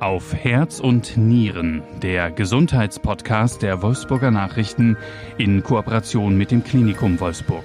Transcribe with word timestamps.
Auf 0.00 0.34
Herz 0.34 0.78
und 0.78 1.16
Nieren, 1.16 1.82
der 2.02 2.30
Gesundheitspodcast 2.30 3.62
der 3.62 3.80
Wolfsburger 3.80 4.30
Nachrichten 4.30 4.98
in 5.38 5.62
Kooperation 5.62 6.36
mit 6.36 6.50
dem 6.50 6.62
Klinikum 6.62 7.18
Wolfsburg. 7.18 7.64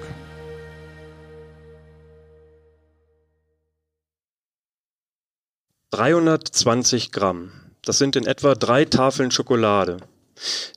»320 5.91 7.11
Gramm. 7.11 7.51
Das 7.81 7.97
sind 7.97 8.15
in 8.15 8.25
etwa 8.25 8.55
drei 8.55 8.85
Tafeln 8.85 9.31
Schokolade. 9.31 9.97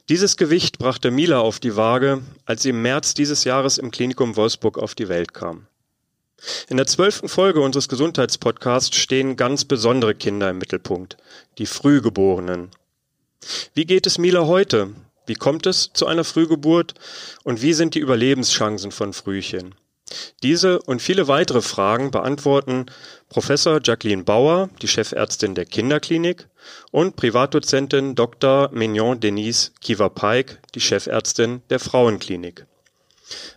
Dieses 0.08 0.36
Gewicht 0.36 0.78
brachte 0.78 1.12
Mila 1.12 1.38
auf 1.38 1.60
die 1.60 1.76
Waage, 1.76 2.22
als 2.46 2.64
sie 2.64 2.70
im 2.70 2.82
März 2.82 3.14
dieses 3.14 3.44
Jahres 3.44 3.78
im 3.78 3.92
Klinikum 3.92 4.34
Wolfsburg 4.34 4.76
auf 4.76 4.96
die 4.96 5.08
Welt 5.08 5.32
kam. 5.32 5.68
In 6.68 6.76
der 6.76 6.86
zwölften 6.86 7.28
Folge 7.28 7.60
unseres 7.60 7.88
Gesundheitspodcasts 7.88 8.96
stehen 8.96 9.36
ganz 9.36 9.64
besondere 9.64 10.14
Kinder 10.14 10.50
im 10.50 10.58
Mittelpunkt, 10.58 11.16
die 11.58 11.66
Frühgeborenen. 11.66 12.70
Wie 13.74 13.84
geht 13.84 14.06
es 14.06 14.18
Mila 14.18 14.46
heute? 14.46 14.90
Wie 15.26 15.34
kommt 15.34 15.66
es 15.66 15.90
zu 15.92 16.06
einer 16.06 16.24
Frühgeburt? 16.24 16.94
Und 17.44 17.62
wie 17.62 17.72
sind 17.72 17.94
die 17.94 18.00
Überlebenschancen 18.00 18.90
von 18.90 19.12
Frühchen? 19.12 19.74
Diese 20.42 20.82
und 20.82 21.00
viele 21.00 21.28
weitere 21.28 21.62
Fragen 21.62 22.10
beantworten 22.10 22.86
Professor 23.30 23.80
Jacqueline 23.82 24.24
Bauer, 24.24 24.68
die 24.82 24.88
Chefärztin 24.88 25.54
der 25.54 25.64
Kinderklinik, 25.64 26.48
und 26.90 27.16
Privatdozentin 27.16 28.14
Dr. 28.14 28.70
Mignon 28.72 29.18
Denise 29.18 29.72
Kiva-Peik, 29.80 30.60
die 30.74 30.80
Chefärztin 30.80 31.62
der 31.70 31.80
Frauenklinik. 31.80 32.66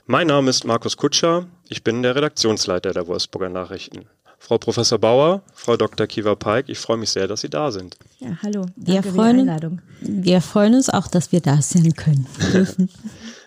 Mein 0.05 0.27
Name 0.27 0.49
ist 0.49 0.66
Markus 0.66 0.98
Kutscher, 0.98 1.48
ich 1.67 1.84
bin 1.84 2.02
der 2.02 2.16
Redaktionsleiter 2.16 2.94
der 2.94 3.07
Wolfsburger 3.07 3.49
Nachrichten. 3.49 4.05
Frau 4.40 4.57
Professor 4.57 4.99
Bauer, 4.99 5.41
Frau 5.53 5.76
Dr. 5.77 6.07
Kiva-Peik, 6.07 6.70
ich 6.70 6.77
freue 6.77 6.98
mich 6.98 7.09
sehr, 7.09 7.27
dass 7.27 7.41
Sie 7.41 7.49
da 7.49 7.71
sind. 7.71 7.98
Ja, 8.20 8.38
hallo. 8.43 8.66
Wir 8.76 9.04
freuen, 9.04 9.82
wir 9.99 10.41
freuen 10.41 10.76
uns 10.76 10.90
auch, 10.90 11.07
dass 11.07 11.32
wir 11.32 11.41
da 11.41 11.62
sein 11.62 11.93
können. 11.95 12.27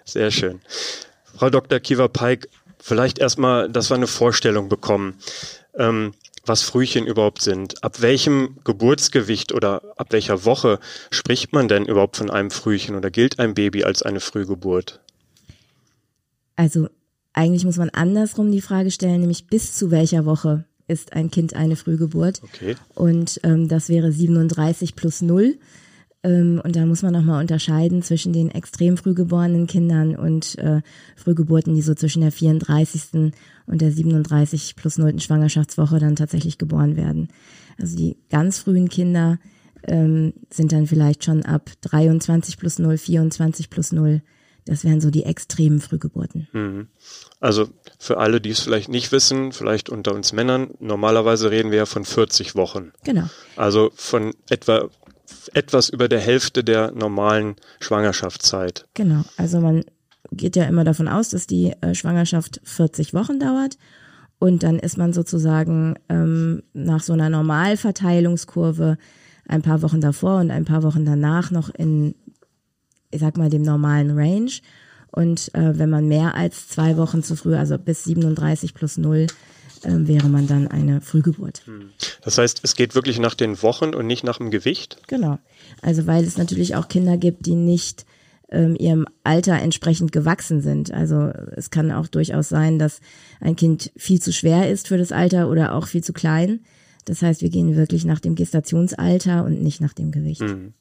sehr 0.04 0.30
schön. 0.30 0.60
Frau 1.36 1.48
Dr. 1.48 1.78
Kiva-Peik, 1.80 2.48
vielleicht 2.78 3.18
erstmal, 3.18 3.70
dass 3.70 3.90
wir 3.90 3.94
eine 3.94 4.08
Vorstellung 4.08 4.68
bekommen, 4.68 5.14
ähm, 5.74 6.12
was 6.44 6.62
Frühchen 6.62 7.06
überhaupt 7.06 7.42
sind. 7.42 7.82
Ab 7.84 8.02
welchem 8.02 8.58
Geburtsgewicht 8.64 9.52
oder 9.52 9.82
ab 9.96 10.08
welcher 10.10 10.44
Woche 10.44 10.80
spricht 11.10 11.52
man 11.52 11.68
denn 11.68 11.86
überhaupt 11.86 12.16
von 12.16 12.30
einem 12.30 12.50
Frühchen 12.50 12.96
oder 12.96 13.10
gilt 13.10 13.38
ein 13.38 13.54
Baby 13.54 13.84
als 13.84 14.02
eine 14.02 14.20
Frühgeburt? 14.20 15.00
Also 16.60 16.90
eigentlich 17.32 17.64
muss 17.64 17.78
man 17.78 17.88
andersrum 17.88 18.52
die 18.52 18.60
Frage 18.60 18.90
stellen, 18.90 19.20
nämlich 19.20 19.46
bis 19.46 19.74
zu 19.74 19.90
welcher 19.90 20.26
Woche 20.26 20.66
ist 20.88 21.14
ein 21.14 21.30
Kind 21.30 21.54
eine 21.56 21.74
Frühgeburt? 21.74 22.42
Okay. 22.42 22.76
Und 22.94 23.40
ähm, 23.44 23.66
das 23.66 23.88
wäre 23.88 24.12
37 24.12 24.94
plus 24.94 25.22
0. 25.22 25.56
Ähm, 26.22 26.60
und 26.62 26.76
da 26.76 26.84
muss 26.84 27.00
man 27.00 27.14
nochmal 27.14 27.40
unterscheiden 27.40 28.02
zwischen 28.02 28.34
den 28.34 28.50
extrem 28.50 28.98
frühgeborenen 28.98 29.68
Kindern 29.68 30.14
und 30.14 30.58
äh, 30.58 30.82
Frühgeburten, 31.16 31.74
die 31.74 31.80
so 31.80 31.94
zwischen 31.94 32.20
der 32.20 32.30
34. 32.30 33.32
und 33.66 33.80
der 33.80 33.90
37 33.90 34.76
plus 34.76 34.98
0. 34.98 35.18
Schwangerschaftswoche 35.18 35.98
dann 35.98 36.14
tatsächlich 36.14 36.58
geboren 36.58 36.94
werden. 36.94 37.28
Also 37.78 37.96
die 37.96 38.18
ganz 38.28 38.58
frühen 38.58 38.90
Kinder 38.90 39.38
ähm, 39.84 40.34
sind 40.50 40.72
dann 40.72 40.86
vielleicht 40.86 41.24
schon 41.24 41.42
ab 41.42 41.70
23 41.80 42.58
plus 42.58 42.78
0, 42.78 42.98
24 42.98 43.70
plus 43.70 43.92
0 43.92 44.20
das 44.64 44.84
wären 44.84 45.00
so 45.00 45.10
die 45.10 45.24
extremen 45.24 45.80
Frühgeburten. 45.80 46.48
Mhm. 46.52 46.88
Also 47.40 47.68
für 47.98 48.18
alle, 48.18 48.40
die 48.40 48.50
es 48.50 48.60
vielleicht 48.60 48.88
nicht 48.88 49.12
wissen, 49.12 49.52
vielleicht 49.52 49.88
unter 49.88 50.14
uns 50.14 50.32
Männern, 50.32 50.70
normalerweise 50.78 51.50
reden 51.50 51.70
wir 51.70 51.78
ja 51.78 51.86
von 51.86 52.04
40 52.04 52.54
Wochen. 52.54 52.92
Genau. 53.04 53.24
Also 53.56 53.90
von 53.94 54.34
etwa 54.48 54.88
etwas 55.54 55.88
über 55.88 56.08
der 56.08 56.20
Hälfte 56.20 56.64
der 56.64 56.92
normalen 56.92 57.56
Schwangerschaftszeit. 57.80 58.86
Genau. 58.94 59.22
Also 59.36 59.60
man 59.60 59.84
geht 60.32 60.56
ja 60.56 60.64
immer 60.64 60.84
davon 60.84 61.08
aus, 61.08 61.30
dass 61.30 61.46
die 61.46 61.72
äh, 61.80 61.94
Schwangerschaft 61.94 62.60
40 62.64 63.14
Wochen 63.14 63.38
dauert. 63.38 63.76
Und 64.38 64.62
dann 64.62 64.78
ist 64.78 64.96
man 64.96 65.12
sozusagen 65.12 65.96
ähm, 66.08 66.62
nach 66.72 67.02
so 67.02 67.12
einer 67.12 67.28
Normalverteilungskurve 67.28 68.96
ein 69.46 69.62
paar 69.62 69.82
Wochen 69.82 70.00
davor 70.00 70.40
und 70.40 70.50
ein 70.50 70.64
paar 70.64 70.82
Wochen 70.82 71.04
danach 71.04 71.50
noch 71.50 71.68
in 71.74 72.14
ich 73.10 73.20
sag 73.20 73.36
mal, 73.36 73.50
dem 73.50 73.62
normalen 73.62 74.16
Range. 74.16 74.50
Und 75.12 75.52
äh, 75.54 75.78
wenn 75.78 75.90
man 75.90 76.06
mehr 76.06 76.34
als 76.34 76.68
zwei 76.68 76.96
Wochen 76.96 77.22
zu 77.22 77.36
früh, 77.36 77.56
also 77.56 77.78
bis 77.78 78.04
37 78.04 78.74
plus 78.74 78.96
0, 78.96 79.26
äh, 79.82 79.88
wäre 79.92 80.28
man 80.28 80.46
dann 80.46 80.68
eine 80.68 81.00
Frühgeburt. 81.00 81.62
Hm. 81.66 81.90
Das 82.22 82.38
heißt, 82.38 82.60
es 82.62 82.74
geht 82.74 82.94
wirklich 82.94 83.18
nach 83.18 83.34
den 83.34 83.60
Wochen 83.62 83.94
und 83.94 84.06
nicht 84.06 84.24
nach 84.24 84.38
dem 84.38 84.50
Gewicht? 84.50 84.98
Genau. 85.08 85.38
Also 85.82 86.06
weil 86.06 86.24
es 86.24 86.38
natürlich 86.38 86.76
auch 86.76 86.88
Kinder 86.88 87.16
gibt, 87.16 87.46
die 87.46 87.56
nicht 87.56 88.06
ähm, 88.50 88.76
ihrem 88.78 89.06
Alter 89.24 89.54
entsprechend 89.54 90.12
gewachsen 90.12 90.60
sind. 90.60 90.92
Also 90.92 91.32
es 91.56 91.70
kann 91.70 91.90
auch 91.92 92.08
durchaus 92.08 92.48
sein, 92.48 92.78
dass 92.78 93.00
ein 93.40 93.56
Kind 93.56 93.90
viel 93.96 94.20
zu 94.20 94.32
schwer 94.32 94.70
ist 94.70 94.88
für 94.88 94.98
das 94.98 95.12
Alter 95.12 95.48
oder 95.48 95.74
auch 95.74 95.86
viel 95.86 96.04
zu 96.04 96.12
klein. 96.12 96.60
Das 97.04 97.22
heißt, 97.22 97.42
wir 97.42 97.50
gehen 97.50 97.76
wirklich 97.76 98.04
nach 98.04 98.20
dem 98.20 98.34
Gestationsalter 98.34 99.44
und 99.44 99.62
nicht 99.62 99.80
nach 99.80 99.94
dem 99.94 100.10
Gewicht. 100.12 100.42
Mhm. 100.42 100.74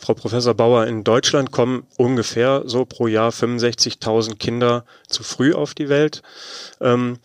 Frau 0.00 0.14
Professor 0.14 0.54
Bauer, 0.54 0.86
in 0.86 1.04
Deutschland 1.04 1.52
kommen 1.52 1.86
ungefähr 1.98 2.62
so 2.64 2.86
pro 2.86 3.06
Jahr 3.06 3.30
65.000 3.30 4.36
Kinder 4.36 4.84
zu 5.08 5.22
früh 5.22 5.52
auf 5.52 5.74
die 5.74 5.90
Welt. 5.90 6.22
Ähm, 6.80 7.18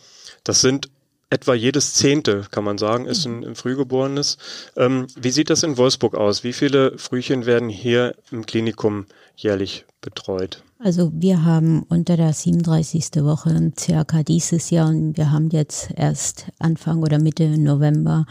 das 0.44 0.60
sind 0.60 0.90
etwa 1.30 1.54
jedes 1.54 1.94
Zehnte, 1.94 2.46
kann 2.52 2.64
man 2.64 2.78
sagen, 2.78 3.06
ist 3.06 3.26
ein, 3.26 3.44
ein 3.44 3.56
Frühgeborenes. 3.56 4.38
Ähm, 4.76 5.08
wie 5.16 5.32
sieht 5.32 5.50
das 5.50 5.64
in 5.64 5.78
Wolfsburg 5.78 6.16
aus? 6.16 6.44
Wie 6.44 6.54
viele 6.54 6.98
Frühchen 6.98 7.46
werden 7.46 7.70
hier 7.70 8.16
im 8.32 8.46
Klinikum 8.46 9.06
jährlich 9.36 9.86
betreut? 10.02 10.62
Also 10.78 11.12
wir 11.16 11.44
haben 11.44 11.84
unter 11.84 12.18
der 12.18 12.34
37. 12.34 13.24
Woche 13.24 13.72
circa 13.80 14.24
dieses 14.24 14.70
Jahr 14.70 14.90
und 14.90 15.18
wir 15.18 15.32
haben 15.32 15.50
jetzt 15.50 15.90
erst 15.96 16.48
Anfang 16.60 17.02
oder 17.02 17.18
Mitte 17.20 17.48
November 17.58 18.26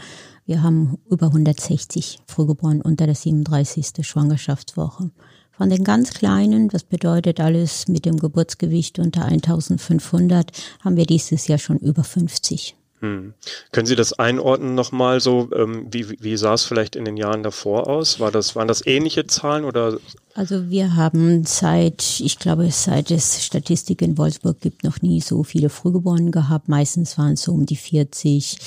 wir 0.45 0.61
haben 0.61 0.97
über 1.09 1.27
160 1.27 2.19
Frühgeborene 2.27 2.83
unter 2.83 3.05
der 3.05 3.15
37. 3.15 4.05
Schwangerschaftswoche. 4.05 5.11
Von 5.51 5.69
den 5.69 5.83
ganz 5.83 6.11
Kleinen, 6.13 6.69
das 6.69 6.83
bedeutet 6.83 7.39
alles 7.39 7.87
mit 7.87 8.05
dem 8.05 8.17
Geburtsgewicht 8.17 8.99
unter 8.99 9.25
1500, 9.25 10.51
haben 10.83 10.97
wir 10.97 11.05
dieses 11.05 11.47
Jahr 11.47 11.59
schon 11.59 11.79
über 11.79 12.03
50. 12.03 12.75
Hm. 13.05 13.33
Können 13.71 13.85
Sie 13.85 13.95
das 13.95 14.13
einordnen 14.13 14.73
nochmal 14.73 15.19
so? 15.19 15.49
Ähm, 15.53 15.87
wie, 15.91 16.17
wie 16.21 16.37
sah 16.37 16.55
es 16.55 16.63
vielleicht 16.63 16.95
in 16.95 17.05
den 17.05 17.17
Jahren 17.17 17.43
davor 17.43 17.87
aus? 17.87 18.19
War 18.19 18.31
das, 18.31 18.55
waren 18.55 18.67
das 18.67 18.85
ähnliche 18.85 19.27
Zahlen 19.27 19.63
oder? 19.63 19.99
Also 20.33 20.69
wir 20.69 20.95
haben 20.95 21.45
seit, 21.45 22.19
ich 22.19 22.39
glaube, 22.39 22.69
seit 22.71 23.11
es 23.11 23.45
Statistik 23.45 24.01
in 24.01 24.17
Wolfsburg 24.17 24.59
gibt, 24.59 24.83
noch 24.83 25.01
nie 25.01 25.21
so 25.21 25.43
viele 25.43 25.69
Frühgeborenen 25.69 26.31
gehabt. 26.31 26.67
Meistens 26.67 27.17
waren 27.17 27.33
es 27.33 27.43
so 27.43 27.53
um 27.53 27.67
die 27.67 27.75
40, 27.75 28.57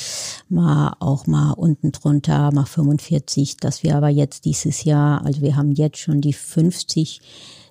mal 0.48 0.94
auch 1.00 1.26
mal 1.26 1.52
unten 1.52 1.90
drunter, 1.90 2.52
mal 2.52 2.64
45. 2.64 3.56
Dass 3.56 3.82
wir 3.82 3.96
aber 3.96 4.08
jetzt 4.08 4.44
dieses 4.44 4.84
Jahr, 4.84 5.24
also 5.24 5.42
wir 5.42 5.56
haben 5.56 5.72
jetzt 5.72 5.98
schon 5.98 6.20
die 6.20 6.32
50. 6.32 7.20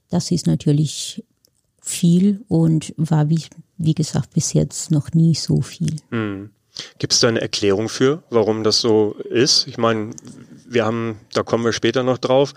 Das 0.09 0.31
ist 0.31 0.47
natürlich 0.47 1.23
viel 1.81 2.43
und 2.49 2.93
war, 2.97 3.29
wie, 3.29 3.43
wie 3.77 3.93
gesagt, 3.93 4.33
bis 4.33 4.51
jetzt 4.51 4.91
noch 4.91 5.13
nie 5.13 5.33
so 5.33 5.61
viel. 5.61 5.95
Hm. 6.11 6.49
Gibt 6.99 7.13
es 7.13 7.19
da 7.19 7.27
eine 7.27 7.41
Erklärung 7.41 7.89
für, 7.89 8.23
warum 8.29 8.63
das 8.63 8.79
so 8.79 9.15
ist? 9.29 9.67
Ich 9.67 9.77
meine, 9.77 10.11
wir 10.69 10.85
haben, 10.85 11.19
da 11.33 11.43
kommen 11.43 11.63
wir 11.63 11.73
später 11.73 12.03
noch 12.03 12.17
drauf, 12.17 12.53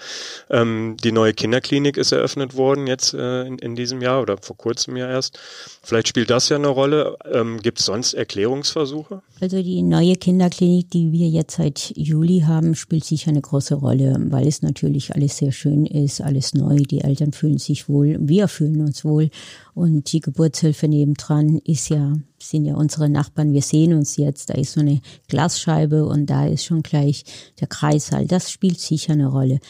ähm, 0.51 0.97
die 1.03 1.13
neue 1.13 1.33
Kinderklinik 1.33 1.97
ist 1.97 2.13
eröffnet 2.13 2.57
worden 2.57 2.87
jetzt 2.87 3.15
äh, 3.15 3.43
in, 3.47 3.59
in, 3.59 3.77
diesem 3.77 4.03
Jahr 4.03 4.21
oder 4.23 4.37
vor 4.39 4.57
kurzem 4.57 4.97
ja 4.97 5.09
erst. 5.09 5.39
Vielleicht 5.83 6.09
spielt 6.09 6.31
das 6.31 6.49
ja 6.49 6.57
eine 6.57 6.69
Rolle. 6.69 7.17
Ähm, 7.33 7.61
Gibt 7.63 7.79
es 7.79 7.87
sonst 7.87 8.15
Erklärungsversuche? 8.15 9.23
Also 9.41 9.63
die 9.63 9.83
neue 9.83 10.17
Kinderklinik, 10.17 10.91
die 10.91 11.13
wir 11.13 11.29
jetzt 11.29 11.57
seit 11.57 11.93
Juli 11.97 12.41
haben, 12.47 12.75
spielt 12.75 13.05
sicher 13.05 13.31
eine 13.31 13.41
große 13.41 13.77
Rolle, 13.77 14.17
weil 14.31 14.47
es 14.47 14.63
natürlich 14.63 15.15
alles 15.15 15.37
sehr 15.37 15.53
schön 15.53 15.87
ist, 15.87 16.21
alles 16.21 16.55
neu. 16.55 16.77
Die 16.77 17.03
Eltern 17.03 17.33
fühlen 17.33 17.59
sich 17.59 17.89
wohl, 17.89 18.19
wir 18.21 18.49
fühlen 18.49 18.81
uns 18.81 19.05
wohl. 19.05 19.31
Und 19.75 20.13
die 20.13 20.21
Geburtshilfe 20.21 20.89
nebendran 20.89 21.59
ist 21.65 21.89
ja, 21.89 22.15
sind 22.39 22.65
ja 22.65 22.75
unsere 22.75 23.09
Nachbarn. 23.09 23.53
Wir 23.53 23.63
sehen 23.63 23.95
uns 23.95 24.17
jetzt. 24.17 24.51
Da 24.51 24.55
ist 24.55 24.73
so 24.73 24.81
eine 24.81 25.01
Glasscheibe 25.29 26.07
und 26.07 26.27
da 26.27 26.47
ist 26.47 26.65
schon 26.65 26.83
gleich 26.83 27.25
der 27.61 27.69
Kreissaal. 27.69 28.27
Das 28.27 28.51
spielt 28.51 28.81
sicher 28.81 29.13
eine 29.13 29.29
Rolle. 29.29 29.61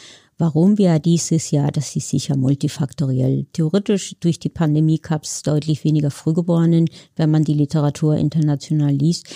Warum 0.41 0.79
wir 0.79 0.97
dieses 0.97 1.51
Jahr, 1.51 1.71
das 1.71 1.95
ist 1.95 2.09
sicher 2.09 2.35
multifaktoriell. 2.35 3.45
Theoretisch 3.53 4.15
durch 4.19 4.39
die 4.39 4.49
Pandemie 4.49 4.97
gab 4.97 5.23
es 5.23 5.43
deutlich 5.43 5.83
weniger 5.83 6.09
Frühgeborenen, 6.09 6.89
wenn 7.15 7.29
man 7.29 7.43
die 7.43 7.53
Literatur 7.53 8.17
international 8.17 8.91
liest. 8.91 9.27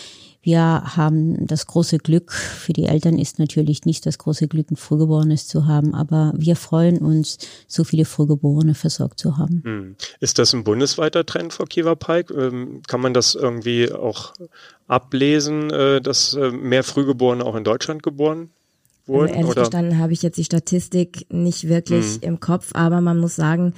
Wir 0.45 0.61
haben 0.95 1.47
das 1.47 1.65
große 1.65 1.97
Glück, 1.97 2.31
für 2.31 2.71
die 2.71 2.83
Eltern 2.85 3.17
ist 3.17 3.39
natürlich 3.39 3.85
nicht 3.85 4.05
das 4.05 4.19
große 4.19 4.47
Glück, 4.47 4.69
ein 4.69 4.75
Frühgeborenes 4.75 5.47
zu 5.47 5.65
haben, 5.65 5.95
aber 5.95 6.33
wir 6.37 6.55
freuen 6.55 6.99
uns, 6.99 7.39
so 7.67 7.83
viele 7.83 8.05
Frühgeborene 8.05 8.75
versorgt 8.75 9.19
zu 9.19 9.39
haben. 9.39 9.63
Hm. 9.65 9.95
Ist 10.19 10.37
das 10.37 10.53
ein 10.53 10.63
bundesweiter 10.63 11.25
Trend, 11.25 11.51
Frau 11.51 11.65
Kiewer-Pike? 11.65 12.31
Ähm, 12.31 12.83
kann 12.87 13.01
man 13.01 13.15
das 13.15 13.33
irgendwie 13.33 13.91
auch 13.91 14.33
ablesen, 14.87 15.71
äh, 15.71 15.99
dass 15.99 16.35
äh, 16.35 16.51
mehr 16.51 16.83
Frühgeborene 16.83 17.43
auch 17.43 17.55
in 17.55 17.63
Deutschland 17.63 18.03
geboren 18.03 18.51
wurden? 19.07 19.29
Also 19.29 19.33
ehrlich 19.33 19.45
oder? 19.49 19.61
verstanden 19.61 19.97
habe 19.97 20.13
ich 20.13 20.21
jetzt 20.21 20.37
die 20.37 20.43
Statistik 20.43 21.25
nicht 21.33 21.67
wirklich 21.67 22.17
Mhm. 22.17 22.21
im 22.21 22.39
Kopf, 22.39 22.69
aber 22.75 23.01
man 23.01 23.17
muss 23.17 23.35
sagen, 23.35 23.73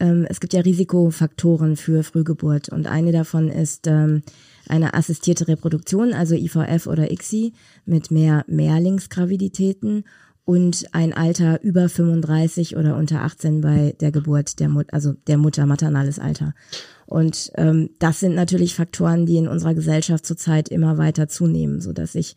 ähm, 0.00 0.26
es 0.28 0.40
gibt 0.40 0.52
ja 0.52 0.62
Risikofaktoren 0.62 1.76
für 1.76 2.02
Frühgeburt 2.02 2.70
und 2.70 2.88
eine 2.88 3.12
davon 3.12 3.48
ist 3.48 3.86
ähm, 3.86 4.24
eine 4.70 4.94
assistierte 4.94 5.48
Reproduktion, 5.48 6.12
also 6.12 6.34
IVF 6.34 6.86
oder 6.86 7.10
ICSI 7.10 7.52
mit 7.84 8.10
mehr 8.10 8.44
Mehrlingsgraviditäten 8.46 10.04
und 10.44 10.86
ein 10.92 11.12
Alter 11.12 11.62
über 11.62 11.90
35 11.90 12.76
oder 12.76 12.96
unter 12.96 13.22
18 13.22 13.60
bei 13.60 13.94
der 14.00 14.10
Geburt 14.10 14.60
der 14.60 14.70
Mutter, 14.70 14.94
also 14.94 15.12
der 15.26 15.36
Mutter, 15.36 15.66
maternales 15.66 16.18
Alter. 16.18 16.54
Und 17.04 17.52
ähm, 17.56 17.90
das 17.98 18.20
sind 18.20 18.34
natürlich 18.34 18.74
Faktoren, 18.74 19.26
die 19.26 19.36
in 19.36 19.46
unserer 19.48 19.74
Gesellschaft 19.74 20.24
zurzeit 20.24 20.70
immer 20.70 20.96
weiter 20.96 21.28
zunehmen, 21.28 21.82
so 21.82 21.92
dass 21.92 22.14
ich 22.14 22.34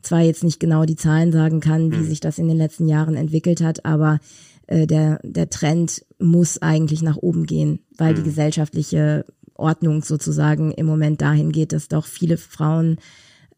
zwar 0.00 0.20
jetzt 0.20 0.42
nicht 0.42 0.60
genau 0.60 0.86
die 0.86 0.96
Zahlen 0.96 1.32
sagen 1.32 1.60
kann, 1.60 1.92
wie 1.92 2.04
sich 2.04 2.20
das 2.20 2.38
in 2.38 2.48
den 2.48 2.56
letzten 2.56 2.88
Jahren 2.88 3.14
entwickelt 3.14 3.60
hat, 3.60 3.84
aber 3.84 4.20
äh, 4.66 4.86
der, 4.86 5.20
der 5.22 5.50
Trend 5.50 6.06
muss 6.18 6.62
eigentlich 6.62 7.02
nach 7.02 7.16
oben 7.16 7.44
gehen, 7.44 7.80
weil 7.98 8.14
die 8.14 8.22
gesellschaftliche 8.22 9.26
Ordnung 9.60 10.02
sozusagen 10.02 10.72
im 10.72 10.86
Moment 10.86 11.20
dahin 11.20 11.52
geht, 11.52 11.72
dass 11.72 11.88
doch 11.88 12.06
viele 12.06 12.36
Frauen 12.36 12.98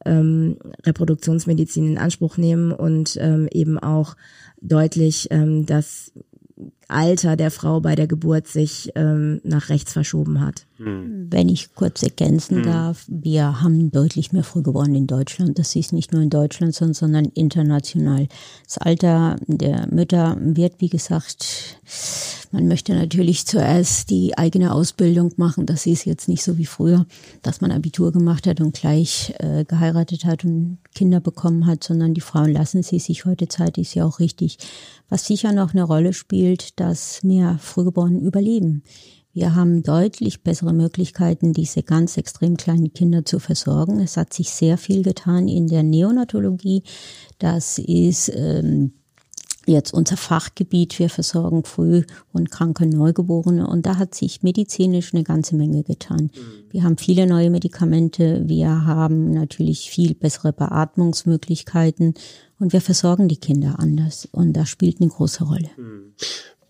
ähm, 0.05 0.59
Reproduktionsmedizin 0.85 1.93
in 1.93 1.99
Anspruch 1.99 2.37
nehmen 2.37 2.73
und 2.73 3.17
ähm, 3.21 3.49
eben 3.51 3.79
auch 3.79 4.17
deutlich 4.61 5.29
ähm, 5.31 5.67
das 5.67 6.13
Alter 6.93 7.37
der 7.37 7.51
Frau 7.51 7.81
bei 7.81 7.95
der 7.95 8.07
Geburt 8.07 8.47
sich 8.47 8.93
ähm, 8.95 9.41
nach 9.45 9.69
rechts 9.69 9.93
verschoben 9.93 10.41
hat. 10.41 10.67
Wenn 11.31 11.49
ich 11.49 11.75
kurz 11.75 12.03
ergänzen 12.03 12.65
darf, 12.65 13.05
wir 13.07 13.63
haben 13.63 13.93
deutlich 13.93 14.33
mehr 14.33 14.43
Frühgeborene 14.43 14.99
in 14.99 15.07
Deutschland. 15.07 15.59
Das 15.59 15.77
ist 15.77 15.93
nicht 15.93 16.13
nur 16.13 16.23
in 16.23 16.31
Deutschland, 16.31 16.75
sondern, 16.75 16.95
sondern 16.95 17.25
international. 17.27 18.27
Das 18.65 18.79
Alter 18.79 19.37
der 19.47 19.87
Mütter 19.91 20.37
wird, 20.41 20.75
wie 20.79 20.89
gesagt, 20.89 21.79
man 22.51 22.69
möchte 22.69 22.95
natürlich 22.95 23.47
zuerst 23.47 24.11
die 24.11 24.37
eigene 24.37 24.75
Ausbildung 24.75 25.33
machen. 25.37 25.67
Das 25.67 25.87
ist 25.87 26.05
jetzt 26.05 26.29
nicht 26.29 26.43
so 26.43 26.59
wie 26.59 26.67
früher, 26.67 27.07
dass 27.43 27.61
man 27.61 27.71
Abitur 27.71 28.13
gemacht 28.13 28.47
hat 28.47 28.61
und 28.61 28.75
gleich 28.75 29.35
äh, 29.39 29.65
geheiratet 29.65 30.25
hat 30.25 30.45
und 30.45 30.79
Kinder 30.95 31.21
bekommen 31.21 31.67
hat, 31.67 31.83
sondern 31.85 32.13
die 32.13 32.21
Frauen 32.21 32.53
lassen 32.53 32.83
sie 32.83 32.99
sich 32.99 33.25
heute 33.25 33.49
Zeit, 33.49 33.79
ist 33.79 33.95
ja 33.95 34.05
auch 34.05 34.21
richtig. 34.21 34.59
Was 35.09 35.27
sicher 35.27 35.53
noch 35.53 35.73
eine 35.73 35.83
Rolle 35.83 36.13
spielt, 36.13 36.79
dass 36.83 37.23
mehr 37.23 37.59
Frühgeborene 37.61 38.19
überleben. 38.19 38.83
Wir 39.33 39.55
haben 39.55 39.85
deutlich 39.85 40.43
bessere 40.43 40.73
Möglichkeiten, 40.73 41.53
diese 41.53 41.85
ganz 41.85 42.17
extrem 42.17 42.57
kleinen 42.57 42.93
Kinder 42.93 43.25
zu 43.25 43.39
versorgen. 43.39 44.01
Es 44.01 44.17
hat 44.17 44.35
sich 44.35 44.51
sehr 44.51 44.77
viel 44.77 45.05
getan 45.05 45.47
in 45.47 45.69
der 45.69 45.85
Neonatologie. 45.85 46.83
Das 47.39 47.79
ist 47.79 48.33
ähm, 48.35 48.95
jetzt 49.65 49.95
unser 49.95 50.17
Fachgebiet. 50.17 50.99
Wir 50.99 51.09
versorgen 51.09 51.65
früh 51.65 52.03
und 52.33 52.51
kranke 52.51 52.85
Neugeborene 52.85 53.67
und 53.67 53.87
da 53.87 53.97
hat 53.97 54.17
sich 54.17 54.43
medizinisch 54.43 55.15
eine 55.15 55.23
ganze 55.23 55.55
Menge 55.55 55.85
getan. 55.85 56.31
Wir 56.71 56.83
haben 56.83 56.99
viele 56.99 57.29
neue 57.29 57.51
Medikamente. 57.51 58.43
Wir 58.47 58.85
haben 58.85 59.31
natürlich 59.31 59.89
viel 59.89 60.15
bessere 60.15 60.53
Beatmungsmöglichkeiten 60.53 62.15
und 62.59 62.73
wir 62.73 62.81
versorgen 62.81 63.29
die 63.29 63.37
Kinder 63.37 63.79
anders 63.79 64.29
und 64.31 64.53
das 64.55 64.69
spielt 64.69 65.01
eine 65.01 65.11
große 65.11 65.45
Rolle. 65.45 65.71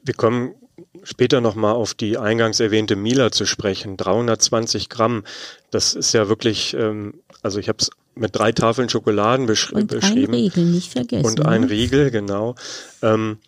Wir 0.03 0.15
kommen 0.15 0.55
später 1.03 1.41
nochmal 1.41 1.75
auf 1.75 1.95
die 1.95 2.19
eingangs 2.19 2.61
erwähnte 2.61 2.97
Mila 2.97 3.31
zu 3.31 3.47
sprechen. 3.47 3.97
320 3.97 4.89
Gramm, 4.89 5.25
das 5.71 5.95
ist 5.95 6.13
ja 6.13 6.29
wirklich, 6.29 6.75
ähm, 6.75 7.15
also 7.43 7.59
ich 7.59 7.69
habe 7.69 7.79
es 7.81 7.91
mit 8.15 8.37
drei 8.37 8.53
Tafeln 8.53 8.89
Schokoladen 8.89 9.47
besch 9.47 9.73
Und 9.73 9.81
ein 9.81 9.87
beschrieben. 9.87 10.35
Riegel 10.35 10.65
nicht 10.65 10.93
vergessen. 10.93 11.25
Und 11.25 11.47
ein 11.47 11.63
ne? 11.63 11.71
Riegel, 11.71 12.11
genau. 12.11 12.55
Ähm, 13.01 13.39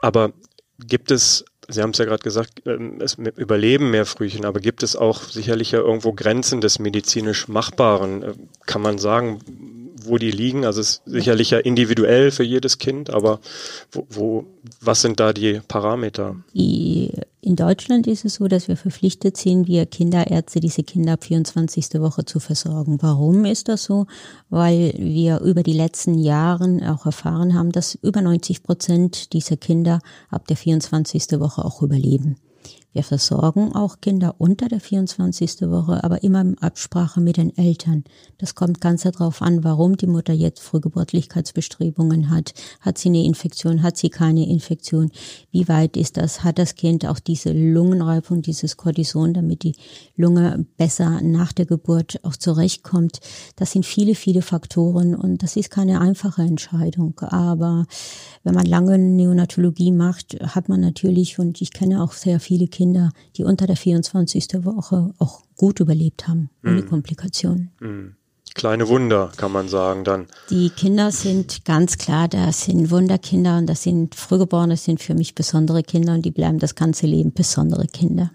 aber 0.00 0.32
gibt 0.78 1.10
es, 1.10 1.44
Sie 1.68 1.82
haben 1.82 1.90
es 1.90 1.98
ja 1.98 2.04
gerade 2.04 2.22
gesagt, 2.22 2.62
ähm, 2.66 3.00
es 3.00 3.14
überleben 3.14 3.90
mehr 3.90 4.06
Frühchen, 4.06 4.44
aber 4.44 4.60
gibt 4.60 4.82
es 4.82 4.94
auch 4.94 5.22
sicherlich 5.22 5.72
ja 5.72 5.80
irgendwo 5.80 6.12
Grenzen 6.12 6.60
des 6.60 6.78
medizinisch 6.78 7.48
Machbaren? 7.48 8.22
Äh, 8.22 8.34
Kann 8.66 8.82
man 8.82 8.98
sagen, 8.98 9.40
wo 10.06 10.18
die 10.18 10.30
liegen? 10.30 10.64
Also 10.64 10.80
es 10.80 10.90
ist 10.90 11.02
sicherlich 11.06 11.50
ja 11.50 11.58
individuell 11.58 12.30
für 12.30 12.44
jedes 12.44 12.78
Kind, 12.78 13.10
aber 13.10 13.40
wo, 13.92 14.06
wo 14.10 14.44
was 14.80 15.02
sind 15.02 15.20
da 15.20 15.32
die 15.32 15.60
Parameter? 15.66 16.36
In 16.52 17.54
Deutschland 17.54 18.06
ist 18.06 18.24
es 18.24 18.34
so, 18.34 18.48
dass 18.48 18.66
wir 18.66 18.76
verpflichtet 18.76 19.36
sind, 19.36 19.68
wir 19.68 19.86
Kinderärzte 19.86 20.58
diese 20.58 20.82
Kinder 20.82 21.12
ab 21.12 21.24
24. 21.24 22.00
Woche 22.00 22.24
zu 22.24 22.40
versorgen. 22.40 22.98
Warum 23.00 23.44
ist 23.44 23.68
das 23.68 23.84
so? 23.84 24.06
Weil 24.50 24.94
wir 24.98 25.40
über 25.40 25.62
die 25.62 25.72
letzten 25.72 26.18
Jahren 26.18 26.82
auch 26.82 27.06
erfahren 27.06 27.54
haben, 27.54 27.70
dass 27.70 27.94
über 27.94 28.20
90 28.20 28.62
Prozent 28.62 29.32
dieser 29.32 29.56
Kinder 29.56 30.00
ab 30.28 30.46
der 30.48 30.56
24. 30.56 31.38
Woche 31.38 31.64
auch 31.64 31.82
überleben. 31.82 32.36
Wir 32.96 33.04
versorgen 33.04 33.74
auch 33.74 34.00
Kinder 34.00 34.36
unter 34.38 34.68
der 34.68 34.80
24. 34.80 35.60
Woche, 35.68 36.02
aber 36.02 36.22
immer 36.22 36.40
in 36.40 36.56
Absprache 36.56 37.20
mit 37.20 37.36
den 37.36 37.54
Eltern. 37.58 38.04
Das 38.38 38.54
kommt 38.54 38.80
ganz 38.80 39.02
darauf 39.02 39.42
an, 39.42 39.64
warum 39.64 39.98
die 39.98 40.06
Mutter 40.06 40.32
jetzt 40.32 40.60
Frühgeburtlichkeitsbestrebungen 40.60 42.30
hat. 42.30 42.54
Hat 42.80 42.96
sie 42.96 43.10
eine 43.10 43.22
Infektion? 43.22 43.82
Hat 43.82 43.98
sie 43.98 44.08
keine 44.08 44.48
Infektion? 44.48 45.10
Wie 45.50 45.68
weit 45.68 45.98
ist 45.98 46.16
das? 46.16 46.42
Hat 46.42 46.58
das 46.58 46.74
Kind 46.74 47.04
auch 47.04 47.18
diese 47.18 47.52
Lungenreifung, 47.52 48.40
dieses 48.40 48.78
Cortison, 48.78 49.34
damit 49.34 49.62
die 49.62 49.74
Lunge 50.16 50.64
besser 50.78 51.20
nach 51.20 51.52
der 51.52 51.66
Geburt 51.66 52.24
auch 52.24 52.36
zurechtkommt? 52.36 53.20
Das 53.56 53.72
sind 53.72 53.84
viele, 53.84 54.14
viele 54.14 54.40
Faktoren 54.40 55.14
und 55.14 55.42
das 55.42 55.56
ist 55.56 55.68
keine 55.68 56.00
einfache 56.00 56.40
Entscheidung. 56.40 57.20
Aber 57.20 57.84
wenn 58.42 58.54
man 58.54 58.64
lange 58.64 58.96
Neonatologie 58.96 59.92
macht, 59.92 60.38
hat 60.54 60.70
man 60.70 60.80
natürlich, 60.80 61.38
und 61.38 61.60
ich 61.60 61.72
kenne 61.72 62.02
auch 62.02 62.12
sehr 62.12 62.40
viele 62.40 62.68
Kinder, 62.68 62.85
die 63.36 63.44
unter 63.44 63.66
der 63.66 63.76
24. 63.76 64.64
Woche 64.64 65.12
auch 65.18 65.42
gut 65.56 65.80
überlebt 65.80 66.28
haben, 66.28 66.50
ohne 66.64 66.82
Komplikationen. 66.82 67.70
Kleine 68.54 68.88
Wunder, 68.88 69.30
kann 69.36 69.52
man 69.52 69.68
sagen 69.68 70.04
dann. 70.04 70.26
Die 70.48 70.70
Kinder 70.70 71.10
sind 71.12 71.66
ganz 71.66 71.98
klar, 71.98 72.26
das 72.26 72.64
sind 72.64 72.90
Wunderkinder 72.90 73.58
und 73.58 73.66
das 73.66 73.82
sind 73.82 74.14
Frühgeborene, 74.14 74.72
das 74.72 74.84
sind 74.84 75.02
für 75.02 75.14
mich 75.14 75.34
besondere 75.34 75.82
Kinder 75.82 76.14
und 76.14 76.22
die 76.22 76.30
bleiben 76.30 76.58
das 76.58 76.74
ganze 76.74 77.06
Leben 77.06 77.34
besondere 77.34 77.86
Kinder. 77.86 78.30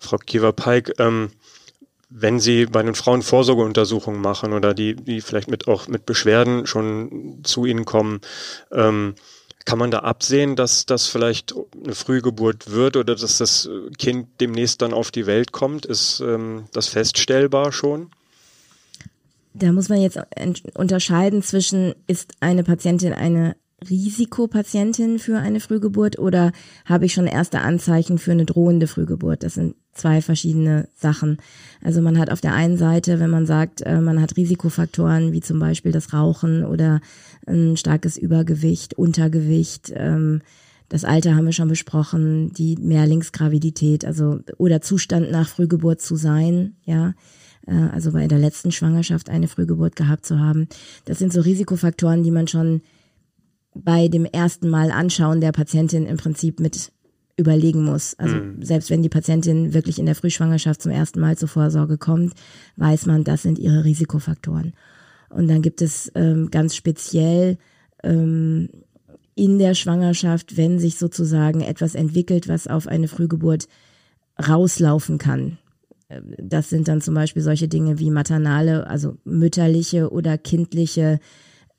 Frau 0.00 0.16
Kiewer-Peik, 0.16 0.94
ähm, 0.98 1.32
wenn 2.08 2.40
Sie 2.40 2.66
bei 2.66 2.82
den 2.82 2.94
Frauen 2.94 3.22
Vorsorgeuntersuchungen 3.22 4.20
machen 4.20 4.54
oder 4.54 4.72
die, 4.74 4.94
die 4.96 5.20
vielleicht 5.20 5.48
mit 5.48 5.68
auch 5.68 5.88
mit 5.88 6.06
Beschwerden 6.06 6.66
schon 6.66 7.40
zu 7.42 7.66
Ihnen 7.66 7.84
kommen, 7.84 8.20
ähm, 8.70 9.14
kann 9.64 9.78
man 9.78 9.90
da 9.90 10.00
absehen, 10.00 10.56
dass 10.56 10.86
das 10.86 11.06
vielleicht 11.06 11.54
eine 11.84 11.94
Frühgeburt 11.94 12.70
wird 12.70 12.96
oder 12.96 13.14
dass 13.14 13.38
das 13.38 13.68
Kind 13.98 14.28
demnächst 14.40 14.82
dann 14.82 14.92
auf 14.92 15.10
die 15.10 15.26
Welt 15.26 15.52
kommt? 15.52 15.86
Ist 15.86 16.20
ähm, 16.20 16.64
das 16.72 16.88
feststellbar 16.88 17.72
schon? 17.72 18.10
Da 19.54 19.70
muss 19.72 19.88
man 19.88 20.00
jetzt 20.00 20.18
unterscheiden 20.74 21.42
zwischen, 21.42 21.94
ist 22.06 22.32
eine 22.40 22.64
Patientin 22.64 23.12
eine 23.12 23.56
Risikopatientin 23.88 25.18
für 25.18 25.38
eine 25.38 25.60
Frühgeburt 25.60 26.18
oder 26.18 26.52
habe 26.84 27.06
ich 27.06 27.12
schon 27.12 27.26
erste 27.26 27.60
Anzeichen 27.60 28.18
für 28.18 28.32
eine 28.32 28.46
drohende 28.46 28.86
Frühgeburt? 28.86 29.42
Das 29.42 29.54
sind 29.54 29.74
zwei 29.92 30.22
verschiedene 30.22 30.88
Sachen. 30.94 31.38
Also 31.82 32.00
man 32.00 32.18
hat 32.18 32.30
auf 32.30 32.40
der 32.40 32.54
einen 32.54 32.76
Seite, 32.76 33.20
wenn 33.20 33.30
man 33.30 33.46
sagt, 33.46 33.82
äh, 33.82 34.00
man 34.00 34.20
hat 34.20 34.36
Risikofaktoren 34.36 35.32
wie 35.32 35.40
zum 35.40 35.58
Beispiel 35.58 35.92
das 35.92 36.12
Rauchen 36.12 36.64
oder 36.64 37.00
ein 37.46 37.76
starkes 37.76 38.16
Übergewicht, 38.16 38.94
Untergewicht, 38.94 39.92
ähm, 39.94 40.42
das 40.92 41.06
Alter 41.06 41.34
haben 41.34 41.46
wir 41.46 41.54
schon 41.54 41.70
besprochen, 41.70 42.52
die 42.52 42.76
Mehrlingsgravidität, 42.76 44.04
also 44.04 44.40
oder 44.58 44.82
Zustand 44.82 45.30
nach 45.30 45.48
Frühgeburt 45.48 46.02
zu 46.02 46.16
sein, 46.16 46.76
ja, 46.84 47.14
äh, 47.66 47.72
also 47.72 48.12
bei 48.12 48.28
der 48.28 48.38
letzten 48.38 48.72
Schwangerschaft 48.72 49.30
eine 49.30 49.48
Frühgeburt 49.48 49.96
gehabt 49.96 50.26
zu 50.26 50.38
haben. 50.38 50.68
Das 51.06 51.18
sind 51.18 51.32
so 51.32 51.40
Risikofaktoren, 51.40 52.22
die 52.22 52.30
man 52.30 52.46
schon 52.46 52.82
bei 53.74 54.08
dem 54.08 54.26
ersten 54.26 54.68
Mal 54.68 54.90
anschauen 54.90 55.40
der 55.40 55.52
Patientin 55.52 56.04
im 56.04 56.18
Prinzip 56.18 56.60
mit 56.60 56.92
überlegen 57.38 57.86
muss. 57.86 58.12
Also 58.18 58.36
selbst 58.60 58.90
wenn 58.90 59.02
die 59.02 59.08
Patientin 59.08 59.72
wirklich 59.72 59.98
in 59.98 60.04
der 60.04 60.14
Frühschwangerschaft 60.14 60.82
zum 60.82 60.92
ersten 60.92 61.20
Mal 61.20 61.38
zur 61.38 61.48
Vorsorge 61.48 61.96
kommt, 61.96 62.34
weiß 62.76 63.06
man, 63.06 63.24
das 63.24 63.40
sind 63.40 63.58
ihre 63.58 63.86
Risikofaktoren. 63.86 64.74
Und 65.30 65.48
dann 65.48 65.62
gibt 65.62 65.80
es 65.80 66.12
ähm, 66.14 66.50
ganz 66.50 66.76
speziell 66.76 67.56
ähm, 68.02 68.68
in 69.34 69.58
der 69.58 69.74
Schwangerschaft, 69.74 70.56
wenn 70.56 70.78
sich 70.78 70.96
sozusagen 70.96 71.60
etwas 71.60 71.94
entwickelt, 71.94 72.48
was 72.48 72.66
auf 72.66 72.86
eine 72.86 73.08
Frühgeburt 73.08 73.68
rauslaufen 74.38 75.18
kann. 75.18 75.58
Das 76.38 76.68
sind 76.68 76.88
dann 76.88 77.00
zum 77.00 77.14
Beispiel 77.14 77.42
solche 77.42 77.68
Dinge 77.68 77.98
wie 77.98 78.10
maternale, 78.10 78.86
also 78.86 79.16
mütterliche 79.24 80.10
oder 80.10 80.36
kindliche 80.36 81.20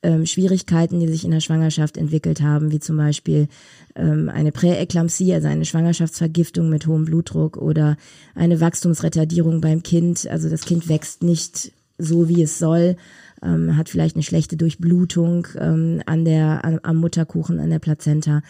ähm, 0.01 0.25
Schwierigkeiten, 0.25 1.00
die 1.00 1.07
sich 1.07 1.24
in 1.24 1.31
der 1.31 1.39
Schwangerschaft 1.39 1.98
entwickelt 1.98 2.41
haben, 2.41 2.72
wie 2.72 2.79
zum 2.79 2.98
Beispiel 2.98 3.48
ähm, 3.95 4.29
eine 4.29 4.51
Präeklampsie, 4.51 5.33
also 5.33 5.48
eine 5.48 5.65
Schwangerschaftsvergiftung 5.65 6.69
mit 6.69 6.88
hohem 6.88 7.05
Blutdruck 7.05 7.57
oder 7.57 7.98
eine 8.36 8.60
Wachstumsretardierung 8.60 9.62
beim 9.62 9.83
Kind. 9.83 10.27
Also 10.27 10.50
das 10.50 10.65
Kind 10.65 10.89
wächst 10.89 11.24
nicht 11.24 11.72
so, 11.97 12.27
wie 12.29 12.41
es 12.41 12.59
soll 12.59 12.95
ähm, 13.43 13.75
hat 13.77 13.89
vielleicht 13.89 14.15
eine 14.15 14.23
schlechte 14.23 14.57
Durchblutung 14.57 15.47
ähm, 15.59 16.01
an 16.05 16.25
der, 16.25 16.63
an, 16.63 16.79
am 16.83 16.97
Mutterkuchen, 16.97 17.59
an 17.59 17.69
der 17.69 17.79
Plazenta. 17.79 18.41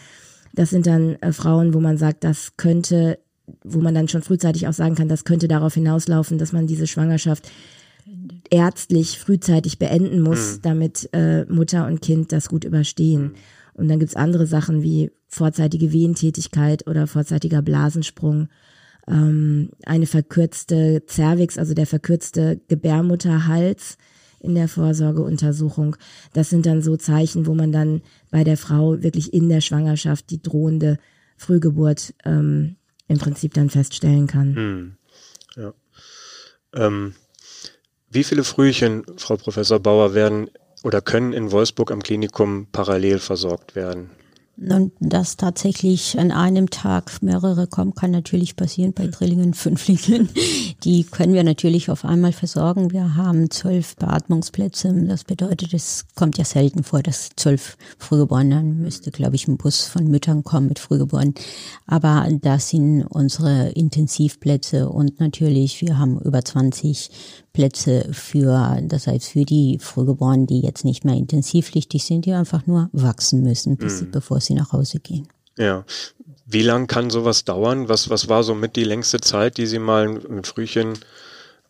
Das 0.54 0.70
sind 0.70 0.86
dann 0.86 1.16
äh, 1.16 1.32
Frauen, 1.32 1.74
wo 1.74 1.80
man 1.80 1.98
sagt, 1.98 2.24
das 2.24 2.56
könnte, 2.56 3.18
wo 3.64 3.80
man 3.80 3.94
dann 3.94 4.08
schon 4.08 4.22
frühzeitig 4.22 4.68
auch 4.68 4.72
sagen 4.72 4.94
kann, 4.94 5.08
das 5.08 5.24
könnte 5.24 5.48
darauf 5.48 5.74
hinauslaufen, 5.74 6.38
dass 6.38 6.52
man 6.52 6.66
diese 6.66 6.86
Schwangerschaft 6.86 7.50
ärztlich 8.50 9.18
frühzeitig 9.18 9.78
beenden 9.78 10.20
muss, 10.20 10.56
mhm. 10.56 10.62
damit 10.62 11.08
äh, 11.12 11.44
Mutter 11.46 11.86
und 11.86 12.00
Kind 12.00 12.32
das 12.32 12.48
gut 12.48 12.64
überstehen. 12.64 13.22
Mhm. 13.22 13.34
Und 13.74 13.88
dann 13.88 13.98
gibt's 13.98 14.14
andere 14.14 14.46
Sachen 14.46 14.82
wie 14.82 15.10
vorzeitige 15.26 15.92
Wehentätigkeit 15.92 16.86
oder 16.86 17.08
vorzeitiger 17.08 17.60
Blasensprung, 17.60 18.48
ähm, 19.08 19.70
eine 19.84 20.06
verkürzte 20.06 21.02
Cervix, 21.08 21.58
also 21.58 21.74
der 21.74 21.86
verkürzte 21.86 22.60
Gebärmutterhals 22.68 23.98
in 24.40 24.54
der 24.54 24.68
Vorsorgeuntersuchung. 24.68 25.96
Das 26.32 26.50
sind 26.50 26.66
dann 26.66 26.82
so 26.82 26.96
Zeichen, 26.96 27.46
wo 27.46 27.54
man 27.54 27.72
dann 27.72 28.02
bei 28.30 28.44
der 28.44 28.56
Frau 28.56 29.02
wirklich 29.02 29.32
in 29.32 29.48
der 29.48 29.60
Schwangerschaft 29.60 30.30
die 30.30 30.42
drohende 30.42 30.98
Frühgeburt 31.36 32.14
ähm, 32.24 32.76
im 33.08 33.18
Prinzip 33.18 33.54
dann 33.54 33.70
feststellen 33.70 34.26
kann. 34.26 34.54
Hm. 34.54 34.96
Ja. 35.56 35.74
Ähm, 36.74 37.14
wie 38.10 38.24
viele 38.24 38.44
Frühchen, 38.44 39.04
Frau 39.16 39.36
Professor 39.36 39.80
Bauer, 39.80 40.14
werden 40.14 40.50
oder 40.82 41.00
können 41.00 41.32
in 41.32 41.50
Wolfsburg 41.50 41.90
am 41.90 42.02
Klinikum 42.02 42.68
parallel 42.70 43.18
versorgt 43.18 43.74
werden? 43.74 44.10
Und 44.56 44.92
dass 45.00 45.36
tatsächlich 45.36 46.18
an 46.18 46.30
einem 46.30 46.70
Tag 46.70 47.22
mehrere 47.22 47.66
kommen, 47.66 47.94
kann 47.94 48.12
natürlich 48.12 48.54
passieren 48.54 48.92
bei 48.92 49.08
Drillingen, 49.08 49.52
Fünflingen. 49.64 50.28
Die 50.84 51.02
können 51.04 51.34
wir 51.34 51.42
natürlich 51.42 51.90
auf 51.90 52.04
einmal 52.04 52.32
versorgen. 52.32 52.92
Wir 52.92 53.16
haben 53.16 53.50
zwölf 53.50 53.96
Beatmungsplätze. 53.96 54.92
Das 55.08 55.24
bedeutet, 55.24 55.74
es 55.74 56.06
kommt 56.14 56.38
ja 56.38 56.44
selten 56.44 56.84
vor, 56.84 57.02
dass 57.02 57.30
zwölf 57.36 57.76
Frühgeborene, 57.98 58.54
dann 58.54 58.78
müsste, 58.78 59.10
glaube 59.10 59.34
ich, 59.34 59.48
ein 59.48 59.56
Bus 59.56 59.86
von 59.86 60.06
Müttern 60.06 60.44
kommen 60.44 60.68
mit 60.68 60.78
Frühgeborenen. 60.78 61.34
Aber 61.86 62.28
das 62.40 62.68
sind 62.68 63.02
unsere 63.02 63.70
Intensivplätze 63.70 64.88
und 64.88 65.18
natürlich, 65.18 65.80
wir 65.80 65.98
haben 65.98 66.20
über 66.20 66.44
20 66.44 67.10
Plätze 67.54 68.08
für, 68.12 68.80
das 68.82 69.06
heißt 69.06 69.28
für 69.28 69.44
die 69.44 69.78
Frühgeborenen, 69.80 70.46
die 70.46 70.60
jetzt 70.60 70.84
nicht 70.84 71.04
mehr 71.04 71.14
intensivpflichtig 71.14 72.04
sind, 72.04 72.26
die 72.26 72.32
einfach 72.32 72.66
nur 72.66 72.90
wachsen 72.92 73.42
müssen, 73.42 73.76
bis, 73.78 74.02
mhm. 74.02 74.10
bevor 74.10 74.40
sie 74.40 74.54
nach 74.54 74.72
Hause 74.72 74.98
gehen. 74.98 75.28
Ja. 75.56 75.84
Wie 76.46 76.62
lang 76.62 76.88
kann 76.88 77.08
sowas 77.08 77.44
dauern? 77.44 77.88
Was, 77.88 78.10
was 78.10 78.28
war 78.28 78.42
so 78.42 78.54
mit 78.54 78.76
die 78.76 78.84
längste 78.84 79.20
Zeit, 79.20 79.56
die 79.56 79.66
Sie 79.66 79.78
mal 79.78 80.08
mit 80.08 80.46
Frühchen 80.46 80.94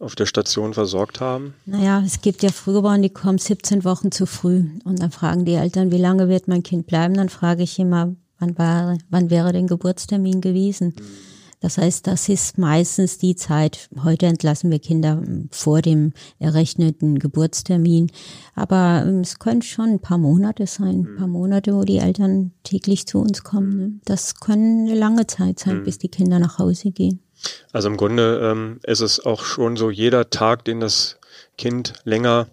auf 0.00 0.17
der 0.17 0.26
Station 0.26 0.75
versorgt 0.75 1.21
haben? 1.21 1.55
Naja, 1.67 2.03
es 2.05 2.23
gibt 2.23 2.43
ja 2.43 2.50
Frühgeborene, 2.50 3.03
die 3.03 3.11
kommen 3.11 3.38
17 3.38 3.85
Wochen 3.85 4.11
zu 4.11 4.26
früh. 4.26 4.64
Und 4.85 5.00
dann 5.00 5.12
fragen 5.12 5.45
die 5.45 5.55
Eltern, 5.55 5.93
wie 5.93 5.99
lange 5.99 6.29
wird 6.29 6.49
mein 6.49 6.62
Kind 6.62 6.87
bleiben? 6.87 7.14
Dann 7.14 7.29
frage 7.29 7.62
ich 7.62 7.79
immer, 7.79 8.17
wann, 8.38 8.59
war, 8.59 8.97
wann 9.11 9.31
wäre 9.31 9.53
denn 9.53 9.67
Geburtstermin 9.67 10.41
gewesen? 10.41 10.95
Mhm. 10.99 11.34
Das 11.64 11.78
heißt, 11.78 12.06
das 12.06 12.28
ist 12.28 12.59
meistens 12.59 13.16
die 13.16 13.37
Zeit. 13.37 13.88
Heute 14.02 14.26
entlassen 14.26 14.71
wir 14.71 14.78
Kinder 14.80 15.23
vor 15.50 15.80
dem 15.80 16.12
errechneten 16.38 17.18
Geburtstermin. 17.18 18.12
Aber 18.54 19.02
ähm, 19.06 19.21
es 19.21 19.38
können 19.38 19.62
schon 19.62 19.92
ein 19.92 19.99
paar 19.99 20.18
Monate 20.18 20.66
sein, 20.66 21.06
ein 21.06 21.16
paar 21.16 21.26
Monate, 21.26 21.75
wo 21.75 21.85
die 21.85 21.97
Eltern 21.97 22.52
täglich 22.64 23.06
zu 23.06 23.18
uns 23.18 23.44
kommen. 23.44 23.78
Ne? 23.78 23.92
Das 24.04 24.40
können 24.40 24.90
eine 24.90 24.99
lange 24.99 25.26
Zeit 25.26 25.59
sein, 25.59 25.78
mhm. 25.78 25.85
bis 25.85 25.97
die 25.97 26.11
Kinder 26.11 26.38
nach 26.38 26.59
Hause 26.59 26.90
gehen. 26.90 27.21
Also 27.73 27.88
im 27.88 27.97
Grunde 27.97 28.40
ähm, 28.42 28.78
ist 28.83 29.00
es 29.00 29.25
auch 29.25 29.42
schon 29.42 29.78
so, 29.78 29.88
jeder 29.88 30.28
Tag, 30.28 30.66
den 30.66 30.80
das 30.80 31.16
Kind 31.56 31.94
länger 32.04 32.47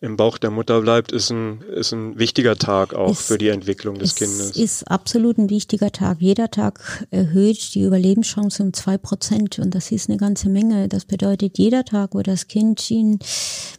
im 0.00 0.16
Bauch 0.16 0.38
der 0.38 0.50
Mutter 0.50 0.80
bleibt, 0.80 1.12
ist 1.12 1.30
ein, 1.30 1.62
ist 1.62 1.92
ein 1.92 2.18
wichtiger 2.18 2.56
Tag 2.56 2.94
auch 2.94 3.12
es, 3.12 3.26
für 3.26 3.38
die 3.38 3.48
Entwicklung 3.48 3.98
des 3.98 4.10
es 4.10 4.14
Kindes. 4.16 4.56
ist 4.56 4.90
absolut 4.90 5.38
ein 5.38 5.50
wichtiger 5.50 5.92
Tag. 5.92 6.20
Jeder 6.20 6.50
Tag 6.50 7.06
erhöht 7.10 7.74
die 7.74 7.82
Überlebenschance 7.82 8.62
um 8.62 8.72
zwei 8.72 8.98
Prozent 8.98 9.58
und 9.58 9.74
das 9.74 9.90
ist 9.92 10.08
eine 10.08 10.18
ganze 10.18 10.48
Menge. 10.48 10.88
Das 10.88 11.04
bedeutet, 11.04 11.58
jeder 11.58 11.84
Tag, 11.84 12.14
wo 12.14 12.22
das 12.22 12.48
Kind 12.48 12.90
im 12.90 13.18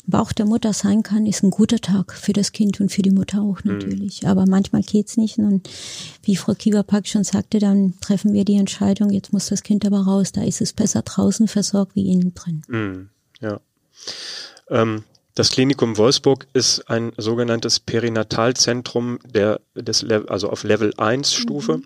Bauch 0.05 0.31
der 0.31 0.45
Mutter 0.45 0.73
sein 0.73 1.03
kann, 1.03 1.25
ist 1.25 1.43
ein 1.43 1.51
guter 1.51 1.79
Tag 1.79 2.13
für 2.13 2.33
das 2.33 2.51
Kind 2.51 2.79
und 2.79 2.91
für 2.91 3.01
die 3.01 3.11
Mutter 3.11 3.41
auch 3.41 3.61
hm. 3.63 3.73
natürlich. 3.73 4.23
Mhm. 4.23 4.29
Aber 4.29 4.45
manchmal 4.45 4.81
geht's 4.81 5.17
nicht 5.17 5.37
und 5.37 5.69
wie 6.23 6.35
Frau 6.35 6.53
Kieberpack 6.53 7.07
schon 7.07 7.23
sagte, 7.23 7.59
dann 7.59 7.93
treffen 8.01 8.33
wir 8.33 8.45
die 8.45 8.55
Entscheidung, 8.55 9.09
jetzt 9.11 9.33
muss 9.33 9.47
das 9.47 9.63
Kind 9.63 9.85
aber 9.85 10.01
raus. 10.01 10.31
Da 10.31 10.43
ist 10.43 10.61
es 10.61 10.73
besser 10.73 11.01
draußen 11.01 11.47
versorgt 11.47 11.95
wie 11.95 12.11
innen 12.11 12.33
drin. 12.33 12.61
Mhm. 12.67 13.09
Ja. 13.41 13.59
Ähm, 14.69 15.03
das 15.35 15.49
Klinikum 15.49 15.97
Wolfsburg 15.97 16.47
ist 16.53 16.89
ein 16.89 17.11
sogenanntes 17.17 17.79
Perinatalzentrum 17.79 19.19
der, 19.25 19.61
des, 19.75 20.05
also 20.27 20.49
auf 20.49 20.63
Level 20.63 20.93
1 20.97 21.33
Stufe. 21.33 21.77
Mhm. 21.77 21.83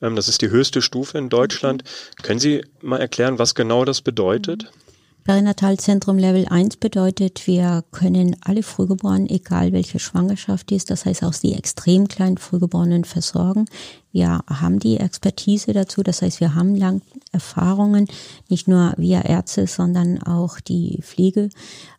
Ähm, 0.00 0.16
das 0.16 0.28
ist 0.28 0.40
die 0.40 0.50
höchste 0.50 0.80
Stufe 0.80 1.18
in 1.18 1.28
Deutschland. 1.28 1.84
Mhm. 1.84 2.22
Können 2.22 2.40
Sie 2.40 2.64
mal 2.80 2.98
erklären, 2.98 3.38
was 3.38 3.54
genau 3.54 3.84
das 3.84 4.00
bedeutet? 4.00 4.64
Mhm. 4.64 4.88
Perinatalzentrum 5.28 6.16
Level 6.16 6.46
1 6.48 6.78
bedeutet, 6.78 7.46
wir 7.46 7.84
können 7.92 8.34
alle 8.40 8.62
Frühgeborenen, 8.62 9.28
egal 9.28 9.72
welche 9.72 9.98
Schwangerschaft 9.98 10.72
ist, 10.72 10.90
das 10.90 11.04
heißt 11.04 11.22
auch 11.22 11.34
die 11.34 11.52
extrem 11.52 12.08
kleinen 12.08 12.38
Frühgeborenen 12.38 13.04
versorgen. 13.04 13.66
Wir 14.10 14.40
haben 14.48 14.78
die 14.78 14.96
Expertise 14.96 15.74
dazu, 15.74 16.02
das 16.02 16.22
heißt, 16.22 16.40
wir 16.40 16.54
haben 16.54 16.74
lang 16.74 17.02
Erfahrungen, 17.30 18.08
nicht 18.48 18.68
nur 18.68 18.94
wir 18.96 19.26
Ärzte, 19.26 19.66
sondern 19.66 20.22
auch 20.22 20.60
die 20.60 20.98
Pflege 21.02 21.50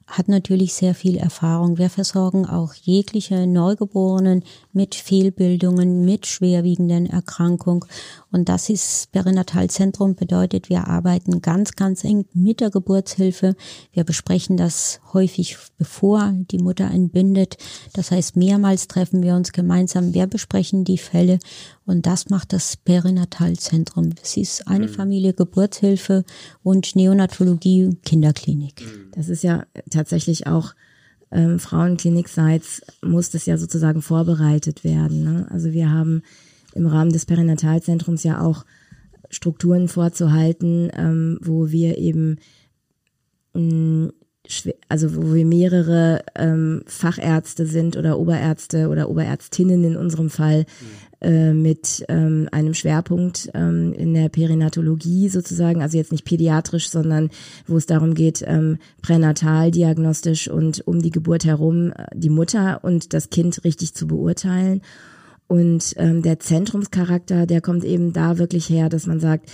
hat 0.10 0.28
natürlich 0.28 0.74
sehr 0.74 0.96
viel 0.96 1.18
Erfahrung. 1.18 1.78
Wir 1.78 1.90
versorgen 1.90 2.46
auch 2.46 2.74
jegliche 2.74 3.46
Neugeborenen 3.46 4.44
mit 4.74 4.96
Fehlbildungen, 4.96 6.04
mit 6.04 6.26
schwerwiegenden 6.26 7.06
Erkrankungen. 7.06 7.86
Und 8.32 8.50
das 8.50 8.70
ist 8.70 9.12
Perinatalzentrum 9.12 10.16
bedeutet, 10.16 10.70
wir 10.70 10.88
arbeiten 10.88 11.42
ganz, 11.42 11.76
ganz 11.76 12.04
eng 12.04 12.26
mit 12.34 12.60
der 12.60 12.72
Geburtshilfe. 12.72 13.56
Wir 13.92 14.04
besprechen 14.04 14.58
das 14.58 15.00
häufig, 15.14 15.58
bevor 15.78 16.34
die 16.52 16.60
Mutter 16.60 16.86
entbindet. 16.86 17.58
Das 17.94 18.12
heißt, 18.12 18.36
mehrmals 18.36 18.88
treffen 18.88 19.24
wir 19.24 19.36
uns 19.36 19.52
gemeinsam. 19.52 20.14
Wir 20.14 20.28
besprechen 20.28 20.86
die 20.86 20.98
Fälle 20.98 21.40
und 21.86 22.06
das 22.06 22.30
macht 22.30 22.54
das 22.54 22.78
Perinatalzentrum. 22.78 24.12
Es 24.22 24.38
ist 24.38 24.68
eine 24.68 24.88
mhm. 24.88 24.92
Familie 24.92 25.34
Geburtshilfe 25.34 26.24
und 26.62 26.96
Neonatologie 26.96 27.98
Kinderklinik. 28.06 28.84
Das 29.12 29.28
ist 29.28 29.44
ja 29.44 29.66
tatsächlich 30.00 30.48
auch 30.48 30.74
ähm, 31.32 31.60
Frauenklinikseits 31.60 32.82
muss 33.04 33.30
das 33.30 33.46
ja 33.46 33.58
sozusagen 33.58 34.02
vorbereitet 34.02 34.84
werden. 34.84 35.24
Ne? 35.24 35.48
Also 35.52 35.72
wir 35.74 35.92
haben 35.92 36.24
im 36.74 36.88
Rahmen 36.88 37.12
des 37.12 37.26
Perinatalzentrums 37.26 38.24
ja 38.24 38.42
auch 38.42 38.66
Strukturen 39.30 39.88
vorzuhalten, 39.88 40.90
ähm, 40.94 41.38
wo 41.42 41.70
wir 41.70 41.98
eben 41.98 42.38
mh, 43.54 44.12
also 44.88 45.16
wo 45.16 45.34
wir 45.34 45.46
mehrere 45.46 46.24
ähm, 46.36 46.84
Fachärzte 46.88 47.66
sind 47.66 47.98
oder 47.98 48.18
Oberärzte 48.18 48.90
oder 48.90 49.10
Oberärztinnen 49.10 49.84
in 49.84 49.96
unserem 49.96 50.30
Fall, 50.30 50.60
mhm. 50.60 51.10
Äh, 51.22 51.52
mit 51.52 52.06
ähm, 52.08 52.48
einem 52.54 52.74
Schwerpunkt 52.74 53.50
ähm, 53.54 53.92
in 53.92 54.14
der 54.14 54.30
Perinatologie 54.30 55.28
sozusagen, 55.28 55.82
also 55.82 55.98
jetzt 55.98 56.14
nicht 56.14 56.24
pädiatrisch, 56.24 56.90
sondern 56.90 57.30
wo 57.68 57.76
es 57.76 57.86
darum 57.86 58.14
geht, 58.14 58.42
ähm, 58.48 58.78
pränatal 59.02 59.70
diagnostisch 59.70 60.50
und 60.50 60.88
um 60.88 61.02
die 61.02 61.12
Geburt 61.12 61.44
herum 61.44 61.92
äh, 61.92 62.06
die 62.14 62.30
Mutter 62.30 62.86
und 62.86 63.14
das 63.14 63.30
Kind 63.30 63.66
richtig 63.66 63.94
zu 63.96 64.08
beurteilen. 64.08 64.82
Und 65.48 65.94
ähm, 65.98 66.22
der 66.22 66.40
Zentrumscharakter, 66.40 67.46
der 67.46 67.60
kommt 67.60 67.84
eben 67.84 68.14
da 68.14 68.38
wirklich 68.38 68.70
her, 68.70 68.88
dass 68.88 69.06
man 69.06 69.20
sagt, 69.20 69.52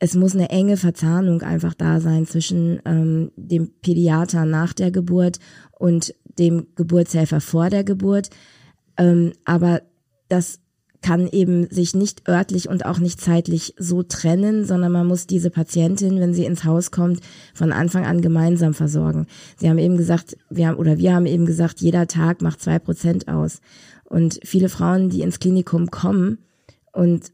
es 0.00 0.14
muss 0.14 0.34
eine 0.34 0.48
enge 0.48 0.78
Verzahnung 0.78 1.42
einfach 1.42 1.74
da 1.74 2.00
sein 2.00 2.26
zwischen 2.26 2.80
ähm, 2.86 3.30
dem 3.36 3.70
Pädiater 3.82 4.46
nach 4.46 4.72
der 4.72 4.90
Geburt 4.90 5.38
und 5.78 6.14
dem 6.38 6.68
Geburtshelfer 6.74 7.42
vor 7.42 7.68
der 7.68 7.84
Geburt. 7.84 8.30
Ähm, 8.96 9.32
aber 9.44 9.82
das 10.28 10.60
kann 11.02 11.28
eben 11.28 11.68
sich 11.70 11.94
nicht 11.94 12.28
örtlich 12.28 12.68
und 12.68 12.86
auch 12.86 12.98
nicht 12.98 13.20
zeitlich 13.20 13.74
so 13.78 14.02
trennen, 14.02 14.64
sondern 14.64 14.92
man 14.92 15.06
muss 15.06 15.26
diese 15.26 15.50
Patientin, 15.50 16.18
wenn 16.18 16.34
sie 16.34 16.44
ins 16.44 16.64
Haus 16.64 16.90
kommt, 16.90 17.20
von 17.54 17.72
Anfang 17.72 18.04
an 18.06 18.22
gemeinsam 18.22 18.74
versorgen. 18.74 19.26
Sie 19.58 19.68
haben 19.68 19.78
eben 19.78 19.96
gesagt, 19.98 20.36
wir 20.48 20.68
haben, 20.68 20.76
oder 20.76 20.98
wir 20.98 21.14
haben 21.14 21.26
eben 21.26 21.46
gesagt, 21.46 21.80
jeder 21.80 22.06
Tag 22.06 22.40
macht 22.42 22.60
zwei 22.60 22.78
Prozent 22.78 23.28
aus. 23.28 23.60
Und 24.04 24.40
viele 24.44 24.68
Frauen, 24.68 25.10
die 25.10 25.22
ins 25.22 25.38
Klinikum 25.40 25.90
kommen 25.90 26.38
und 26.92 27.32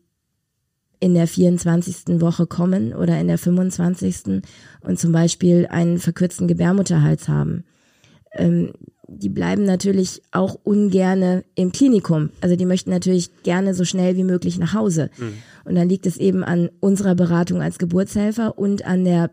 in 1.01 1.15
der 1.15 1.27
24. 1.27 2.21
Woche 2.21 2.47
kommen 2.47 2.95
oder 2.95 3.19
in 3.21 3.29
der 3.29 3.39
25. 3.39 4.43
und 4.83 4.99
zum 4.99 5.13
Beispiel 5.13 5.67
einen 5.71 5.99
verkürzten 5.99 6.49
Gebärmutterhals 6.49 7.29
haben, 7.29 7.65
ähm, 8.33 8.73
die 9.09 9.29
bleiben 9.29 9.63
natürlich 9.65 10.23
auch 10.33 10.59
ungerne 10.65 11.45
im 11.55 11.71
Klinikum. 11.71 12.31
Also 12.41 12.57
die 12.57 12.67
möchten 12.67 12.91
natürlich 12.91 13.43
gerne 13.45 13.73
so 13.75 13.85
schnell 13.85 14.17
wie 14.17 14.25
möglich 14.25 14.59
nach 14.59 14.75
Hause. 14.75 15.11
Mhm. 15.17 15.35
Und 15.65 15.75
dann 15.77 15.89
liegt 15.89 16.07
es 16.07 16.17
eben 16.17 16.43
an 16.43 16.71
unserer 16.81 17.15
Beratung 17.15 17.63
als 17.63 17.79
Geburtshelfer 17.79 18.59
und 18.59 18.85
an 18.85 19.05
der 19.05 19.31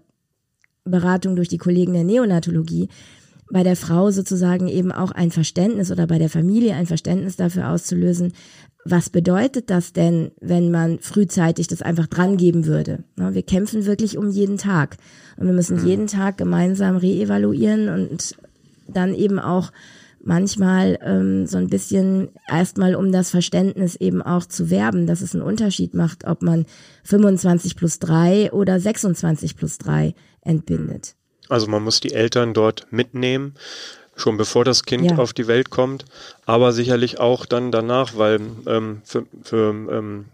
Beratung 0.83 1.35
durch 1.35 1.47
die 1.47 1.57
Kollegen 1.57 1.93
der 1.93 2.03
Neonatologie, 2.03 2.89
bei 3.53 3.63
der 3.63 3.75
Frau 3.75 4.09
sozusagen 4.09 4.67
eben 4.67 4.91
auch 4.91 5.11
ein 5.11 5.31
Verständnis 5.31 5.91
oder 5.91 6.07
bei 6.07 6.17
der 6.17 6.29
Familie 6.29 6.73
ein 6.73 6.87
Verständnis 6.87 7.35
dafür 7.35 7.69
auszulösen, 7.69 8.33
was 8.83 9.09
bedeutet 9.09 9.69
das 9.69 9.93
denn, 9.93 10.31
wenn 10.41 10.71
man 10.71 10.99
frühzeitig 10.99 11.67
das 11.67 11.81
einfach 11.81 12.07
drangeben 12.07 12.65
würde? 12.65 13.03
Wir 13.15 13.43
kämpfen 13.43 13.85
wirklich 13.85 14.17
um 14.17 14.29
jeden 14.29 14.57
Tag 14.57 14.97
und 15.37 15.45
wir 15.45 15.53
müssen 15.53 15.79
mhm. 15.81 15.87
jeden 15.87 16.07
Tag 16.07 16.37
gemeinsam 16.37 16.97
reevaluieren 16.97 17.89
und 17.89 18.35
dann 18.87 19.13
eben 19.13 19.39
auch 19.39 19.71
manchmal 20.21 20.97
ähm, 21.01 21.45
so 21.45 21.57
ein 21.57 21.67
bisschen 21.67 22.29
erstmal 22.49 22.95
um 22.95 23.11
das 23.11 23.29
Verständnis 23.29 23.95
eben 23.95 24.21
auch 24.21 24.45
zu 24.45 24.71
werben, 24.71 25.05
dass 25.05 25.21
es 25.21 25.35
einen 25.35 25.43
Unterschied 25.43 25.93
macht, 25.93 26.25
ob 26.25 26.41
man 26.41 26.65
25 27.03 27.75
plus 27.75 27.99
3 27.99 28.51
oder 28.51 28.79
26 28.79 29.55
plus 29.55 29.77
3 29.77 30.15
entbindet. 30.41 31.15
Also 31.53 31.67
man 31.67 31.83
muss 31.83 31.99
die 31.99 32.13
Eltern 32.13 32.55
dort 32.55 32.87
mitnehmen, 32.89 33.53
schon 34.15 34.37
bevor 34.37 34.65
das 34.65 34.85
Kind 34.85 35.11
ja. 35.11 35.17
auf 35.19 35.33
die 35.33 35.45
Welt 35.45 35.69
kommt, 35.69 36.03
aber 36.47 36.73
sicherlich 36.73 37.19
auch 37.19 37.45
dann 37.45 37.71
danach, 37.71 38.17
weil 38.17 38.41
ähm, 38.65 39.03
für, 39.05 39.27
für 39.43 39.69
ähm, 39.69 40.25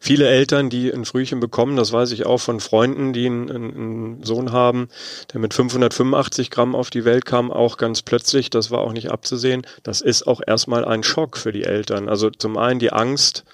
viele 0.00 0.26
Eltern, 0.26 0.68
die 0.68 0.92
ein 0.92 1.04
Frühchen 1.04 1.38
bekommen, 1.38 1.76
das 1.76 1.92
weiß 1.92 2.10
ich 2.10 2.26
auch 2.26 2.38
von 2.38 2.58
Freunden, 2.58 3.12
die 3.12 3.26
einen, 3.26 3.50
einen, 3.50 4.22
Sohn 4.24 4.50
haben, 4.50 4.88
der 5.32 5.38
mit 5.38 5.54
585 5.54 6.50
Gramm 6.50 6.74
auf 6.74 6.90
die 6.90 7.04
Welt 7.04 7.24
kam, 7.24 7.52
auch 7.52 7.76
ganz 7.76 8.02
plötzlich, 8.02 8.50
das 8.50 8.72
war 8.72 8.80
auch 8.80 8.92
nicht 8.92 9.12
abzusehen. 9.12 9.64
Das 9.84 10.00
ist 10.00 10.26
auch 10.26 10.40
erstmal 10.44 10.84
ein 10.84 11.04
Schock 11.04 11.36
für 11.36 11.52
die 11.52 11.62
Eltern. 11.62 12.08
Also 12.08 12.30
zum 12.30 12.58
einen 12.58 12.80
die 12.80 12.92
Angst 12.92 13.44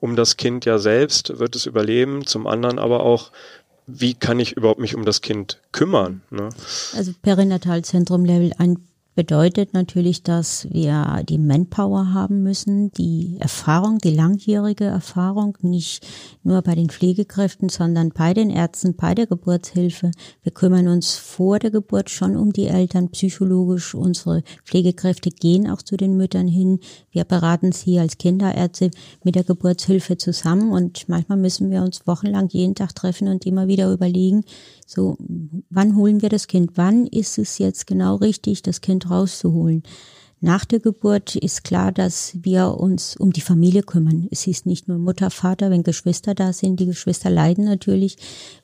um 0.00 0.16
das 0.16 0.36
Kind 0.36 0.64
ja 0.64 0.78
selbst, 0.78 1.38
wird 1.38 1.54
es 1.56 1.66
überleben, 1.66 2.26
zum 2.26 2.46
anderen 2.46 2.78
aber 2.78 3.00
auch 3.00 3.30
wie 3.92 4.14
kann 4.14 4.40
ich 4.40 4.52
überhaupt 4.52 4.80
mich 4.80 4.94
um 4.94 5.04
das 5.04 5.20
Kind 5.20 5.60
kümmern? 5.72 6.22
Ne? 6.30 6.48
Also 6.94 7.12
Perinatalzentrum 7.22 8.24
Level 8.24 8.52
1 8.58 8.78
bedeutet 9.14 9.74
natürlich, 9.74 10.22
dass 10.22 10.68
wir 10.70 11.22
die 11.28 11.38
Manpower 11.38 12.14
haben 12.14 12.42
müssen, 12.42 12.92
die 12.92 13.36
Erfahrung, 13.40 13.98
die 13.98 14.14
langjährige 14.14 14.84
Erfahrung, 14.84 15.58
nicht 15.62 16.06
nur 16.42 16.62
bei 16.62 16.74
den 16.74 16.88
Pflegekräften, 16.88 17.68
sondern 17.68 18.10
bei 18.10 18.34
den 18.34 18.50
Ärzten, 18.50 18.94
bei 18.94 19.14
der 19.14 19.26
Geburtshilfe. 19.26 20.12
Wir 20.42 20.52
kümmern 20.52 20.88
uns 20.88 21.16
vor 21.16 21.58
der 21.58 21.70
Geburt 21.70 22.08
schon 22.10 22.36
um 22.36 22.52
die 22.52 22.68
Eltern 22.68 23.10
psychologisch. 23.10 23.94
Unsere 23.94 24.42
Pflegekräfte 24.64 25.30
gehen 25.30 25.68
auch 25.68 25.82
zu 25.82 25.96
den 25.96 26.16
Müttern 26.16 26.48
hin. 26.48 26.78
Wir 27.10 27.24
beraten 27.24 27.72
sie 27.72 27.98
als 27.98 28.16
Kinderärzte 28.18 28.90
mit 29.24 29.34
der 29.34 29.44
Geburtshilfe 29.44 30.16
zusammen 30.16 30.72
und 30.72 31.08
manchmal 31.08 31.38
müssen 31.38 31.70
wir 31.70 31.82
uns 31.82 32.06
wochenlang 32.06 32.48
jeden 32.48 32.74
Tag 32.74 32.94
treffen 32.94 33.28
und 33.28 33.44
immer 33.44 33.66
wieder 33.66 33.92
überlegen, 33.92 34.44
so, 34.90 35.16
wann 35.70 35.94
holen 35.94 36.20
wir 36.20 36.30
das 36.30 36.48
Kind? 36.48 36.72
Wann 36.74 37.06
ist 37.06 37.38
es 37.38 37.58
jetzt 37.58 37.86
genau 37.86 38.16
richtig, 38.16 38.62
das 38.62 38.80
Kind 38.80 39.08
rauszuholen? 39.08 39.84
Nach 40.40 40.64
der 40.64 40.80
Geburt 40.80 41.36
ist 41.36 41.62
klar, 41.62 41.92
dass 41.92 42.32
wir 42.42 42.74
uns 42.80 43.14
um 43.14 43.30
die 43.30 43.40
Familie 43.40 43.82
kümmern. 43.82 44.26
Es 44.32 44.48
ist 44.48 44.66
nicht 44.66 44.88
nur 44.88 44.98
Mutter, 44.98 45.30
Vater, 45.30 45.70
wenn 45.70 45.84
Geschwister 45.84 46.34
da 46.34 46.52
sind. 46.52 46.80
Die 46.80 46.86
Geschwister 46.86 47.30
leiden 47.30 47.66
natürlich, 47.66 48.16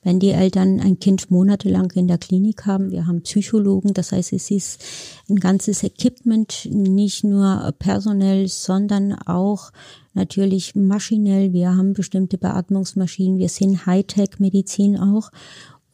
wenn 0.03 0.19
die 0.19 0.31
Eltern 0.31 0.81
ein 0.81 0.99
Kind 0.99 1.31
monatelang 1.31 1.93
in 1.93 2.09
der 2.09 2.19
Klinik 2.19 2.67
haben. 2.67 2.91
Wir 2.91 3.07
haben 3.07 3.23
Psychologen, 3.23 3.95
das 3.95 4.11
heißt, 4.11 4.33
es 4.33 4.51
ist 4.51 4.83
ein 5.29 5.37
ganzes 5.37 5.85
Equipment, 5.85 6.67
nicht 6.73 7.23
nur 7.23 7.73
personell, 7.79 8.49
sondern 8.49 9.13
auch 9.13 9.71
natürlich 10.15 10.75
maschinell. 10.75 11.53
Wir 11.53 11.77
haben 11.77 11.93
bestimmte 11.93 12.39
Beatmungsmaschinen. 12.39 13.39
Wir 13.39 13.51
sind 13.51 13.87
Hightech-Medizin 13.87 14.99
auch. 14.99 15.31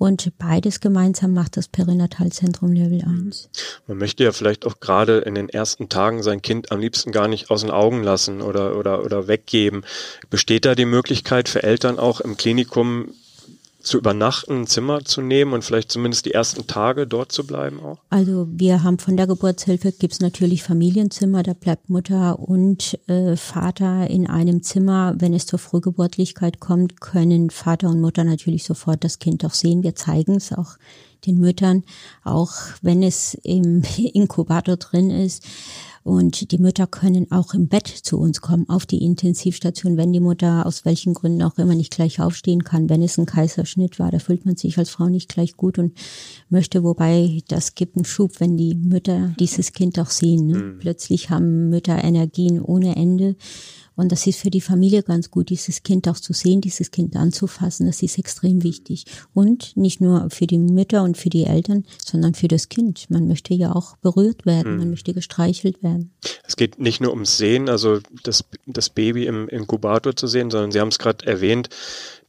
Und 0.02 0.32
beides 0.36 0.80
gemeinsam 0.80 1.32
macht 1.32 1.56
das 1.56 1.68
Perinatalzentrum 1.68 2.72
Level 2.72 3.02
1. 3.06 3.48
Man 3.86 3.98
möchte 3.98 4.24
ja 4.24 4.32
vielleicht 4.32 4.66
auch 4.66 4.80
gerade 4.80 5.18
in 5.18 5.36
den 5.36 5.48
ersten 5.48 5.88
Tagen 5.88 6.24
sein 6.24 6.42
Kind 6.42 6.72
am 6.72 6.80
liebsten 6.80 7.12
gar 7.12 7.28
nicht 7.28 7.52
aus 7.52 7.60
den 7.60 7.70
Augen 7.70 8.02
lassen 8.02 8.42
oder, 8.42 8.76
oder, 8.76 9.04
oder 9.04 9.28
weggeben. 9.28 9.84
Besteht 10.28 10.64
da 10.64 10.74
die 10.74 10.86
Möglichkeit 10.86 11.48
für 11.48 11.62
Eltern 11.62 12.00
auch 12.00 12.20
im 12.20 12.36
Klinikum 12.36 13.14
zu 13.82 13.98
übernachten, 13.98 14.62
ein 14.62 14.66
Zimmer 14.66 15.04
zu 15.04 15.20
nehmen 15.20 15.52
und 15.52 15.64
vielleicht 15.64 15.90
zumindest 15.92 16.26
die 16.26 16.32
ersten 16.32 16.66
Tage 16.66 17.06
dort 17.06 17.32
zu 17.32 17.46
bleiben 17.46 17.80
auch? 17.80 17.98
Also 18.10 18.46
wir 18.50 18.82
haben 18.82 18.98
von 18.98 19.16
der 19.16 19.26
Geburtshilfe 19.26 19.92
gibt's 19.92 20.20
natürlich 20.20 20.62
Familienzimmer, 20.62 21.42
da 21.42 21.54
bleibt 21.54 21.88
Mutter 21.88 22.38
und 22.38 22.98
äh, 23.08 23.36
Vater 23.36 24.08
in 24.08 24.26
einem 24.26 24.62
Zimmer. 24.62 25.14
Wenn 25.18 25.34
es 25.34 25.46
zur 25.46 25.58
Frühgeburtlichkeit 25.58 26.60
kommt, 26.60 27.00
können 27.00 27.50
Vater 27.50 27.88
und 27.88 28.00
Mutter 28.00 28.24
natürlich 28.24 28.64
sofort 28.64 29.04
das 29.04 29.18
Kind 29.18 29.44
auch 29.44 29.54
sehen. 29.54 29.82
Wir 29.82 29.94
zeigen 29.94 30.36
es 30.36 30.52
auch 30.52 30.76
den 31.26 31.38
Müttern, 31.38 31.84
auch 32.24 32.52
wenn 32.82 33.02
es 33.02 33.34
im 33.42 33.82
Inkubator 33.96 34.76
drin 34.76 35.10
ist. 35.10 35.44
Und 36.04 36.50
die 36.50 36.58
Mütter 36.58 36.86
können 36.86 37.30
auch 37.30 37.54
im 37.54 37.68
Bett 37.68 37.86
zu 37.86 38.18
uns 38.18 38.40
kommen, 38.40 38.68
auf 38.68 38.86
die 38.86 39.04
Intensivstation, 39.04 39.96
wenn 39.96 40.12
die 40.12 40.20
Mutter 40.20 40.66
aus 40.66 40.84
welchen 40.84 41.14
Gründen 41.14 41.42
auch 41.42 41.58
immer 41.58 41.74
nicht 41.74 41.94
gleich 41.94 42.20
aufstehen 42.20 42.64
kann. 42.64 42.88
Wenn 42.88 43.02
es 43.02 43.18
ein 43.18 43.26
Kaiserschnitt 43.26 43.98
war, 43.98 44.10
da 44.10 44.18
fühlt 44.18 44.44
man 44.44 44.56
sich 44.56 44.78
als 44.78 44.90
Frau 44.90 45.08
nicht 45.08 45.28
gleich 45.28 45.56
gut 45.56 45.78
und 45.78 45.96
möchte, 46.48 46.82
wobei 46.82 47.42
das 47.48 47.74
gibt 47.74 47.96
einen 47.96 48.04
Schub, 48.04 48.40
wenn 48.40 48.56
die 48.56 48.74
Mütter 48.74 49.34
dieses 49.38 49.72
Kind 49.72 49.98
auch 49.98 50.10
sehen. 50.10 50.46
Ne? 50.46 50.74
Plötzlich 50.78 51.30
haben 51.30 51.70
Mütter 51.70 52.02
Energien 52.02 52.60
ohne 52.60 52.96
Ende 52.96 53.36
und 53.96 54.12
das 54.12 54.26
ist 54.26 54.40
für 54.40 54.50
die 54.50 54.60
Familie 54.60 55.02
ganz 55.02 55.30
gut, 55.30 55.50
dieses 55.50 55.82
Kind 55.82 56.08
auch 56.08 56.16
zu 56.16 56.32
sehen, 56.32 56.60
dieses 56.60 56.90
Kind 56.90 57.16
anzufassen. 57.16 57.86
Das 57.86 58.02
ist 58.02 58.18
extrem 58.18 58.62
wichtig. 58.62 59.04
Und 59.34 59.76
nicht 59.76 60.00
nur 60.00 60.30
für 60.30 60.46
die 60.46 60.58
Mütter 60.58 61.02
und 61.02 61.16
für 61.16 61.30
die 61.30 61.44
Eltern, 61.44 61.84
sondern 62.04 62.34
für 62.34 62.48
das 62.48 62.68
Kind. 62.68 63.10
Man 63.10 63.28
möchte 63.28 63.54
ja 63.54 63.74
auch 63.74 63.96
berührt 63.98 64.46
werden, 64.46 64.72
man 64.76 64.82
hm. 64.82 64.90
möchte 64.90 65.14
gestreichelt 65.14 65.82
werden. 65.82 66.12
Es 66.44 66.56
geht 66.56 66.78
nicht 66.78 67.00
nur 67.00 67.12
ums 67.12 67.36
Sehen, 67.36 67.68
also 67.68 68.00
das, 68.24 68.44
das 68.66 68.90
Baby 68.90 69.26
im 69.26 69.48
Inkubator 69.48 70.16
zu 70.16 70.26
sehen, 70.26 70.50
sondern 70.50 70.72
Sie 70.72 70.80
haben 70.80 70.88
es 70.88 70.98
gerade 70.98 71.26
erwähnt, 71.26 71.68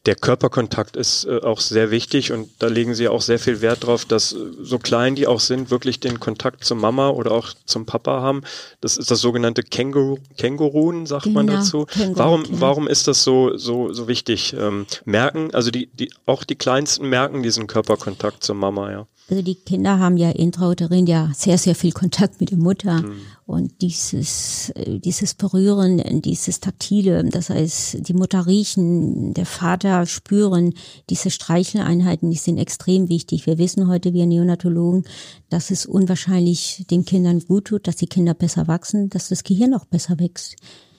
der 0.05 0.15
Körperkontakt 0.15 0.97
ist 0.97 1.25
äh, 1.25 1.39
auch 1.41 1.61
sehr 1.61 1.89
wichtig 1.89 2.33
und 2.33 2.49
da 2.59 2.67
legen 2.67 2.93
Sie 2.93 3.07
auch 3.07 3.21
sehr 3.21 3.39
viel 3.39 3.61
Wert 3.61 3.85
drauf, 3.85 4.03
dass 4.03 4.33
äh, 4.33 4.37
so 4.61 4.77
klein 4.77 5.15
die 5.15 5.27
auch 5.27 5.39
sind, 5.39 5.71
wirklich 5.71 5.99
den 5.99 6.19
Kontakt 6.19 6.65
zur 6.65 6.75
Mama 6.75 7.09
oder 7.09 7.31
auch 7.31 7.53
zum 7.65 7.85
Papa 7.85 8.21
haben. 8.21 8.41
Das 8.81 8.97
ist 8.97 9.11
das 9.11 9.21
sogenannte 9.21 9.63
Känguru, 9.63 10.17
Känguruen, 10.37 11.05
sagt 11.05 11.23
genau, 11.23 11.35
man 11.35 11.47
dazu. 11.47 11.85
Känguru, 11.85 12.17
warum, 12.17 12.43
genau. 12.43 12.61
warum 12.61 12.87
ist 12.87 13.07
das 13.07 13.23
so, 13.23 13.55
so, 13.57 13.93
so 13.93 14.07
wichtig? 14.09 14.53
Ähm, 14.59 14.85
merken, 15.05 15.53
also 15.53 15.71
die, 15.71 15.87
die, 15.87 16.11
auch 16.25 16.43
die 16.43 16.55
Kleinsten 16.55 17.07
merken 17.07 17.41
diesen 17.41 17.67
Körperkontakt 17.67 18.43
zur 18.43 18.55
Mama, 18.55 18.91
ja. 18.91 19.07
Also 19.29 19.41
die 19.41 19.55
Kinder 19.55 19.99
haben 19.99 20.17
ja 20.17 20.31
intrauterin 20.31 21.07
ja 21.07 21.31
sehr, 21.33 21.57
sehr 21.57 21.75
viel 21.75 21.93
Kontakt 21.93 22.41
mit 22.41 22.51
der 22.51 22.57
Mutter. 22.57 23.01
Mhm. 23.01 23.15
Und 23.45 23.81
dieses, 23.81 24.69
äh, 24.75 24.99
dieses 24.99 25.33
Berühren, 25.33 26.01
dieses 26.21 26.59
Taktile, 26.59 27.23
das 27.23 27.49
heißt, 27.49 28.07
die 28.07 28.13
Mutter 28.13 28.45
riechen, 28.47 29.33
der 29.33 29.45
Vater 29.45 30.05
spüren, 30.05 30.73
diese 31.09 31.29
Streicheleinheiten, 31.29 32.31
die 32.31 32.37
sind 32.37 32.57
extrem 32.57 33.07
wichtig. 33.09 33.45
Wir 33.45 33.57
wissen 33.57 33.87
heute, 33.87 34.13
wir 34.13 34.25
Neonatologen, 34.25 35.05
dass 35.49 35.71
es 35.71 35.85
unwahrscheinlich 35.85 36.85
den 36.91 37.05
Kindern 37.05 37.39
gut 37.39 37.65
tut, 37.65 37.87
dass 37.87 37.95
die 37.95 38.07
Kinder 38.07 38.33
besser 38.33 38.67
wachsen, 38.67 39.09
dass 39.09 39.29
das 39.29 39.43
Gehirn 39.43 39.73
auch 39.73 39.85
besser 39.85 40.19
wächst. 40.19 40.57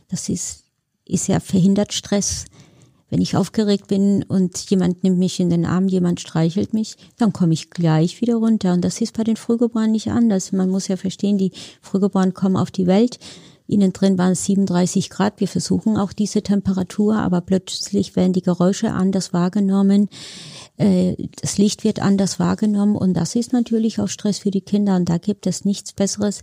Das 0.08 0.28
ist, 0.28 0.64
ist 1.04 1.28
ja 1.28 1.40
verhindert 1.40 1.92
Stress. 1.92 2.46
Wenn 3.10 3.20
ich 3.20 3.36
aufgeregt 3.36 3.86
bin 3.86 4.22
und 4.24 4.58
jemand 4.70 5.04
nimmt 5.04 5.18
mich 5.18 5.38
in 5.38 5.50
den 5.50 5.66
Arm, 5.66 5.88
jemand 5.88 6.20
streichelt 6.20 6.72
mich, 6.72 6.96
dann 7.18 7.32
komme 7.32 7.52
ich 7.52 7.70
gleich 7.70 8.20
wieder 8.20 8.36
runter. 8.36 8.72
Und 8.72 8.82
das 8.82 9.00
ist 9.00 9.16
bei 9.16 9.24
den 9.24 9.36
Frühgeborenen 9.36 9.92
nicht 9.92 10.10
anders. 10.10 10.52
Man 10.52 10.70
muss 10.70 10.88
ja 10.88 10.96
verstehen, 10.96 11.38
die 11.38 11.52
Frühgeborenen 11.80 12.34
kommen 12.34 12.56
auf 12.56 12.70
die 12.70 12.86
Welt. 12.86 13.18
Innen 13.66 13.94
drin 13.94 14.18
waren 14.18 14.32
es 14.32 14.44
37 14.44 15.08
Grad. 15.08 15.40
Wir 15.40 15.48
versuchen 15.48 15.96
auch 15.96 16.12
diese 16.12 16.42
Temperatur, 16.42 17.16
aber 17.16 17.40
plötzlich 17.40 18.14
werden 18.14 18.34
die 18.34 18.42
Geräusche 18.42 18.92
anders 18.92 19.32
wahrgenommen. 19.32 20.08
Äh, 20.76 21.14
das 21.40 21.56
Licht 21.56 21.82
wird 21.82 22.00
anders 22.00 22.38
wahrgenommen 22.38 22.94
und 22.94 23.14
das 23.14 23.36
ist 23.36 23.52
natürlich 23.52 24.00
auch 24.00 24.08
Stress 24.08 24.38
für 24.38 24.50
die 24.50 24.60
Kinder. 24.60 24.96
Und 24.96 25.08
da 25.08 25.16
gibt 25.16 25.46
es 25.46 25.64
nichts 25.64 25.94
Besseres, 25.94 26.42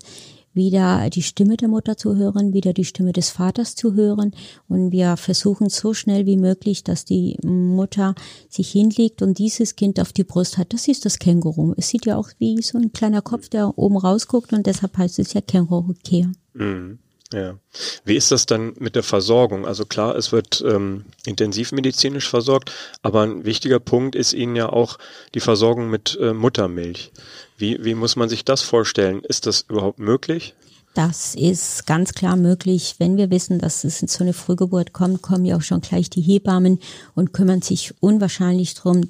wieder 0.54 1.10
die 1.10 1.22
Stimme 1.22 1.58
der 1.58 1.68
Mutter 1.68 1.98
zu 1.98 2.16
hören, 2.16 2.54
wieder 2.54 2.74
die 2.74 2.86
Stimme 2.86 3.14
des 3.14 3.30
Vaters 3.30 3.76
zu 3.76 3.94
hören. 3.94 4.34
Und 4.68 4.92
wir 4.92 5.18
versuchen 5.18 5.70
so 5.70 5.94
schnell 5.94 6.26
wie 6.26 6.38
möglich, 6.38 6.84
dass 6.84 7.06
die 7.06 7.38
Mutter 7.44 8.16
sich 8.50 8.72
hinlegt 8.72 9.22
und 9.22 9.38
dieses 9.38 9.76
Kind 9.76 10.00
auf 10.00 10.14
die 10.14 10.24
Brust 10.24 10.58
hat. 10.58 10.74
Das 10.74 10.88
ist 10.88 11.06
das 11.06 11.20
Känguru. 11.20 11.74
Es 11.78 11.90
sieht 11.90 12.06
ja 12.06 12.18
auch 12.18 12.30
wie 12.40 12.62
so 12.62 12.78
ein 12.78 12.92
kleiner 12.92 13.22
Kopf, 13.22 13.50
der 13.50 13.78
oben 13.78 13.98
rausguckt 13.98 14.54
und 14.54 14.66
deshalb 14.66 14.98
heißt 14.98 15.20
es 15.20 15.34
ja 15.34 15.42
Känguru-Kehr. 15.42 16.32
Mhm. 16.54 17.00
Ja. 17.34 17.56
Wie 18.04 18.16
ist 18.18 18.32
das 18.32 18.46
dann 18.46 18.74
mit 18.80 18.96
der 18.96 19.04
Versorgung? 19.04 19.66
Also 19.66 19.86
klar, 19.86 20.16
es 20.16 20.32
wird 20.32 20.64
ähm, 20.68 21.06
intensivmedizinisch 21.26 22.30
versorgt, 22.30 22.72
aber 23.02 23.22
ein 23.22 23.46
wichtiger 23.46 23.80
Punkt 23.80 24.16
ist 24.16 24.34
Ihnen 24.34 24.56
ja 24.56 24.68
auch 24.68 24.98
die 25.34 25.40
Versorgung 25.40 25.90
mit 25.90 26.18
äh, 26.22 26.34
Muttermilch. 26.34 27.12
Wie, 27.58 27.84
wie 27.84 27.96
muss 27.96 28.18
man 28.18 28.28
sich 28.28 28.44
das 28.44 28.62
vorstellen? 28.62 29.22
Ist 29.24 29.46
das 29.46 29.66
überhaupt 29.70 30.00
möglich? 30.00 30.56
Das 30.94 31.36
ist 31.36 31.88
ganz 31.88 32.12
klar 32.12 32.36
möglich. 32.36 32.96
Wenn 32.98 33.16
wir 33.16 33.30
wissen, 33.30 33.60
dass 33.60 33.86
es 33.86 34.00
zu 34.00 34.24
einer 34.24 34.34
Frühgeburt 34.34 34.92
kommt, 34.92 35.22
kommen 35.22 35.46
ja 35.46 35.56
auch 35.56 35.62
schon 35.62 35.80
gleich 35.80 36.10
die 36.10 36.22
Hebammen 36.22 36.80
und 37.16 37.32
kümmern 37.32 37.62
sich 37.62 37.94
unwahrscheinlich 38.02 38.74
drum 38.74 39.10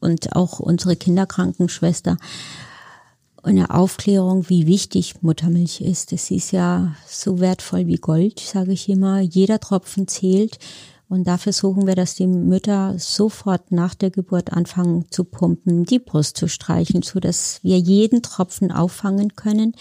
und 0.00 0.34
auch 0.34 0.58
unsere 0.58 0.96
Kinderkrankenschwester. 0.96 2.16
Eine 3.42 3.70
Aufklärung, 3.70 4.48
wie 4.48 4.66
wichtig 4.66 5.22
Muttermilch 5.22 5.80
ist. 5.80 6.12
Es 6.12 6.30
ist 6.30 6.52
ja 6.52 6.94
so 7.06 7.40
wertvoll 7.40 7.86
wie 7.86 7.96
Gold, 7.96 8.40
sage 8.40 8.72
ich 8.72 8.88
immer. 8.88 9.20
Jeder 9.20 9.58
Tropfen 9.58 10.06
zählt. 10.06 10.58
Und 11.08 11.26
da 11.26 11.36
versuchen 11.36 11.86
wir, 11.86 11.94
dass 11.94 12.14
die 12.14 12.26
Mütter 12.26 12.94
sofort 12.98 13.70
nach 13.70 13.94
der 13.94 14.10
Geburt 14.10 14.52
anfangen 14.52 15.04
zu 15.10 15.24
pumpen, 15.24 15.84
die 15.84 15.98
Brust 15.98 16.38
zu 16.38 16.48
streichen, 16.48 17.02
so 17.02 17.20
dass 17.20 17.60
wir 17.62 17.78
jeden 17.78 18.22
Tropfen 18.22 18.72
auffangen 18.72 19.36
können. 19.36 19.74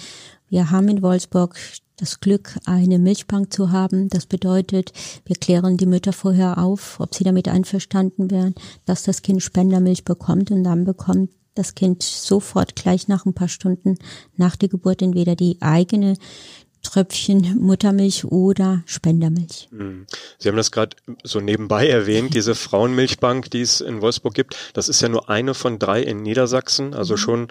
Wir 0.49 0.71
haben 0.71 0.89
in 0.89 1.01
Wolfsburg 1.01 1.55
das 1.95 2.19
Glück, 2.19 2.57
eine 2.65 2.99
Milchbank 2.99 3.53
zu 3.53 3.71
haben. 3.71 4.09
Das 4.09 4.25
bedeutet, 4.25 4.91
wir 5.23 5.35
klären 5.37 5.77
die 5.77 5.85
Mütter 5.85 6.11
vorher 6.11 6.57
auf, 6.57 6.99
ob 6.99 7.15
sie 7.15 7.23
damit 7.23 7.47
einverstanden 7.47 8.29
wären, 8.31 8.55
dass 8.85 9.03
das 9.03 9.21
Kind 9.21 9.41
Spendermilch 9.41 10.03
bekommt 10.03 10.51
und 10.51 10.63
dann 10.63 10.83
bekommt 10.83 11.29
das 11.55 11.75
Kind 11.75 12.03
sofort 12.03 12.75
gleich 12.75 13.07
nach 13.07 13.25
ein 13.25 13.33
paar 13.33 13.49
Stunden 13.49 13.97
nach 14.35 14.55
der 14.55 14.69
Geburt 14.69 15.01
entweder 15.01 15.35
die 15.35 15.57
eigene 15.61 16.15
Tröpfchen 16.83 17.57
Muttermilch 17.59 18.25
oder 18.25 18.81
Spendermilch. 18.85 19.69
Hm. 19.71 20.07
Sie 20.39 20.49
haben 20.49 20.55
das 20.55 20.71
gerade 20.71 20.97
so 21.23 21.39
nebenbei 21.39 21.87
erwähnt, 21.87 22.33
diese 22.33 22.55
Frauenmilchbank, 22.55 23.51
die 23.51 23.61
es 23.61 23.81
in 23.81 24.01
Wolfsburg 24.01 24.33
gibt. 24.33 24.55
Das 24.73 24.89
ist 24.89 25.01
ja 25.01 25.09
nur 25.09 25.29
eine 25.29 25.53
von 25.53 25.77
drei 25.77 26.01
in 26.01 26.23
Niedersachsen, 26.23 26.93
also 26.93 27.13
mhm. 27.13 27.17
schon 27.17 27.47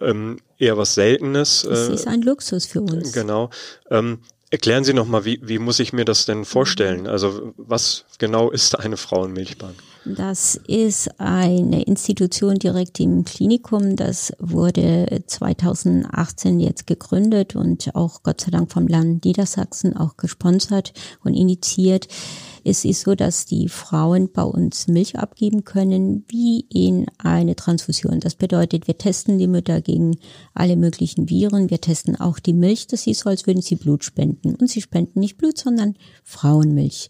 ähm, 0.00 0.38
eher 0.58 0.78
was 0.78 0.94
Seltenes. 0.94 1.66
Das 1.68 1.88
äh, 1.88 1.94
ist 1.94 2.06
ein 2.06 2.22
Luxus 2.22 2.66
für 2.66 2.80
uns. 2.80 3.12
Genau. 3.12 3.50
Ähm, 3.90 4.20
erklären 4.50 4.84
Sie 4.84 4.94
nochmal, 4.94 5.24
wie, 5.24 5.40
wie 5.42 5.58
muss 5.58 5.78
ich 5.78 5.92
mir 5.92 6.04
das 6.04 6.24
denn 6.24 6.44
vorstellen? 6.44 7.06
Also 7.06 7.52
was 7.56 8.04
genau 8.18 8.50
ist 8.50 8.78
eine 8.78 8.96
Frauenmilchbank? 8.96 9.74
Das 10.06 10.58
ist 10.66 11.20
eine 11.20 11.82
Institution 11.82 12.54
direkt 12.54 13.00
im 13.00 13.24
Klinikum. 13.24 13.96
Das 13.96 14.32
wurde 14.38 15.22
2018 15.26 16.58
jetzt 16.58 16.86
gegründet 16.86 17.54
und 17.54 17.94
auch 17.94 18.22
Gott 18.22 18.40
sei 18.40 18.50
Dank 18.50 18.72
vom 18.72 18.86
Land 18.86 19.24
Niedersachsen 19.24 19.96
auch 19.96 20.16
gesponsert 20.16 20.94
und 21.22 21.34
initiiert. 21.34 22.08
Es 22.64 22.84
ist 22.84 23.02
so, 23.02 23.14
dass 23.14 23.46
die 23.46 23.68
Frauen 23.68 24.30
bei 24.32 24.42
uns 24.42 24.88
Milch 24.88 25.18
abgeben 25.18 25.64
können, 25.64 26.24
wie 26.28 26.66
in 26.68 27.06
eine 27.18 27.56
Transfusion. 27.56 28.20
Das 28.20 28.34
bedeutet, 28.34 28.86
wir 28.86 28.98
testen 28.98 29.38
die 29.38 29.46
Mütter 29.46 29.80
gegen 29.80 30.16
alle 30.54 30.76
möglichen 30.76 31.28
Viren. 31.28 31.70
Wir 31.70 31.80
testen 31.80 32.20
auch 32.20 32.38
die 32.38 32.52
Milch. 32.52 32.86
Das 32.86 33.06
ist 33.06 33.20
so, 33.20 33.30
als 33.30 33.46
würden 33.46 33.62
sie 33.62 33.76
Blut 33.76 34.04
spenden. 34.04 34.54
Und 34.54 34.68
sie 34.68 34.82
spenden 34.82 35.20
nicht 35.20 35.38
Blut, 35.38 35.58
sondern 35.58 35.94
Frauenmilch. 36.24 37.08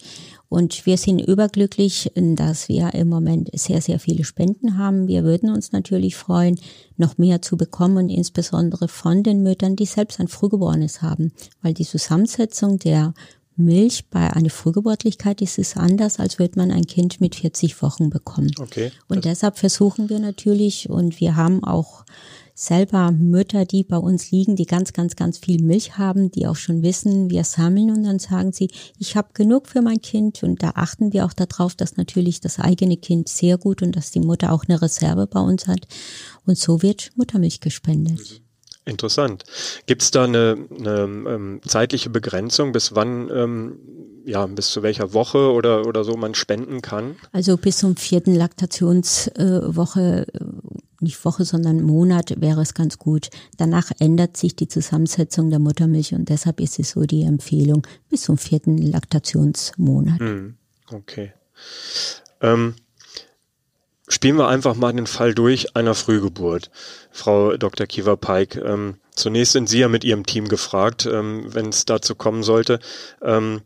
Und 0.50 0.84
wir 0.84 0.96
sind 0.96 1.20
überglücklich, 1.20 2.10
dass 2.16 2.68
wir 2.68 2.92
im 2.94 3.08
Moment 3.08 3.50
sehr, 3.54 3.80
sehr 3.80 4.00
viele 4.00 4.24
Spenden 4.24 4.78
haben. 4.78 5.06
Wir 5.06 5.22
würden 5.22 5.48
uns 5.48 5.70
natürlich 5.70 6.16
freuen, 6.16 6.58
noch 6.96 7.18
mehr 7.18 7.40
zu 7.40 7.56
bekommen 7.56 8.08
insbesondere 8.08 8.88
von 8.88 9.22
den 9.22 9.44
Müttern, 9.44 9.76
die 9.76 9.86
selbst 9.86 10.18
ein 10.18 10.26
Frühgeborenes 10.26 11.02
haben, 11.02 11.32
weil 11.62 11.72
die 11.72 11.84
Zusammensetzung 11.84 12.80
der 12.80 13.14
Milch 13.56 14.08
bei 14.08 14.32
einer 14.32 14.50
Frühgeburtlichkeit 14.50 15.42
ist 15.42 15.58
es 15.58 15.76
anders, 15.76 16.18
als 16.18 16.38
würde 16.38 16.58
man 16.58 16.70
ein 16.70 16.86
Kind 16.86 17.20
mit 17.20 17.34
40 17.34 17.82
Wochen 17.82 18.10
bekommen. 18.10 18.50
Okay. 18.58 18.90
Und 19.08 19.24
deshalb 19.24 19.58
versuchen 19.58 20.08
wir 20.08 20.18
natürlich 20.18 20.88
und 20.88 21.20
wir 21.20 21.36
haben 21.36 21.62
auch 21.62 22.04
selber 22.60 23.10
Mütter, 23.10 23.64
die 23.64 23.84
bei 23.84 23.96
uns 23.96 24.30
liegen, 24.30 24.54
die 24.54 24.66
ganz, 24.66 24.92
ganz, 24.92 25.16
ganz 25.16 25.38
viel 25.38 25.62
Milch 25.62 25.96
haben, 25.96 26.30
die 26.30 26.46
auch 26.46 26.56
schon 26.56 26.82
wissen, 26.82 27.30
wir 27.30 27.44
sammeln 27.44 27.90
und 27.90 28.02
dann 28.02 28.18
sagen 28.18 28.52
sie, 28.52 28.70
ich 28.98 29.16
habe 29.16 29.30
genug 29.32 29.66
für 29.66 29.80
mein 29.80 30.02
Kind 30.02 30.42
und 30.42 30.62
da 30.62 30.72
achten 30.74 31.12
wir 31.14 31.24
auch 31.24 31.32
darauf, 31.32 31.74
dass 31.74 31.96
natürlich 31.96 32.40
das 32.40 32.58
eigene 32.58 32.98
Kind 32.98 33.30
sehr 33.30 33.56
gut 33.56 33.82
und 33.82 33.96
dass 33.96 34.10
die 34.10 34.20
Mutter 34.20 34.52
auch 34.52 34.64
eine 34.68 34.82
Reserve 34.82 35.26
bei 35.26 35.40
uns 35.40 35.66
hat 35.66 35.88
und 36.44 36.58
so 36.58 36.82
wird 36.82 37.10
Muttermilch 37.16 37.60
gespendet. 37.60 38.42
Interessant. 38.90 39.44
Gibt 39.86 40.02
es 40.02 40.10
da 40.10 40.24
eine, 40.24 40.66
eine 40.78 41.00
ähm, 41.00 41.60
zeitliche 41.64 42.10
Begrenzung, 42.10 42.72
bis 42.72 42.94
wann, 42.94 43.30
ähm, 43.32 43.78
ja, 44.26 44.44
bis 44.46 44.70
zu 44.70 44.82
welcher 44.82 45.14
Woche 45.14 45.52
oder, 45.52 45.86
oder 45.86 46.02
so 46.02 46.16
man 46.16 46.34
spenden 46.34 46.82
kann? 46.82 47.16
Also 47.32 47.56
bis 47.56 47.78
zum 47.78 47.96
vierten 47.96 48.34
Laktationswoche 48.34 50.26
äh, 50.26 50.40
nicht 51.00 51.24
Woche, 51.24 51.44
sondern 51.44 51.82
Monat 51.82 52.34
wäre 52.40 52.60
es 52.60 52.74
ganz 52.74 52.98
gut. 52.98 53.30
Danach 53.56 53.90
ändert 54.00 54.36
sich 54.36 54.56
die 54.56 54.68
Zusammensetzung 54.68 55.48
der 55.48 55.58
Muttermilch 55.58 56.12
und 56.12 56.28
deshalb 56.28 56.60
ist 56.60 56.78
es 56.78 56.90
so 56.90 57.04
die 57.04 57.22
Empfehlung 57.22 57.86
bis 58.10 58.22
zum 58.22 58.36
vierten 58.36 58.76
Laktationsmonat. 58.76 60.18
Hm, 60.20 60.56
okay. 60.92 61.32
Ähm, 62.42 62.74
spielen 64.10 64.36
wir 64.36 64.48
einfach 64.48 64.74
mal 64.74 64.92
den 64.92 65.06
Fall 65.06 65.34
durch 65.34 65.74
einer 65.76 65.94
Frühgeburt. 65.94 66.70
Frau 67.10 67.56
Dr. 67.56 67.86
Kiewer-Peik, 67.86 68.56
ähm, 68.56 68.96
zunächst 69.14 69.52
sind 69.52 69.68
Sie 69.68 69.78
ja 69.78 69.88
mit 69.88 70.04
Ihrem 70.04 70.26
Team 70.26 70.48
gefragt, 70.48 71.06
ähm, 71.06 71.44
wenn 71.46 71.70
es 71.70 71.86
dazu 71.86 72.14
kommen 72.14 72.42
sollte. 72.42 72.80
Ähm, 73.22 73.62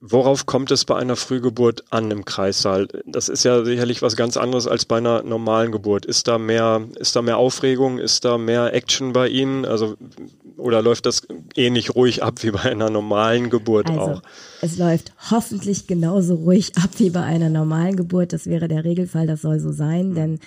Worauf 0.00 0.44
kommt 0.44 0.70
es 0.70 0.84
bei 0.84 0.94
einer 0.94 1.16
Frühgeburt 1.16 1.84
an 1.90 2.10
im 2.10 2.24
Kreissaal? 2.24 2.86
Das 3.06 3.28
ist 3.28 3.44
ja 3.44 3.64
sicherlich 3.64 4.02
was 4.02 4.14
ganz 4.14 4.36
anderes 4.36 4.66
als 4.66 4.84
bei 4.84 4.98
einer 4.98 5.22
normalen 5.22 5.72
Geburt. 5.72 6.04
Ist 6.04 6.28
da 6.28 6.38
mehr, 6.38 6.86
ist 6.96 7.16
da 7.16 7.22
mehr 7.22 7.38
Aufregung? 7.38 7.98
Ist 7.98 8.24
da 8.24 8.36
mehr 8.36 8.74
Action 8.74 9.14
bei 9.14 9.28
Ihnen? 9.28 9.64
Also, 9.64 9.96
oder 10.56 10.82
läuft 10.82 11.06
das 11.06 11.26
ähnlich 11.54 11.94
ruhig 11.94 12.22
ab 12.22 12.42
wie 12.42 12.50
bei 12.50 12.62
einer 12.62 12.90
normalen 12.90 13.50
Geburt 13.50 13.88
also, 13.90 14.00
auch? 14.00 14.22
Es 14.62 14.78
läuft 14.78 15.12
hoffentlich 15.30 15.86
genauso 15.86 16.34
ruhig 16.34 16.72
ab 16.76 16.90
wie 16.98 17.10
bei 17.10 17.22
einer 17.22 17.50
normalen 17.50 17.96
Geburt. 17.96 18.32
Das 18.32 18.46
wäre 18.46 18.68
der 18.68 18.84
Regelfall. 18.84 19.26
Das 19.26 19.42
soll 19.42 19.60
so 19.60 19.72
sein, 19.72 20.14
denn 20.14 20.38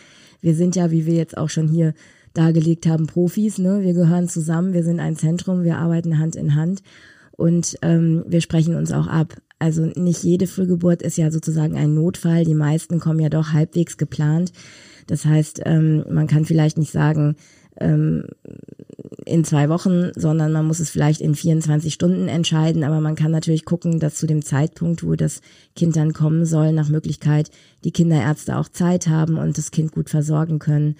wir 0.41 0.55
sind 0.55 0.75
ja, 0.75 0.91
wie 0.91 1.05
wir 1.05 1.15
jetzt 1.15 1.37
auch 1.37 1.49
schon 1.49 1.67
hier 1.67 1.93
dargelegt 2.33 2.85
haben, 2.87 3.07
Profis. 3.07 3.57
Ne? 3.57 3.81
Wir 3.81 3.93
gehören 3.93 4.27
zusammen. 4.27 4.73
Wir 4.73 4.83
sind 4.83 4.99
ein 4.99 5.15
Zentrum. 5.15 5.63
Wir 5.63 5.77
arbeiten 5.77 6.19
Hand 6.19 6.35
in 6.35 6.55
Hand 6.55 6.81
und 7.31 7.77
ähm, 7.81 8.23
wir 8.27 8.41
sprechen 8.41 8.75
uns 8.75 8.91
auch 8.91 9.07
ab. 9.07 9.35
Also 9.59 9.85
nicht 9.85 10.23
jede 10.23 10.47
Frühgeburt 10.47 11.01
ist 11.01 11.17
ja 11.17 11.31
sozusagen 11.31 11.77
ein 11.77 11.93
Notfall. 11.93 12.45
Die 12.45 12.53
meisten 12.53 12.99
kommen 12.99 13.19
ja 13.19 13.29
doch 13.29 13.51
halbwegs 13.51 13.97
geplant. 13.97 14.53
Das 15.07 15.25
heißt, 15.25 15.61
ähm, 15.65 16.05
man 16.09 16.27
kann 16.27 16.45
vielleicht 16.45 16.77
nicht 16.77 16.91
sagen, 16.91 17.35
ähm, 17.79 18.25
in 19.25 19.43
zwei 19.43 19.69
Wochen, 19.69 20.12
sondern 20.15 20.51
man 20.51 20.65
muss 20.65 20.79
es 20.79 20.89
vielleicht 20.89 21.21
in 21.21 21.36
24 21.36 21.93
Stunden 21.93 22.27
entscheiden. 22.27 22.84
Aber 22.84 23.01
man 23.01 23.15
kann 23.15 23.32
natürlich 23.32 23.65
gucken, 23.65 23.99
dass 23.99 24.15
zu 24.15 24.27
dem 24.27 24.43
Zeitpunkt, 24.43 25.03
wo 25.03 25.15
das 25.15 25.41
Kind 25.75 25.95
dann 25.95 26.13
kommen 26.13 26.45
soll, 26.45 26.71
nach 26.71 26.89
Möglichkeit 26.89 27.49
die 27.84 27.91
Kinderärzte 27.91 28.58
auch 28.58 28.69
Zeit 28.69 29.08
haben 29.08 29.38
und 29.38 29.58
das 29.58 29.71
Kind 29.71 29.91
gut 29.91 30.10
versorgen 30.10 30.60
können 30.60 30.95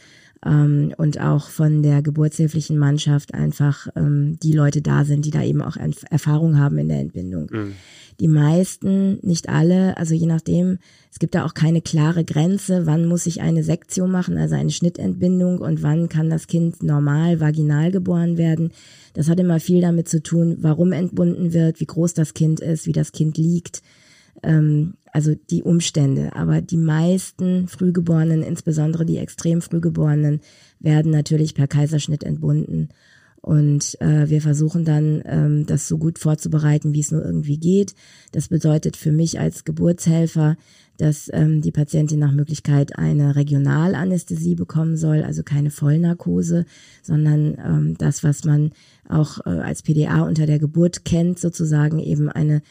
ähm, 0.46 0.94
und 0.98 1.20
auch 1.20 1.50
von 1.50 1.84
der 1.84 2.02
geburtshilflichen 2.02 2.78
Mannschaft 2.78 3.34
einfach 3.34 3.88
ähm, 3.96 4.38
die 4.42 4.54
Leute 4.54 4.82
da 4.82 5.04
sind, 5.04 5.26
die 5.26 5.32
da 5.32 5.44
eben 5.44 5.62
auch 5.62 5.78
Erfahrung 6.10 6.58
haben 6.58 6.78
in 6.78 6.88
der 6.88 7.00
Entbindung. 7.00 7.48
Mhm. 7.52 7.74
Die 8.20 8.28
meisten, 8.28 9.20
nicht 9.22 9.48
alle, 9.48 9.96
also 9.98 10.14
je 10.14 10.26
nachdem, 10.26 10.80
es 11.12 11.20
gibt 11.20 11.36
da 11.36 11.46
auch 11.46 11.54
keine 11.54 11.82
klare 11.82 12.26
Grenze, 12.26 12.86
wann 12.86 13.06
muss 13.06 13.26
ich 13.26 13.42
eine 13.42 13.64
Sektion 13.64 14.12
machen, 14.12 14.38
also 14.38 14.56
eine 14.56 14.72
Schnittentbindung 14.72 15.60
und 15.60 15.84
wann 15.84 16.10
kann 16.10 16.30
das 16.30 16.48
Kind 16.48 16.84
normal 16.84 17.40
vaginal 17.40 17.92
geboren 17.92 18.38
werden. 18.38 18.72
Das 19.14 19.30
hat 19.30 19.40
immer 19.40 19.60
viel 19.60 19.82
damit 19.82 20.10
zu 20.10 20.22
tun, 20.22 20.58
warum 20.60 20.92
entbunden 20.92 21.54
wird, 21.54 21.80
wie 21.80 21.86
groß 21.86 22.14
das 22.14 22.34
Kind 22.34 22.60
ist, 22.60 22.88
wie 22.88 22.92
das 22.92 23.14
Kind 23.14 23.38
liegt 23.38 23.82
ähm, 24.44 24.94
also 25.14 25.36
die 25.36 25.64
Umstände. 25.64 26.36
Aber 26.36 26.62
die 26.62 26.78
meisten 26.78 27.68
Frühgeborenen, 27.68 28.44
insbesondere 28.44 29.06
die 29.06 29.18
extrem 29.18 29.62
Frühgeborenen, 29.62 30.42
werden 30.80 31.12
natürlich 31.12 31.56
per 31.56 31.68
Kaiserschnitt 31.68 32.24
entbunden. 32.24 32.90
Und 33.42 34.00
äh, 34.02 34.30
wir 34.30 34.42
versuchen 34.42 34.84
dann, 34.84 35.22
ähm, 35.26 35.66
das 35.66 35.88
so 35.88 35.98
gut 35.98 36.20
vorzubereiten, 36.20 36.94
wie 36.94 37.00
es 37.00 37.12
nur 37.12 37.24
irgendwie 37.24 37.58
geht. 37.58 37.96
Das 38.34 38.50
bedeutet 38.50 38.98
für 38.98 39.14
mich 39.14 39.40
als 39.40 39.64
Geburtshelfer, 39.64 40.58
dass 40.98 41.30
ähm, 41.32 41.62
die 41.62 41.72
Patientin 41.72 42.20
nach 42.20 42.34
Möglichkeit 42.34 42.98
eine 42.98 43.38
Regionalanästhesie 43.38 44.56
bekommen 44.56 44.98
soll, 44.98 45.24
also 45.24 45.44
keine 45.44 45.72
Vollnarkose, 45.72 46.66
sondern 47.02 47.58
ähm, 47.66 47.96
das, 47.98 48.26
was 48.26 48.44
man 48.44 48.72
auch 49.08 49.40
äh, 49.46 49.50
als 49.50 49.84
PDA 49.84 50.24
unter 50.24 50.46
der 50.46 50.60
Geburt 50.60 51.06
kennt, 51.06 51.40
sozusagen 51.40 52.00
eben 52.00 52.30
eine 52.30 52.62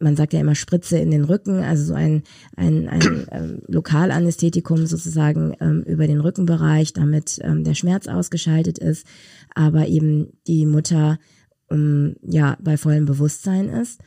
man 0.00 0.16
sagt 0.16 0.32
ja 0.32 0.40
immer 0.40 0.54
Spritze 0.54 0.98
in 0.98 1.10
den 1.10 1.24
Rücken, 1.24 1.62
also 1.62 1.84
so 1.84 1.94
ein, 1.94 2.22
ein, 2.56 2.88
ein 2.88 3.26
ähm, 3.32 3.62
Lokalanästhetikum 3.66 4.86
sozusagen 4.86 5.54
ähm, 5.60 5.82
über 5.82 6.06
den 6.06 6.20
Rückenbereich, 6.20 6.92
damit 6.92 7.38
ähm, 7.42 7.64
der 7.64 7.74
Schmerz 7.74 8.06
ausgeschaltet 8.06 8.78
ist, 8.78 9.06
aber 9.54 9.88
eben 9.88 10.28
die 10.46 10.66
Mutter 10.66 11.18
ähm, 11.70 12.16
ja 12.22 12.56
bei 12.60 12.76
vollem 12.76 13.06
Bewusstsein 13.06 13.68
ist. 13.68 14.00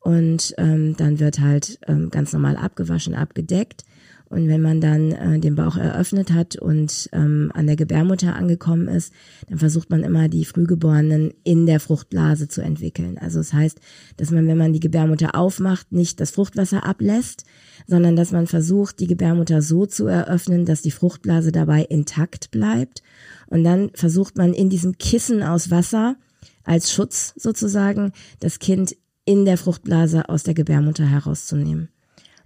Und 0.00 0.54
ähm, 0.58 0.96
dann 0.96 1.20
wird 1.20 1.38
halt 1.38 1.78
ähm, 1.86 2.10
ganz 2.10 2.32
normal 2.32 2.56
abgewaschen, 2.56 3.14
abgedeckt. 3.14 3.84
Und 4.32 4.48
wenn 4.48 4.62
man 4.62 4.80
dann 4.80 5.12
äh, 5.12 5.38
den 5.40 5.56
Bauch 5.56 5.76
eröffnet 5.76 6.32
hat 6.32 6.56
und 6.56 7.10
ähm, 7.12 7.52
an 7.52 7.66
der 7.66 7.76
Gebärmutter 7.76 8.34
angekommen 8.34 8.88
ist, 8.88 9.12
dann 9.50 9.58
versucht 9.58 9.90
man 9.90 10.02
immer 10.02 10.30
die 10.30 10.46
Frühgeborenen 10.46 11.34
in 11.44 11.66
der 11.66 11.80
Fruchtblase 11.80 12.48
zu 12.48 12.62
entwickeln. 12.62 13.18
Also 13.18 13.40
das 13.40 13.52
heißt, 13.52 13.78
dass 14.16 14.30
man, 14.30 14.46
wenn 14.46 14.56
man 14.56 14.72
die 14.72 14.80
Gebärmutter 14.80 15.34
aufmacht, 15.34 15.92
nicht 15.92 16.18
das 16.18 16.30
Fruchtwasser 16.30 16.86
ablässt, 16.86 17.44
sondern 17.86 18.16
dass 18.16 18.32
man 18.32 18.46
versucht, 18.46 19.00
die 19.00 19.06
Gebärmutter 19.06 19.60
so 19.60 19.84
zu 19.84 20.06
eröffnen, 20.06 20.64
dass 20.64 20.80
die 20.80 20.92
Fruchtblase 20.92 21.52
dabei 21.52 21.82
intakt 21.82 22.50
bleibt. 22.50 23.02
Und 23.48 23.64
dann 23.64 23.90
versucht 23.92 24.38
man 24.38 24.54
in 24.54 24.70
diesem 24.70 24.96
Kissen 24.96 25.42
aus 25.42 25.70
Wasser 25.70 26.16
als 26.64 26.90
Schutz 26.90 27.34
sozusagen 27.36 28.12
das 28.40 28.60
Kind 28.60 28.96
in 29.26 29.44
der 29.44 29.58
Fruchtblase 29.58 30.30
aus 30.30 30.42
der 30.42 30.54
Gebärmutter 30.54 31.04
herauszunehmen. 31.04 31.90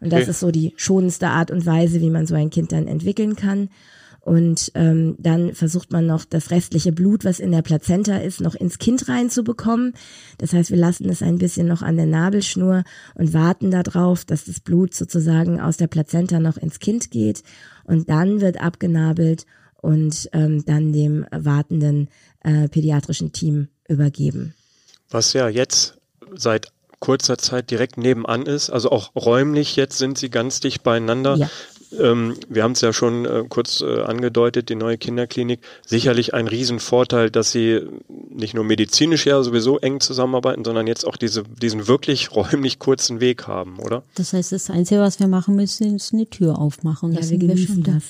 Und 0.01 0.13
das 0.13 0.23
okay. 0.23 0.31
ist 0.31 0.41
so 0.41 0.51
die 0.51 0.73
schonendste 0.77 1.29
Art 1.29 1.51
und 1.51 1.67
Weise, 1.67 2.01
wie 2.01 2.11
man 2.11 2.27
so 2.27 2.35
ein 2.35 2.51
Kind 2.51 2.73
dann 2.73 2.87
entwickeln 2.87 3.37
kann. 3.37 3.69
Und 4.27 4.73
ähm, 4.75 5.15
dann 5.21 5.55
versucht 5.55 5.93
man 5.93 6.05
noch 6.05 6.25
das 6.25 6.51
restliche 6.51 6.91
Blut, 6.91 7.25
was 7.25 7.39
in 7.39 7.53
der 7.53 7.63
Plazenta 7.63 8.17
ist, 8.17 8.41
noch 8.41 8.57
ins 8.57 8.79
Kind 8.79 9.09
reinzubekommen. 9.09 9.93
Das 10.39 10.53
heißt, 10.53 10.73
wir 10.73 10.79
lassen 10.79 11.09
es 11.09 11.23
ein 11.23 11.39
bisschen 11.39 11.69
noch 11.69 11.81
an 11.81 11.97
der 11.97 12.07
Nabelschnur 12.07 12.83
und 13.15 13.35
warten 13.35 13.71
darauf, 13.71 14.25
dass 14.25 14.47
das 14.47 14.59
Blut 14.59 14.95
sozusagen 14.95 15.61
aus 15.61 15.77
der 15.77 15.87
Plazenta 15.87 16.41
noch 16.41 16.57
ins 16.57 16.81
Kind 16.81 17.13
geht. 17.13 17.45
Und 17.85 18.11
dann 18.11 18.41
wird 18.41 18.61
abgenabelt 18.61 19.47
und 19.81 20.29
ähm, 20.33 20.65
dann 20.65 20.93
dem 20.93 21.25
wartenden 21.31 22.09
äh, 22.41 22.69
pädiatrischen 22.69 23.31
Team 23.31 23.69
übergeben. 23.89 24.55
Was 25.09 25.35
ja 25.35 25.49
jetzt 25.49 25.99
seit 26.35 26.73
kurzer 27.01 27.39
Zeit 27.39 27.71
direkt 27.71 27.97
nebenan 27.99 28.47
ist. 28.47 28.71
Also 28.71 28.91
auch 28.91 29.15
räumlich 29.15 29.77
jetzt 29.77 29.99
sind 29.99 30.19
sie 30.19 30.31
ganz 30.31 30.61
dicht 30.61 30.83
beieinander. 30.83 31.37
Ja. 31.37 31.51
Ähm, 32.01 32.35
wir 32.49 32.63
haben 32.63 32.73
es 32.73 32.81
ja 32.81 32.93
schon 32.93 33.25
äh, 33.25 33.45
kurz 33.49 33.81
äh, 33.81 34.03
angedeutet, 34.03 34.69
die 34.69 34.75
neue 34.75 34.99
Kinderklinik. 34.99 35.61
Sicherlich 35.87 36.35
ein 36.35 36.49
Riesenvorteil, 36.49 37.31
dass 37.31 37.53
sie 37.53 37.81
nicht 38.31 38.55
nur 38.55 38.65
medizinisch 38.65 39.27
ja 39.27 39.43
sowieso 39.43 39.79
eng 39.79 40.01
zusammenarbeiten, 40.01 40.65
sondern 40.65 40.87
jetzt 40.87 41.07
auch 41.07 41.17
diese, 41.17 41.43
diesen 41.43 41.89
wirklich 41.89 42.31
räumlich 42.35 42.79
kurzen 42.79 43.21
Weg 43.21 43.47
haben, 43.47 43.79
oder? 43.79 44.03
Das 44.15 44.33
heißt, 44.33 44.53
das 44.53 44.71
Einzige, 44.71 45.01
was 45.01 45.21
wir 45.21 45.29
machen 45.29 45.57
müssen, 45.57 45.97
ist 45.97 46.13
eine 46.13 46.27
Tür 46.27 46.59
aufmachen. 46.59 47.13
Ja, 47.13 47.21
das 47.21 47.31
wir 47.31 47.39
genießen 47.39 47.83
das. 47.83 48.03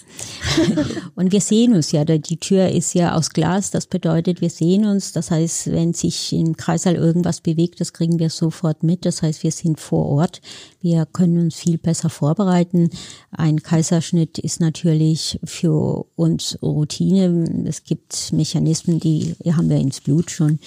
Und 1.14 1.33
wir 1.33 1.40
sehen 1.40 1.75
uns 1.75 1.92
ja. 1.92 2.05
Die 2.05 2.37
Tür 2.38 2.68
ist 2.68 2.94
ja 2.94 3.14
aus 3.14 3.31
Glas. 3.31 3.70
Das 3.70 3.87
bedeutet, 3.87 4.40
wir 4.40 4.51
sehen 4.51 4.85
uns. 4.85 5.12
Das 5.12 5.31
heißt, 5.31 5.72
wenn 5.72 5.92
sich 5.92 6.33
im 6.33 6.57
Kreißsaal 6.57 6.94
irgendwas 6.94 7.40
bewegt, 7.40 7.81
das 7.81 7.92
kriegen 7.92 8.18
wir 8.18 8.31
sofort 8.31 8.83
mit. 8.83 9.05
Das 9.05 9.22
heißt, 9.22 9.42
wir 9.42 9.53
sind 9.53 9.81
vor 9.81 10.07
Ort. 10.07 10.40
Wir 10.87 11.05
können 11.05 11.40
uns 11.40 11.57
viel 11.57 11.79
besser 11.79 12.09
vorbereiten. 12.09 12.90
Ein 13.33 13.61
Kaiserschnitt 13.61 14.38
ist 14.38 14.61
natürlich 14.61 15.40
für 15.42 16.07
uns 16.14 16.57
Routine. 16.62 17.64
Es 17.66 17.83
gibt 17.83 18.33
Mechanismen, 18.33 19.01
die 19.01 19.35
haben 19.51 19.68
wir 19.68 19.79
ins 19.79 20.01
Blut 20.01 20.31
schon. 20.31 20.61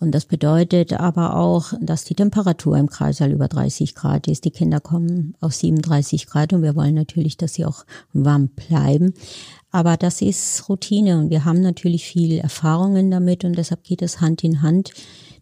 Und 0.00 0.10
das 0.10 0.24
bedeutet 0.24 0.94
aber 0.94 1.36
auch, 1.36 1.72
dass 1.80 2.02
die 2.02 2.16
Temperatur 2.16 2.78
im 2.78 2.90
Kreißsaal 2.90 3.30
über 3.30 3.46
30 3.46 3.94
Grad 3.94 4.26
ist. 4.26 4.44
Die 4.44 4.50
Kinder 4.50 4.80
kommen 4.80 5.36
auf 5.40 5.54
37 5.54 6.26
Grad 6.26 6.52
und 6.52 6.64
wir 6.64 6.74
wollen 6.74 6.96
natürlich, 6.96 7.36
dass 7.36 7.54
sie 7.54 7.64
auch 7.64 7.84
warm 8.12 8.48
bleiben. 8.48 9.14
Aber 9.70 9.96
das 9.96 10.20
ist 10.20 10.68
Routine 10.68 11.18
und 11.18 11.30
wir 11.30 11.44
haben 11.44 11.60
natürlich 11.60 12.04
viel 12.04 12.38
Erfahrungen 12.38 13.10
damit 13.10 13.44
und 13.44 13.56
deshalb 13.56 13.84
geht 13.84 14.02
es 14.02 14.20
Hand 14.20 14.42
in 14.42 14.62
Hand. 14.62 14.92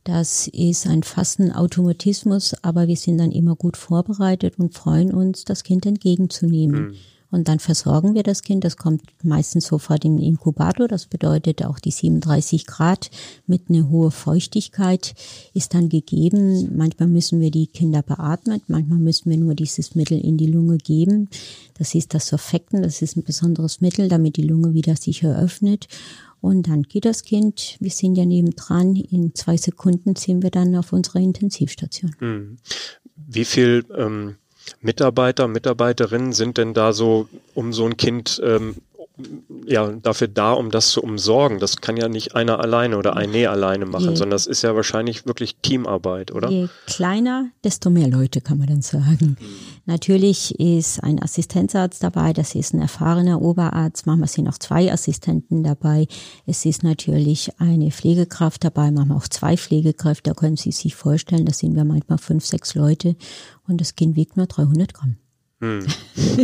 Das 0.04 0.48
ist 0.48 0.86
ein 0.86 1.02
fast 1.02 1.40
Automatismus, 1.40 2.54
aber 2.62 2.88
wir 2.88 2.96
sind 2.96 3.18
dann 3.18 3.32
immer 3.32 3.56
gut 3.56 3.76
vorbereitet 3.76 4.58
und 4.58 4.74
freuen 4.74 5.12
uns, 5.12 5.44
das 5.44 5.64
Kind 5.64 5.86
entgegenzunehmen. 5.86 6.88
Mhm. 6.88 6.94
Und 7.30 7.48
dann 7.48 7.58
versorgen 7.58 8.14
wir 8.14 8.22
das 8.22 8.42
Kind. 8.42 8.64
Das 8.64 8.76
kommt 8.76 9.02
meistens 9.22 9.66
sofort 9.66 10.04
im 10.04 10.18
Inkubator. 10.18 10.88
Das 10.88 11.06
bedeutet 11.06 11.64
auch 11.64 11.78
die 11.78 11.90
37 11.90 12.66
Grad 12.66 13.10
mit 13.46 13.68
einer 13.68 13.88
hohen 13.90 14.10
Feuchtigkeit 14.10 15.14
ist 15.52 15.74
dann 15.74 15.90
gegeben. 15.90 16.74
Manchmal 16.76 17.08
müssen 17.08 17.40
wir 17.40 17.50
die 17.50 17.66
Kinder 17.66 18.02
beatmen. 18.02 18.62
Manchmal 18.66 18.98
müssen 18.98 19.30
wir 19.30 19.36
nur 19.36 19.54
dieses 19.54 19.94
Mittel 19.94 20.18
in 20.18 20.38
die 20.38 20.46
Lunge 20.46 20.78
geben. 20.78 21.28
Das 21.76 21.94
ist 21.94 22.14
das 22.14 22.28
Surfekten. 22.28 22.82
Das 22.82 23.02
ist 23.02 23.16
ein 23.16 23.24
besonderes 23.24 23.82
Mittel, 23.82 24.08
damit 24.08 24.36
die 24.36 24.42
Lunge 24.42 24.72
wieder 24.72 24.96
sich 24.96 25.22
eröffnet. 25.22 25.86
Und 26.40 26.68
dann 26.68 26.84
geht 26.84 27.04
das 27.04 27.24
Kind, 27.24 27.76
wir 27.80 27.90
sind 27.90 28.16
ja 28.16 28.24
nebendran, 28.24 28.94
in 28.94 29.34
zwei 29.34 29.56
Sekunden 29.56 30.14
sind 30.14 30.42
wir 30.42 30.50
dann 30.50 30.76
auf 30.76 30.92
unserer 30.92 31.18
Intensivstation. 31.18 32.14
Hm. 32.20 32.58
Wie 33.16 33.44
viel 33.44 33.84
ähm, 33.96 34.36
Mitarbeiter, 34.80 35.48
Mitarbeiterinnen 35.48 36.32
sind 36.32 36.58
denn 36.58 36.74
da 36.74 36.92
so 36.92 37.28
um 37.54 37.72
so 37.72 37.86
ein 37.86 37.96
Kind 37.96 38.40
ähm, 38.44 38.76
ja 39.66 39.88
dafür 39.88 40.28
da, 40.28 40.52
um 40.52 40.70
das 40.70 40.90
zu 40.90 41.02
umsorgen. 41.02 41.58
Das 41.58 41.80
kann 41.80 41.96
ja 41.96 42.08
nicht 42.08 42.34
einer 42.34 42.60
alleine 42.60 42.96
oder 42.96 43.16
eine 43.16 43.50
alleine 43.50 43.86
machen, 43.86 44.10
je, 44.10 44.16
sondern 44.16 44.30
das 44.30 44.46
ist 44.46 44.62
ja 44.62 44.74
wahrscheinlich 44.74 45.26
wirklich 45.26 45.56
Teamarbeit, 45.56 46.32
oder? 46.32 46.48
Je 46.48 46.68
kleiner, 46.86 47.50
desto 47.64 47.90
mehr 47.90 48.08
Leute 48.08 48.40
kann 48.40 48.58
man 48.58 48.68
dann 48.68 48.82
sagen. 48.82 49.36
Mhm. 49.40 49.46
Natürlich 49.86 50.58
ist 50.60 51.02
ein 51.02 51.22
Assistenzarzt 51.22 52.02
dabei, 52.02 52.32
das 52.32 52.54
ist 52.54 52.74
ein 52.74 52.80
erfahrener 52.80 53.40
Oberarzt, 53.40 54.06
manchmal 54.06 54.28
sind 54.28 54.48
auch 54.48 54.58
zwei 54.58 54.92
Assistenten 54.92 55.62
dabei. 55.62 56.06
Es 56.46 56.64
ist 56.64 56.82
natürlich 56.82 57.50
eine 57.58 57.90
Pflegekraft 57.90 58.64
dabei, 58.64 58.90
manchmal 58.90 59.18
auch 59.18 59.28
zwei 59.28 59.56
Pflegekräfte, 59.56 60.30
da 60.30 60.34
können 60.34 60.56
Sie 60.56 60.72
sich 60.72 60.94
vorstellen, 60.94 61.46
da 61.46 61.52
sind 61.52 61.74
wir 61.74 61.84
manchmal 61.84 62.18
fünf, 62.18 62.44
sechs 62.44 62.74
Leute 62.74 63.16
und 63.66 63.80
das 63.80 63.94
Kind 63.94 64.16
wiegt 64.16 64.36
nur 64.36 64.46
300 64.46 64.94
Gramm. 64.94 65.16
Hm. 65.60 65.84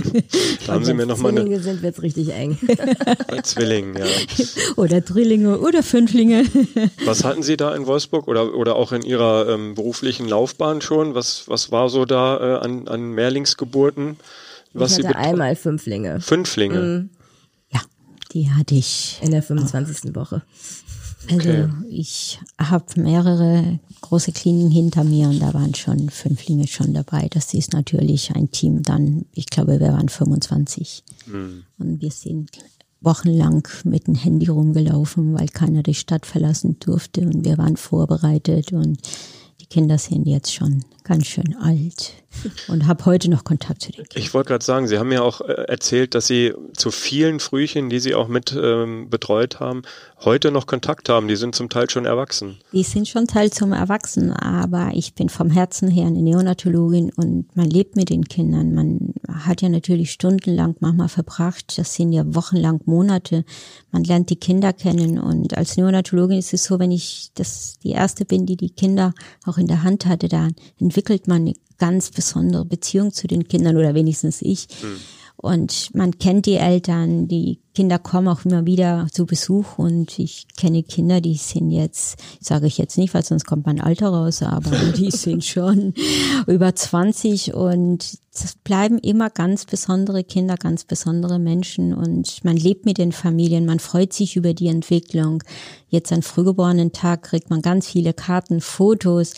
haben 0.66 0.84
Sie 0.84 0.92
mir 0.92 1.06
noch 1.06 1.18
mal 1.18 1.28
eine. 1.28 1.42
Zwillinge 1.42 1.60
sind 1.60 1.82
jetzt 1.84 2.02
richtig 2.02 2.32
eng. 2.32 2.58
Zwillinge, 3.44 4.00
ja. 4.00 4.06
Oder 4.76 5.00
Drillinge 5.02 5.60
oder 5.60 5.84
Fünflinge. 5.84 6.44
was 7.04 7.22
hatten 7.22 7.44
Sie 7.44 7.56
da 7.56 7.74
in 7.76 7.86
Wolfsburg 7.86 8.26
oder, 8.26 8.54
oder 8.54 8.74
auch 8.74 8.90
in 8.90 9.02
Ihrer 9.02 9.48
ähm, 9.48 9.76
beruflichen 9.76 10.28
Laufbahn 10.28 10.80
schon? 10.80 11.14
Was, 11.14 11.48
was 11.48 11.70
war 11.70 11.88
so 11.90 12.04
da 12.04 12.56
äh, 12.56 12.64
an, 12.64 12.88
an 12.88 13.12
Mehrlingsgeburten? 13.12 14.16
Was 14.72 14.98
ich 14.98 15.04
hatte 15.04 15.16
Sie 15.16 15.24
einmal 15.24 15.54
Fünflinge. 15.54 16.20
Fünflinge? 16.20 16.78
Mhm. 16.80 17.10
Ja, 17.72 17.80
die 18.32 18.50
hatte 18.50 18.74
ich. 18.74 19.20
In 19.22 19.30
der 19.30 19.44
25. 19.44 20.10
Auch. 20.10 20.16
Woche. 20.16 20.42
Also 21.30 21.48
okay. 21.48 21.68
ich 21.88 22.38
habe 22.58 23.00
mehrere 23.00 23.80
große 24.00 24.32
Kliniken 24.32 24.70
hinter 24.70 25.04
mir 25.04 25.28
und 25.28 25.40
da 25.40 25.54
waren 25.54 25.74
schon 25.74 26.10
Fünflinge 26.10 26.66
schon 26.66 26.92
dabei. 26.92 27.28
Das 27.30 27.54
ist 27.54 27.72
natürlich 27.72 28.34
ein 28.34 28.50
Team 28.50 28.82
dann, 28.82 29.24
ich 29.32 29.46
glaube, 29.46 29.80
wir 29.80 29.92
waren 29.92 30.08
25. 30.08 31.02
Mhm. 31.26 31.64
Und 31.78 32.02
wir 32.02 32.10
sind 32.10 32.50
wochenlang 33.00 33.66
mit 33.84 34.06
dem 34.06 34.14
Handy 34.14 34.48
rumgelaufen, 34.48 35.34
weil 35.34 35.48
keiner 35.48 35.82
die 35.82 35.94
Stadt 35.94 36.26
verlassen 36.26 36.78
durfte 36.80 37.22
und 37.22 37.44
wir 37.44 37.58
waren 37.58 37.76
vorbereitet 37.76 38.72
und 38.72 38.98
die 39.60 39.66
Kinder 39.66 39.98
sind 39.98 40.26
jetzt 40.26 40.52
schon 40.52 40.84
ganz 41.04 41.26
schön 41.26 41.54
alt 41.56 42.14
und 42.68 42.86
habe 42.86 43.04
heute 43.04 43.30
noch 43.30 43.44
Kontakt 43.44 43.82
zu 43.82 43.92
den 43.92 44.04
Kindern. 44.04 44.18
Ich 44.22 44.32
wollte 44.32 44.48
gerade 44.48 44.64
sagen, 44.64 44.88
Sie 44.88 44.98
haben 44.98 45.12
ja 45.12 45.22
auch 45.22 45.42
äh, 45.42 45.52
erzählt, 45.52 46.14
dass 46.14 46.26
Sie 46.26 46.52
zu 46.74 46.90
vielen 46.90 47.40
Frühchen, 47.40 47.90
die 47.90 48.00
Sie 48.00 48.14
auch 48.14 48.26
mit 48.26 48.56
ähm, 48.58 49.08
betreut 49.10 49.60
haben, 49.60 49.82
heute 50.24 50.50
noch 50.50 50.66
Kontakt 50.66 51.08
haben. 51.08 51.28
Die 51.28 51.36
sind 51.36 51.54
zum 51.54 51.68
Teil 51.68 51.90
schon 51.90 52.06
erwachsen. 52.06 52.58
Die 52.72 52.82
sind 52.82 53.06
schon 53.06 53.26
Teil 53.26 53.52
zum 53.52 53.72
Erwachsenen, 53.72 54.32
aber 54.32 54.90
ich 54.94 55.14
bin 55.14 55.28
vom 55.28 55.50
Herzen 55.50 55.90
her 55.90 56.06
eine 56.06 56.22
Neonatologin 56.22 57.12
und 57.14 57.54
man 57.54 57.68
lebt 57.68 57.96
mit 57.96 58.08
den 58.08 58.24
Kindern. 58.24 58.74
Man 58.74 59.14
hat 59.28 59.62
ja 59.62 59.68
natürlich 59.68 60.10
stundenlang 60.10 60.74
manchmal 60.80 61.08
verbracht. 61.08 61.78
Das 61.78 61.94
sind 61.94 62.12
ja 62.12 62.22
wochenlang 62.34 62.80
Monate. 62.86 63.44
Man 63.90 64.04
lernt 64.04 64.30
die 64.30 64.36
Kinder 64.36 64.72
kennen 64.72 65.18
und 65.18 65.56
als 65.56 65.76
Neonatologin 65.76 66.38
ist 66.38 66.54
es 66.54 66.64
so, 66.64 66.78
wenn 66.78 66.90
ich 66.90 67.30
das 67.34 67.78
die 67.82 67.90
erste 67.90 68.24
bin, 68.24 68.46
die 68.46 68.56
die 68.56 68.70
Kinder 68.70 69.12
auch 69.44 69.58
in 69.58 69.66
der 69.66 69.82
Hand 69.82 70.06
hatte, 70.06 70.28
da 70.28 70.48
entwickelt 70.94 71.26
man 71.26 71.42
eine 71.42 71.54
ganz 71.78 72.10
besondere 72.10 72.64
Beziehung 72.64 73.12
zu 73.12 73.26
den 73.26 73.48
Kindern 73.48 73.76
oder 73.76 73.94
wenigstens 73.94 74.42
ich. 74.42 74.68
Mhm. 74.82 75.00
Und 75.36 75.90
man 75.94 76.16
kennt 76.18 76.46
die 76.46 76.54
Eltern, 76.54 77.26
die 77.26 77.58
Kinder 77.74 77.98
kommen 77.98 78.28
auch 78.28 78.44
immer 78.44 78.66
wieder 78.66 79.08
zu 79.10 79.26
Besuch 79.26 79.78
und 79.78 80.16
ich 80.20 80.46
kenne 80.56 80.84
Kinder, 80.84 81.20
die 81.20 81.34
sind 81.34 81.70
jetzt, 81.70 82.18
sage 82.40 82.68
ich 82.68 82.78
jetzt 82.78 82.96
nicht, 82.96 83.12
weil 83.12 83.24
sonst 83.24 83.44
kommt 83.44 83.66
mein 83.66 83.80
Alter 83.80 84.08
raus, 84.10 84.42
aber 84.42 84.70
die 84.96 85.10
sind 85.10 85.44
schon 85.44 85.92
über 86.46 86.74
20 86.74 87.52
und 87.52 88.18
es 88.32 88.54
bleiben 88.62 88.98
immer 89.00 89.28
ganz 89.28 89.64
besondere 89.64 90.22
Kinder, 90.22 90.56
ganz 90.56 90.84
besondere 90.84 91.40
Menschen 91.40 91.92
und 91.92 92.44
man 92.44 92.56
lebt 92.56 92.86
mit 92.86 92.98
den 92.98 93.12
Familien, 93.12 93.66
man 93.66 93.80
freut 93.80 94.12
sich 94.12 94.36
über 94.36 94.54
die 94.54 94.68
Entwicklung. 94.68 95.42
Jetzt 95.88 96.12
an 96.12 96.22
frühgeborenen 96.22 96.92
Tag 96.92 97.24
kriegt 97.24 97.50
man 97.50 97.60
ganz 97.60 97.88
viele 97.88 98.14
Karten, 98.14 98.60
Fotos 98.60 99.34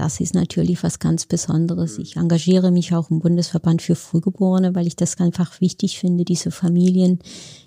das 0.00 0.18
ist 0.18 0.34
natürlich 0.34 0.82
was 0.82 0.98
ganz 0.98 1.26
Besonderes. 1.26 1.98
Ich 1.98 2.16
engagiere 2.16 2.70
mich 2.70 2.94
auch 2.94 3.10
im 3.10 3.18
Bundesverband 3.18 3.82
für 3.82 3.94
Frühgeborene, 3.94 4.74
weil 4.74 4.86
ich 4.86 4.96
das 4.96 5.20
einfach 5.20 5.60
wichtig 5.60 5.98
finde, 5.98 6.24
diese 6.24 6.50
Familien 6.50 7.18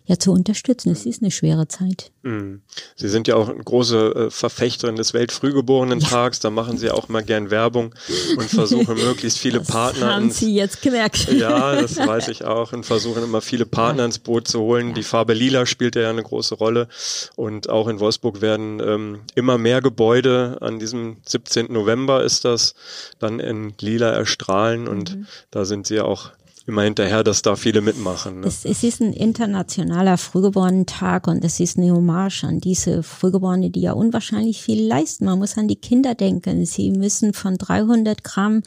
ja 0.06 0.20
zu 0.20 0.32
unterstützen. 0.32 0.92
Es 0.92 1.06
ist 1.06 1.22
eine 1.22 1.32
schwere 1.32 1.68
Zeit. 1.68 2.12
Mhm. 2.24 2.62
Sie 2.96 3.08
sind 3.08 3.28
ja 3.28 3.36
auch 3.36 3.50
eine 3.50 3.63
große 3.63 4.16
äh, 4.16 4.30
Verfechterin 4.30 4.96
des 4.96 5.13
Weltfrühgeborenen-Tags. 5.13 6.39
Ja. 6.39 6.42
Da 6.44 6.50
machen 6.50 6.78
Sie 6.78 6.92
auch 6.92 7.08
mal 7.08 7.24
gern 7.24 7.52
Werbung 7.52 7.96
und 8.38 8.50
versuchen 8.50 8.96
möglichst 9.04 9.39
viele 9.39 9.60
das 9.60 9.68
Partner. 9.68 10.16
Haben 10.16 10.26
ins, 10.26 10.39
Sie 10.39 10.54
jetzt 10.54 10.82
gemerkt? 10.82 11.32
Ja, 11.32 11.76
das 11.76 11.98
weiß 11.98 12.28
ich 12.28 12.44
auch. 12.44 12.74
Und 12.74 12.86
versuchen 12.86 13.24
immer 13.24 13.42
viele 13.42 13.66
Partner 13.66 14.06
ins 14.06 14.20
Boot 14.20 14.48
zu 14.48 14.60
holen. 14.60 14.89
Ja. 14.89 14.94
Die 14.96 15.04
Farbe 15.04 15.34
Lila 15.34 15.66
spielt 15.66 15.96
ja 15.96 16.10
eine 16.10 16.24
große 16.24 16.56
Rolle. 16.56 16.88
Und 17.36 17.70
auch 17.70 17.88
in 17.88 18.00
Wolfsburg 18.00 18.42
werden 18.42 18.82
ähm, 18.82 19.20
immer 19.36 19.58
mehr 19.58 19.82
Gebäude. 19.82 20.58
An 20.60 20.80
diesem 20.80 21.18
17. 21.26 21.72
November 21.72 22.24
ist 22.24 22.44
das 22.44 22.76
dann 23.20 23.39
in 23.39 23.74
Lila 23.80 24.10
erstrahlen. 24.10 24.88
Und 24.88 25.16
mhm. 25.16 25.28
da 25.50 25.63
sind 25.63 25.88
Sie 25.88 26.02
auch 26.02 26.32
immer 26.65 26.84
hinterher, 26.84 27.23
dass 27.23 27.41
da 27.41 27.56
viele 27.56 27.82
mitmachen. 27.82 28.41
Ne? 28.41 28.47
Es, 28.47 28.63
es, 28.63 28.84
ist 28.84 29.02
ein 29.02 29.13
internationaler 29.13 30.17
Frühgeborenen-Tag 30.17 31.28
und 31.28 31.43
es 31.43 31.60
ist 31.60 31.78
eine 31.78 31.91
Hommage 31.91 32.45
an 32.45 32.60
diese 32.60 33.04
Frühgeborene, 33.04 33.69
die 33.69 33.82
ja 33.82 33.93
unwahrscheinlich 33.93 34.62
viel 34.62 34.82
leisten. 34.86 35.26
Man 35.26 35.39
muss 35.39 35.58
an 35.58 35.67
die 35.67 35.76
Kinder 35.76 36.15
denken. 36.15 36.65
Sie 36.65 36.91
müssen 36.91 37.34
von 37.34 37.58
300 37.58 38.23
Gramm 38.23 38.63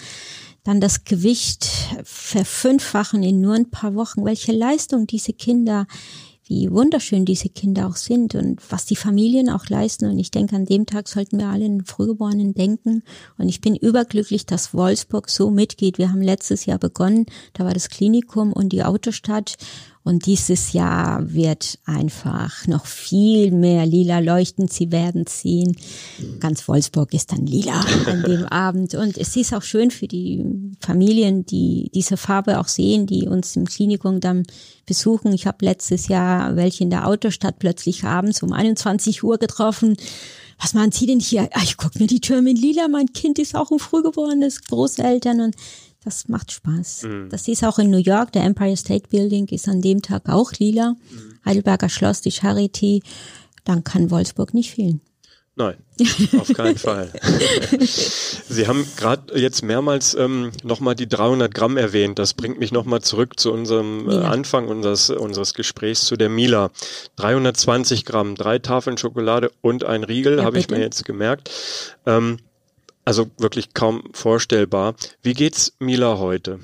dann 0.64 0.80
das 0.80 1.04
Gewicht 1.04 1.64
verfünffachen 2.02 3.22
in 3.22 3.40
nur 3.40 3.54
ein 3.54 3.70
paar 3.70 3.94
Wochen. 3.94 4.24
Welche 4.24 4.52
Leistung 4.52 5.06
diese 5.06 5.32
Kinder 5.32 5.86
wie 6.46 6.70
wunderschön 6.70 7.24
diese 7.24 7.48
Kinder 7.48 7.88
auch 7.88 7.96
sind 7.96 8.34
und 8.36 8.60
was 8.70 8.86
die 8.86 8.96
Familien 8.96 9.50
auch 9.50 9.68
leisten. 9.68 10.08
Und 10.08 10.18
ich 10.18 10.30
denke, 10.30 10.54
an 10.54 10.64
dem 10.64 10.86
Tag 10.86 11.08
sollten 11.08 11.38
wir 11.38 11.48
alle 11.48 11.64
in 11.64 11.84
Frühgeborenen 11.84 12.54
denken. 12.54 13.02
Und 13.36 13.48
ich 13.48 13.60
bin 13.60 13.74
überglücklich, 13.74 14.46
dass 14.46 14.72
Wolfsburg 14.72 15.28
so 15.28 15.50
mitgeht. 15.50 15.98
Wir 15.98 16.10
haben 16.10 16.22
letztes 16.22 16.64
Jahr 16.64 16.78
begonnen, 16.78 17.26
da 17.52 17.64
war 17.64 17.74
das 17.74 17.88
Klinikum 17.88 18.52
und 18.52 18.70
die 18.70 18.84
Autostadt. 18.84 19.56
Und 20.06 20.26
dieses 20.26 20.72
Jahr 20.72 21.34
wird 21.34 21.80
einfach 21.84 22.68
noch 22.68 22.86
viel 22.86 23.50
mehr 23.50 23.84
lila 23.84 24.20
leuchten. 24.20 24.68
Sie 24.68 24.92
werden 24.92 25.24
sehen. 25.26 25.76
Ganz 26.38 26.68
Wolfsburg 26.68 27.12
ist 27.12 27.32
dann 27.32 27.44
lila 27.44 27.80
an 28.06 28.22
dem 28.22 28.44
Abend. 28.50 28.94
Und 28.94 29.18
es 29.18 29.34
ist 29.34 29.52
auch 29.52 29.62
schön 29.62 29.90
für 29.90 30.06
die 30.06 30.44
Familien, 30.78 31.44
die 31.44 31.90
diese 31.92 32.16
Farbe 32.16 32.60
auch 32.60 32.68
sehen, 32.68 33.08
die 33.08 33.26
uns 33.26 33.56
im 33.56 33.64
Klinikum 33.64 34.20
dann 34.20 34.44
besuchen. 34.86 35.32
Ich 35.32 35.48
habe 35.48 35.64
letztes 35.64 36.06
Jahr 36.06 36.54
welche 36.54 36.84
in 36.84 36.90
der 36.90 37.08
Autostadt 37.08 37.58
plötzlich 37.58 38.04
abends 38.04 38.44
um 38.44 38.52
21 38.52 39.24
Uhr 39.24 39.38
getroffen 39.38 39.96
was 40.58 40.72
machen 40.72 40.92
Sie 40.92 41.06
denn 41.06 41.20
hier? 41.20 41.48
Ah, 41.52 41.60
ich 41.62 41.76
guck 41.76 42.00
mir 42.00 42.06
die 42.06 42.20
Türme 42.20 42.50
in 42.50 42.56
lila, 42.56 42.88
mein 42.88 43.12
Kind 43.12 43.38
ist 43.38 43.54
auch 43.54 43.70
ein 43.70 43.78
frühgeborenes, 43.78 44.62
Großeltern 44.64 45.40
und 45.40 45.54
das 46.06 46.28
macht 46.28 46.52
Spaß. 46.52 47.02
Mhm. 47.02 47.28
Das 47.30 47.48
ist 47.48 47.64
auch 47.64 47.80
in 47.80 47.90
New 47.90 47.98
York, 47.98 48.30
der 48.32 48.44
Empire 48.44 48.76
State 48.76 49.08
Building 49.10 49.48
ist 49.48 49.68
an 49.68 49.82
dem 49.82 50.02
Tag 50.02 50.28
auch 50.28 50.52
lila. 50.52 50.90
Mhm. 51.10 51.38
Heidelberger 51.44 51.88
Schloss, 51.88 52.20
die 52.20 52.30
Charity. 52.30 53.02
Dann 53.64 53.82
kann 53.82 54.12
Wolfsburg 54.12 54.54
nicht 54.54 54.70
fehlen. 54.70 55.00
Nein, 55.58 55.76
auf 56.38 56.52
keinen 56.52 56.76
Fall. 56.76 57.10
Sie 57.80 58.68
haben 58.68 58.86
gerade 58.98 59.36
jetzt 59.38 59.64
mehrmals 59.64 60.14
ähm, 60.14 60.52
nochmal 60.62 60.94
die 60.94 61.08
300 61.08 61.52
Gramm 61.52 61.78
erwähnt. 61.78 62.18
Das 62.18 62.34
bringt 62.34 62.58
mich 62.60 62.72
nochmal 62.72 63.00
zurück 63.00 63.40
zu 63.40 63.52
unserem 63.52 64.08
äh, 64.08 64.16
Anfang 64.16 64.68
unseres, 64.68 65.08
unseres 65.08 65.54
Gesprächs 65.54 66.04
zu 66.04 66.16
der 66.16 66.28
Mila. 66.28 66.70
320 67.16 68.04
Gramm, 68.04 68.34
drei 68.34 68.58
Tafeln 68.58 68.98
Schokolade 68.98 69.50
und 69.62 69.84
ein 69.84 70.04
Riegel, 70.04 70.38
ja, 70.38 70.44
habe 70.44 70.58
ich 70.58 70.68
mir 70.68 70.78
jetzt 70.78 71.06
gemerkt. 71.06 71.50
Ähm, 72.04 72.36
also 73.06 73.30
wirklich 73.38 73.72
kaum 73.72 74.02
vorstellbar. 74.12 74.94
Wie 75.22 75.32
geht's 75.32 75.72
Mila 75.78 76.18
heute? 76.18 76.60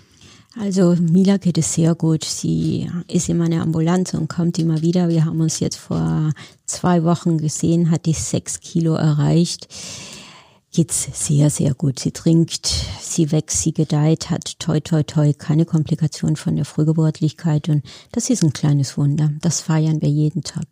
Also 0.61 0.95
Mila 0.97 1.39
geht 1.39 1.57
es 1.57 1.73
sehr 1.73 1.95
gut. 1.95 2.25
Sie 2.25 2.91
ist 3.09 3.31
in 3.31 3.39
meiner 3.39 3.63
Ambulanz 3.63 4.13
und 4.13 4.29
kommt 4.29 4.59
immer 4.59 4.83
wieder. 4.83 5.09
Wir 5.09 5.25
haben 5.25 5.41
uns 5.41 5.61
jetzt 5.61 5.77
vor 5.77 6.33
zwei 6.67 7.05
Wochen 7.05 7.39
gesehen, 7.39 7.91
hat 7.91 8.05
die 8.05 8.13
sechs 8.13 8.61
Kilo 8.61 8.95
erreicht. 8.95 9.69
Geht's 10.75 11.27
sehr, 11.27 11.49
sehr 11.49 11.75
gut. 11.75 11.99
Sie 11.99 12.13
trinkt, 12.13 12.67
sie 13.01 13.31
wächst, 13.31 13.63
sie 13.63 13.73
gedeiht, 13.73 14.31
hat 14.31 14.59
toi, 14.59 14.81
toi, 14.81 15.03
toi, 15.03 15.33
keine 15.33 15.65
Komplikation 15.65 16.37
von 16.37 16.57
der 16.57 16.65
Frühgeburtlichkeit 16.65 17.69
und 17.69 17.85
das 18.11 18.31
ist 18.31 18.43
ein 18.43 18.53
kleines 18.53 18.97
Wunder. 18.97 19.31
Das 19.43 19.61
feiern 19.61 20.01
wir 20.03 20.09
jeden 20.09 20.43
Tag. 20.43 20.67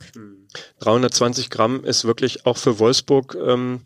320 0.80 1.50
Gramm 1.50 1.85
ist 1.85 2.04
wirklich 2.04 2.44
auch 2.44 2.56
für 2.56 2.78
Wolfsburg 2.78 3.37
ähm, 3.46 3.83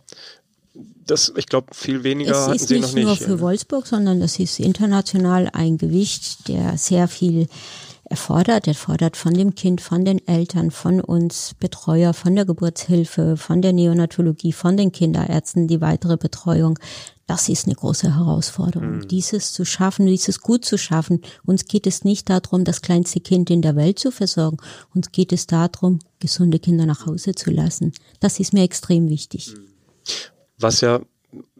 das, 1.06 1.32
ich 1.36 1.46
glaube, 1.46 1.68
viel 1.72 2.02
weniger 2.02 2.32
es 2.32 2.48
hatten 2.48 2.58
Sie 2.58 2.80
noch 2.80 2.80
nicht. 2.80 2.84
Es 2.84 2.88
ist 2.88 2.94
nicht 2.94 3.04
nur 3.06 3.16
für 3.16 3.40
Wolfsburg, 3.40 3.86
sondern 3.86 4.20
das 4.20 4.38
ist 4.38 4.58
international 4.58 5.50
ein 5.52 5.78
Gewicht, 5.78 6.48
der 6.48 6.78
sehr 6.78 7.08
viel 7.08 7.46
erfordert. 8.04 8.66
Er 8.66 8.74
fordert 8.74 9.16
von 9.16 9.34
dem 9.34 9.54
Kind, 9.54 9.80
von 9.80 10.04
den 10.04 10.26
Eltern, 10.26 10.70
von 10.70 11.00
uns 11.00 11.54
Betreuer, 11.58 12.12
von 12.12 12.34
der 12.34 12.44
Geburtshilfe, 12.44 13.36
von 13.36 13.62
der 13.62 13.72
Neonatologie, 13.72 14.52
von 14.52 14.76
den 14.76 14.92
Kinderärzten 14.92 15.68
die 15.68 15.80
weitere 15.80 16.16
Betreuung. 16.16 16.78
Das 17.26 17.48
ist 17.48 17.66
eine 17.66 17.74
große 17.74 18.16
Herausforderung, 18.16 18.96
mhm. 18.96 19.08
dieses 19.08 19.52
zu 19.52 19.64
schaffen, 19.64 20.06
dieses 20.06 20.40
gut 20.40 20.64
zu 20.64 20.76
schaffen. 20.76 21.22
Uns 21.46 21.64
geht 21.64 21.86
es 21.86 22.04
nicht 22.04 22.28
darum, 22.28 22.64
das 22.64 22.82
kleinste 22.82 23.20
Kind 23.20 23.48
in 23.48 23.62
der 23.62 23.76
Welt 23.76 23.98
zu 23.98 24.10
versorgen. 24.10 24.58
Uns 24.94 25.10
geht 25.10 25.32
es 25.32 25.46
darum, 25.46 26.00
gesunde 26.18 26.58
Kinder 26.58 26.84
nach 26.84 27.06
Hause 27.06 27.34
zu 27.34 27.50
lassen. 27.50 27.92
Das 28.20 28.40
ist 28.40 28.52
mir 28.52 28.62
extrem 28.62 29.08
wichtig. 29.08 29.54
Mhm 29.56 29.74
was 30.58 30.80
ja 30.80 31.00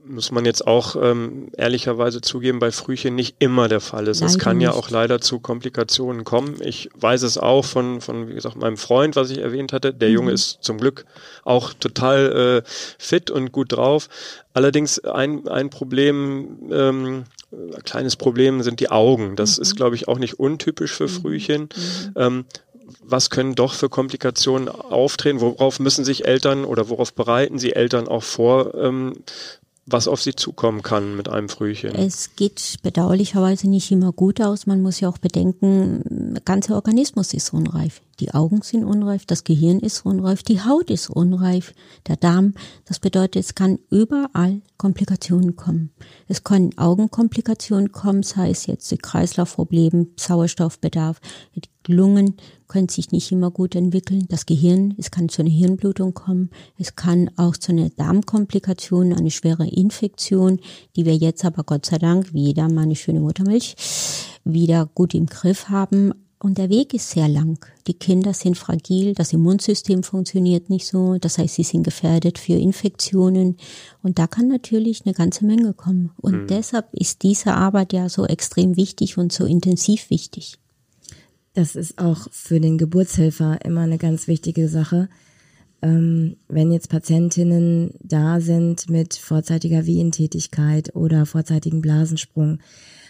muss 0.07 0.31
man 0.31 0.45
jetzt 0.45 0.67
auch 0.67 0.97
ähm, 1.01 1.49
ehrlicherweise 1.57 2.21
zugeben, 2.21 2.59
bei 2.59 2.71
Frühchen 2.71 3.15
nicht 3.15 3.37
immer 3.39 3.69
der 3.69 3.81
Fall 3.81 4.07
ist. 4.07 4.21
Leider 4.21 4.33
es 4.33 4.39
kann 4.39 4.59
nicht. 4.59 4.67
ja 4.67 4.73
auch 4.73 4.91
leider 4.91 5.21
zu 5.21 5.41
Komplikationen 5.41 6.25
kommen. 6.25 6.57
Ich 6.61 6.91
weiß 6.95 7.23
es 7.23 7.39
auch 7.39 7.65
von, 7.65 8.01
von 8.01 8.29
wie 8.29 8.35
gesagt, 8.35 8.57
meinem 8.57 8.77
Freund, 8.77 9.17
was 9.17 9.31
ich 9.31 9.39
erwähnt 9.39 9.73
hatte. 9.73 9.95
Der 9.95 10.09
mhm. 10.11 10.15
Junge 10.15 10.33
ist 10.33 10.59
zum 10.61 10.79
Glück 10.79 11.07
auch 11.45 11.73
total 11.73 12.63
äh, 12.65 12.69
fit 12.99 13.31
und 13.31 13.53
gut 13.53 13.73
drauf. 13.73 14.09
Allerdings 14.53 14.99
ein, 15.05 15.49
ein 15.49 15.71
Problem, 15.71 16.71
ähm, 16.71 17.25
ein 17.53 17.83
kleines 17.85 18.17
Problem 18.17 18.63
sind 18.63 18.81
die 18.81 18.91
Augen. 18.91 19.37
Das 19.37 19.57
mhm. 19.57 19.63
ist, 19.63 19.77
glaube 19.77 19.97
ich, 19.97 20.07
auch 20.07 20.19
nicht 20.19 20.39
untypisch 20.39 20.93
für 20.93 21.05
mhm. 21.05 21.09
Frühchen. 21.09 21.63
Mhm. 21.63 22.13
Ähm, 22.17 22.45
was 23.07 23.31
können 23.31 23.55
doch 23.55 23.75
für 23.75 23.89
Komplikationen 23.89 24.69
auftreten? 24.69 25.41
Worauf 25.41 25.81
müssen 25.81 26.05
sich 26.05 26.27
Eltern 26.27 26.65
oder 26.65 26.89
worauf 26.89 27.15
bereiten 27.15 27.59
sie 27.59 27.73
Eltern 27.73 28.09
auch 28.09 28.23
vor, 28.23 28.75
ähm, 28.75 29.15
was 29.87 30.09
auf 30.09 30.23
sie 30.23 30.35
zukommen 30.35 30.83
kann 30.83 31.17
mit 31.17 31.29
einem 31.29 31.49
Frühchen. 31.49 31.95
Es 31.95 32.37
geht 32.37 32.77
bedauerlicherweise 32.83 33.69
nicht 33.69 33.91
immer 33.91 34.13
gut 34.13 34.41
aus. 34.41 34.67
Man 34.67 34.81
muss 34.81 35.01
ja 35.01 35.09
auch 35.09 35.19
bedenken, 35.19 36.03
der 36.35 36.43
ganze 36.43 36.75
Organismus 36.75 37.35
ist 37.35 37.53
unreif. 37.53 38.01
Die 38.21 38.33
Augen 38.33 38.63
sind 38.63 38.85
unreif, 38.85 39.27
das 39.27 39.45
Gehirn 39.45 39.81
ist 39.81 40.05
unreif, 40.05 40.43
die 40.43 40.61
Haut 40.61 40.91
ist 40.91 41.11
unreif, 41.11 41.75
der 42.07 42.17
Darm. 42.17 42.55
Das 42.85 42.99
bedeutet, 42.99 43.37
es 43.37 43.55
kann 43.55 43.79
überall 43.91 44.63
Komplikationen 44.77 45.57
kommen. 45.57 45.91
Es 46.29 46.45
können 46.45 46.77
Augenkomplikationen 46.79 47.93
kommen, 47.93 48.23
sei 48.23 48.51
es 48.51 48.67
jetzt 48.67 48.95
Kreislaufprobleme, 49.03 50.09
Sauerstoffbedarf, 50.17 51.21
die 51.55 51.63
Lungen 51.87 52.37
können 52.69 52.89
sich 52.89 53.13
nicht 53.13 53.31
immer 53.31 53.51
gut 53.51 53.75
entwickeln. 53.75 54.27
Das 54.29 54.47
Gehirn, 54.47 54.95
es 54.99 55.11
kann 55.11 55.29
zu 55.29 55.43
einer 55.43 55.51
Hirnblutung 55.51 56.15
kommen. 56.15 56.51
Es 56.79 56.97
kann 56.97 57.31
auch 57.37 57.57
zu 57.57 57.73
einer 57.73 57.91
Darmkomplikation, 57.91 59.13
eine 59.13 59.31
schwere 59.31 59.67
Infektion, 59.69 60.61
die 60.97 61.05
wir 61.05 61.17
jetzt 61.17 61.45
aber 61.45 61.63
Gott 61.65 61.87
sei 61.87 61.99
Dank, 61.99 62.33
wie 62.33 62.47
jeder 62.47 62.69
meine 62.69 62.97
schöne 62.97 63.21
Muttermilch, 63.21 63.77
wieder 64.45 64.87
gut 64.95 65.15
im 65.15 65.27
Griff 65.27 65.69
haben. 65.69 66.13
Und 66.45 66.59
der 66.59 66.69
Weg 66.69 66.93
ist 66.93 67.09
sehr 67.09 67.27
lang. 67.27 67.65
Die 67.87 67.95
Kinder 67.95 68.35
sind 68.35 68.59
fragil, 68.59 69.15
das 69.15 69.33
Immunsystem 69.33 70.03
funktioniert 70.03 70.69
nicht 70.69 70.87
so, 70.87 71.17
das 71.17 71.39
heißt, 71.39 71.55
sie 71.55 71.63
sind 71.63 71.85
gefährdet 71.85 72.39
für 72.39 72.53
Infektionen. 72.53 73.57
Und 74.03 74.19
da 74.19 74.27
kann 74.27 74.49
natürlich 74.49 75.07
eine 75.07 75.15
ganze 75.15 75.47
Menge 75.47 75.73
kommen. 75.73 76.11
Und 76.19 76.43
mhm. 76.43 76.47
deshalb 76.49 76.93
ist 76.93 77.23
diese 77.23 77.55
Arbeit 77.55 77.95
ja 77.95 78.11
so 78.11 78.27
extrem 78.27 78.77
wichtig 78.77 79.17
und 79.17 79.33
so 79.33 79.47
intensiv 79.47 80.11
wichtig. 80.11 80.59
Das 81.55 81.77
ist 81.77 81.97
auch 81.97 82.29
für 82.31 82.61
den 82.61 82.77
Geburtshelfer 82.77 83.65
immer 83.65 83.81
eine 83.81 83.97
ganz 83.97 84.29
wichtige 84.29 84.69
Sache. 84.69 85.09
Ähm, 85.81 86.37
wenn 86.49 86.71
jetzt 86.73 86.91
Patientinnen 86.91 87.95
da 88.03 88.41
sind 88.41 88.91
mit 88.91 89.15
vorzeitiger 89.15 89.87
Wehentätigkeit 89.87 90.95
oder 90.95 91.25
vorzeitigen 91.25 91.81
Blasensprung, 91.81 92.59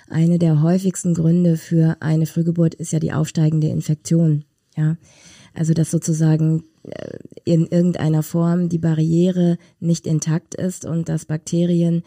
eine 0.08 0.38
der 0.38 0.62
häufigsten 0.62 1.14
Gründe 1.14 1.56
für 1.56 1.96
eine 2.00 2.26
Frühgeburt 2.26 2.74
ist 2.74 2.92
ja 2.92 2.98
die 2.98 3.12
aufsteigende 3.12 3.68
Infektion. 3.68 4.44
Ja, 4.76 4.96
also 5.54 5.72
dass 5.72 5.90
sozusagen 5.90 6.64
äh, 6.82 7.18
in 7.44 7.66
irgendeiner 7.66 8.22
Form 8.22 8.68
die 8.68 8.78
Barriere 8.78 9.56
nicht 9.80 10.06
intakt 10.06 10.54
ist 10.54 10.84
und 10.84 11.08
dass 11.08 11.26
Bakterien 11.26 12.02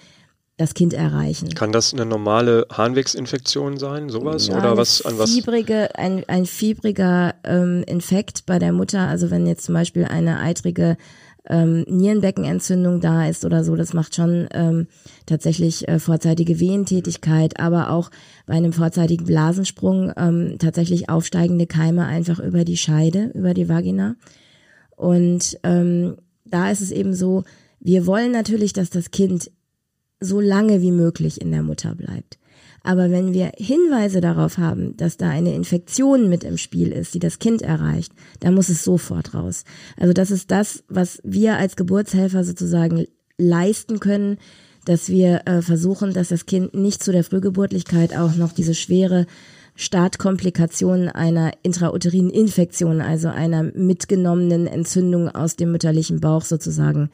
das 0.57 0.73
Kind 0.73 0.93
erreichen. 0.93 1.49
Kann 1.53 1.71
das 1.71 1.93
eine 1.93 2.05
normale 2.05 2.65
Harnwegsinfektion 2.71 3.77
sein, 3.77 4.09
sowas? 4.09 4.47
Ja, 4.47 4.57
oder 4.57 4.75
was 4.75 5.05
an 5.05 5.17
was? 5.19 5.31
Fiebrige, 5.31 5.95
ein, 5.95 6.23
ein 6.27 6.47
fiebriger 6.47 7.35
ähm, 7.43 7.83
Infekt 7.85 8.45
bei 8.47 8.57
der 8.57 8.73
Mutter, 8.73 9.01
also 9.01 9.29
wenn 9.29 9.45
jetzt 9.45 9.65
zum 9.65 9.75
Beispiel 9.75 10.05
eine 10.05 10.39
eitrige 10.39 10.97
ähm, 11.49 11.85
Nierenbeckenentzündung 11.87 13.01
da 13.01 13.27
ist 13.27 13.45
oder 13.45 13.63
so. 13.63 13.75
Das 13.75 13.93
macht 13.93 14.15
schon 14.15 14.47
ähm, 14.51 14.87
tatsächlich 15.25 15.87
äh, 15.87 15.99
vorzeitige 15.99 16.59
Wehentätigkeit, 16.59 17.59
aber 17.59 17.91
auch 17.91 18.11
bei 18.45 18.53
einem 18.55 18.73
vorzeitigen 18.73 19.25
Blasensprung 19.25 20.11
ähm, 20.17 20.57
tatsächlich 20.59 21.09
aufsteigende 21.09 21.67
Keime 21.67 22.05
einfach 22.05 22.39
über 22.39 22.63
die 22.63 22.77
Scheide, 22.77 23.31
über 23.33 23.53
die 23.53 23.69
Vagina. 23.69 24.15
Und 24.95 25.59
ähm, 25.63 26.17
da 26.45 26.71
ist 26.71 26.81
es 26.81 26.91
eben 26.91 27.13
so, 27.13 27.43
wir 27.79 28.05
wollen 28.05 28.31
natürlich, 28.31 28.73
dass 28.73 28.89
das 28.89 29.11
Kind 29.11 29.51
so 30.19 30.41
lange 30.41 30.81
wie 30.81 30.91
möglich 30.91 31.41
in 31.41 31.51
der 31.51 31.63
Mutter 31.63 31.93
bleibt. 31.95 32.39
Aber 32.83 33.11
wenn 33.11 33.33
wir 33.33 33.51
Hinweise 33.57 34.21
darauf 34.21 34.57
haben, 34.57 34.95
dass 34.97 35.17
da 35.17 35.29
eine 35.29 35.53
Infektion 35.53 36.29
mit 36.29 36.43
im 36.43 36.57
Spiel 36.57 36.91
ist, 36.91 37.13
die 37.13 37.19
das 37.19 37.39
Kind 37.39 37.61
erreicht, 37.61 38.13
dann 38.39 38.53
muss 38.53 38.69
es 38.69 38.83
sofort 38.83 39.33
raus. 39.33 39.63
Also 39.97 40.13
das 40.13 40.31
ist 40.31 40.51
das, 40.51 40.83
was 40.87 41.19
wir 41.23 41.57
als 41.57 41.75
Geburtshelfer 41.75 42.43
sozusagen 42.43 43.05
leisten 43.37 43.99
können, 43.99 44.37
dass 44.85 45.09
wir 45.09 45.41
äh, 45.45 45.61
versuchen, 45.61 46.13
dass 46.13 46.29
das 46.29 46.45
Kind 46.45 46.73
nicht 46.73 47.03
zu 47.03 47.11
der 47.11 47.25
Frühgeburtlichkeit 47.25 48.15
auch 48.15 48.35
noch 48.35 48.53
diese 48.53 48.73
schwere 48.73 49.25
Startkomplikation 49.75 51.07
einer 51.09 51.51
intrauterinen 51.61 52.31
Infektion, 52.31 52.99
also 52.99 53.27
einer 53.27 53.63
mitgenommenen 53.63 54.65
Entzündung 54.65 55.29
aus 55.29 55.55
dem 55.55 55.71
mütterlichen 55.71 56.19
Bauch 56.19 56.43
sozusagen 56.43 57.09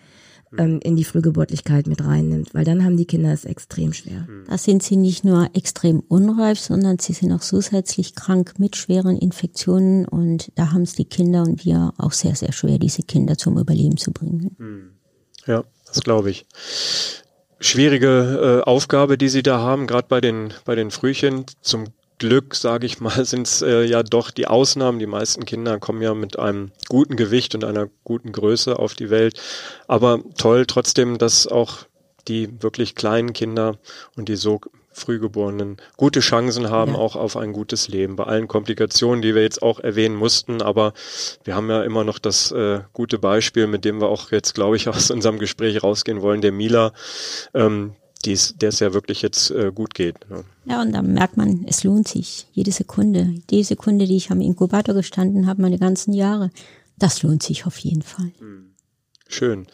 ähm, 0.58 0.80
in 0.84 0.96
die 0.96 1.04
Frühgeburtlichkeit 1.04 1.88
mit 1.88 2.04
reinnimmt, 2.04 2.54
weil 2.54 2.66
dann 2.66 2.84
haben 2.84 2.98
die 2.98 3.06
Kinder 3.06 3.32
es 3.32 3.46
extrem 3.46 3.94
schwer. 3.94 4.28
Hm. 4.28 4.46
Da 4.48 4.58
sind 4.58 4.84
sie 4.84 4.96
nicht 4.96 5.24
nur 5.24 5.50
extrem 5.54 6.00
unreif, 6.00 6.60
sondern 6.60 7.00
sie 7.00 7.14
sind 7.14 7.32
auch 7.32 7.42
zusätzlich 7.42 8.16
krank 8.16 8.54
mit 8.58 8.76
schweren 8.76 9.18
Infektionen 9.18 10.06
und 10.06 10.52
da 10.56 10.72
haben 10.72 10.84
es 10.84 10.96
die 10.96 11.06
Kinder 11.06 11.44
und 11.44 11.66
wir 11.66 11.94
auch 11.98 12.12
sehr, 12.12 12.36
sehr 12.36 12.52
schwer, 12.52 12.78
diese 12.78 13.04
Kinder 13.04 13.38
zum 13.38 13.58
Überleben 13.58 13.98
zu 13.98 14.12
bringen. 14.12 14.56
Hm. 14.58 14.90
Ja, 15.46 15.64
das 15.88 16.02
glaube 16.02 16.30
ich. 16.30 16.46
Schwierige 17.60 18.62
äh, 18.66 18.70
Aufgabe, 18.70 19.18
die 19.18 19.30
Sie 19.30 19.44
da 19.44 19.60
haben, 19.60 19.88
gerade 19.88 20.08
bei 20.10 20.20
den, 20.20 20.54
bei 20.66 20.76
den 20.76 20.92
Frühchen. 20.92 21.46
Zum 21.62 21.86
Glück, 22.20 22.56
sage 22.56 22.86
ich 22.86 23.00
mal, 23.00 23.26
sind 23.26 23.48
es 23.48 23.62
äh, 23.62 23.84
ja 23.84 24.04
doch 24.04 24.32
die 24.32 24.48
Ausnahmen. 24.48 25.00
Die 25.00 25.08
meisten 25.08 25.46
Kinder 25.46 25.80
kommen 25.80 26.02
ja 26.02 26.14
mit 26.14 26.40
einem 26.40 26.72
guten 26.90 27.16
Gewicht 27.16 27.56
und 27.56 27.64
einer 27.64 27.88
guten 28.04 28.32
Größe 28.32 28.78
auf 28.80 28.94
die 28.94 29.10
Welt. 29.10 29.40
Aber 29.88 30.20
toll 30.38 30.66
trotzdem, 30.66 31.18
dass 31.18 31.48
auch 31.48 31.80
die 32.28 32.62
wirklich 32.62 32.96
kleinen 32.96 33.34
Kinder 33.34 33.78
und 34.16 34.30
die 34.30 34.36
so 34.36 34.62
Frühgeborenen 34.94 35.78
gute 35.98 36.20
Chancen 36.20 36.70
haben, 36.70 36.94
ja. 36.94 37.00
auch 37.00 37.16
auf 37.16 37.36
ein 37.36 37.52
gutes 37.52 37.88
Leben. 37.88 38.16
Bei 38.16 38.26
allen 38.26 38.48
Komplikationen, 38.48 39.22
die 39.22 39.36
wir 39.36 39.42
jetzt 39.42 39.62
auch 39.62 39.80
erwähnen 39.80 40.16
mussten, 40.16 40.62
aber 40.62 40.94
wir 41.44 41.56
haben 41.56 41.70
ja 41.70 41.84
immer 41.84 42.04
noch 42.04 42.20
das 42.20 42.52
äh, 42.52 42.82
gute 42.94 43.20
Beispiel, 43.20 43.68
mit 43.68 43.86
dem 43.86 44.00
wir 44.00 44.08
auch 44.08 44.32
jetzt, 44.32 44.54
glaube 44.54 44.76
ich, 44.76 44.88
aus 44.90 45.12
unserem 45.12 45.40
Gespräch 45.40 45.84
rausgehen 45.84 46.22
wollen, 46.22 46.42
der 46.42 46.52
Mila, 46.52 46.94
ähm, 47.54 47.96
der 48.26 48.70
es 48.70 48.80
ja 48.80 48.94
wirklich 48.94 49.22
jetzt 49.22 49.52
äh, 49.52 49.72
gut 49.74 49.94
geht. 49.94 50.30
Ne? 50.30 50.44
Ja, 50.66 50.82
und 50.82 50.92
da 50.94 51.02
merkt 51.02 51.38
man, 51.38 51.66
es 51.68 51.84
lohnt 51.84 52.08
sich. 52.08 52.48
Jede 52.54 52.72
Sekunde. 52.72 53.36
Die 53.50 53.64
Sekunde, 53.64 54.08
die 54.08 54.18
ich 54.18 54.32
am 54.32 54.42
Inkubator 54.42 54.96
gestanden 54.96 55.48
habe, 55.48 55.62
meine 55.62 55.80
ganzen 55.80 56.14
Jahre, 56.14 56.50
das 56.98 57.22
lohnt 57.24 57.44
sich 57.44 57.66
auf 57.66 57.78
jeden 57.78 58.02
Fall. 58.02 58.32
Hm. 58.40 58.74
Schön. 59.34 59.66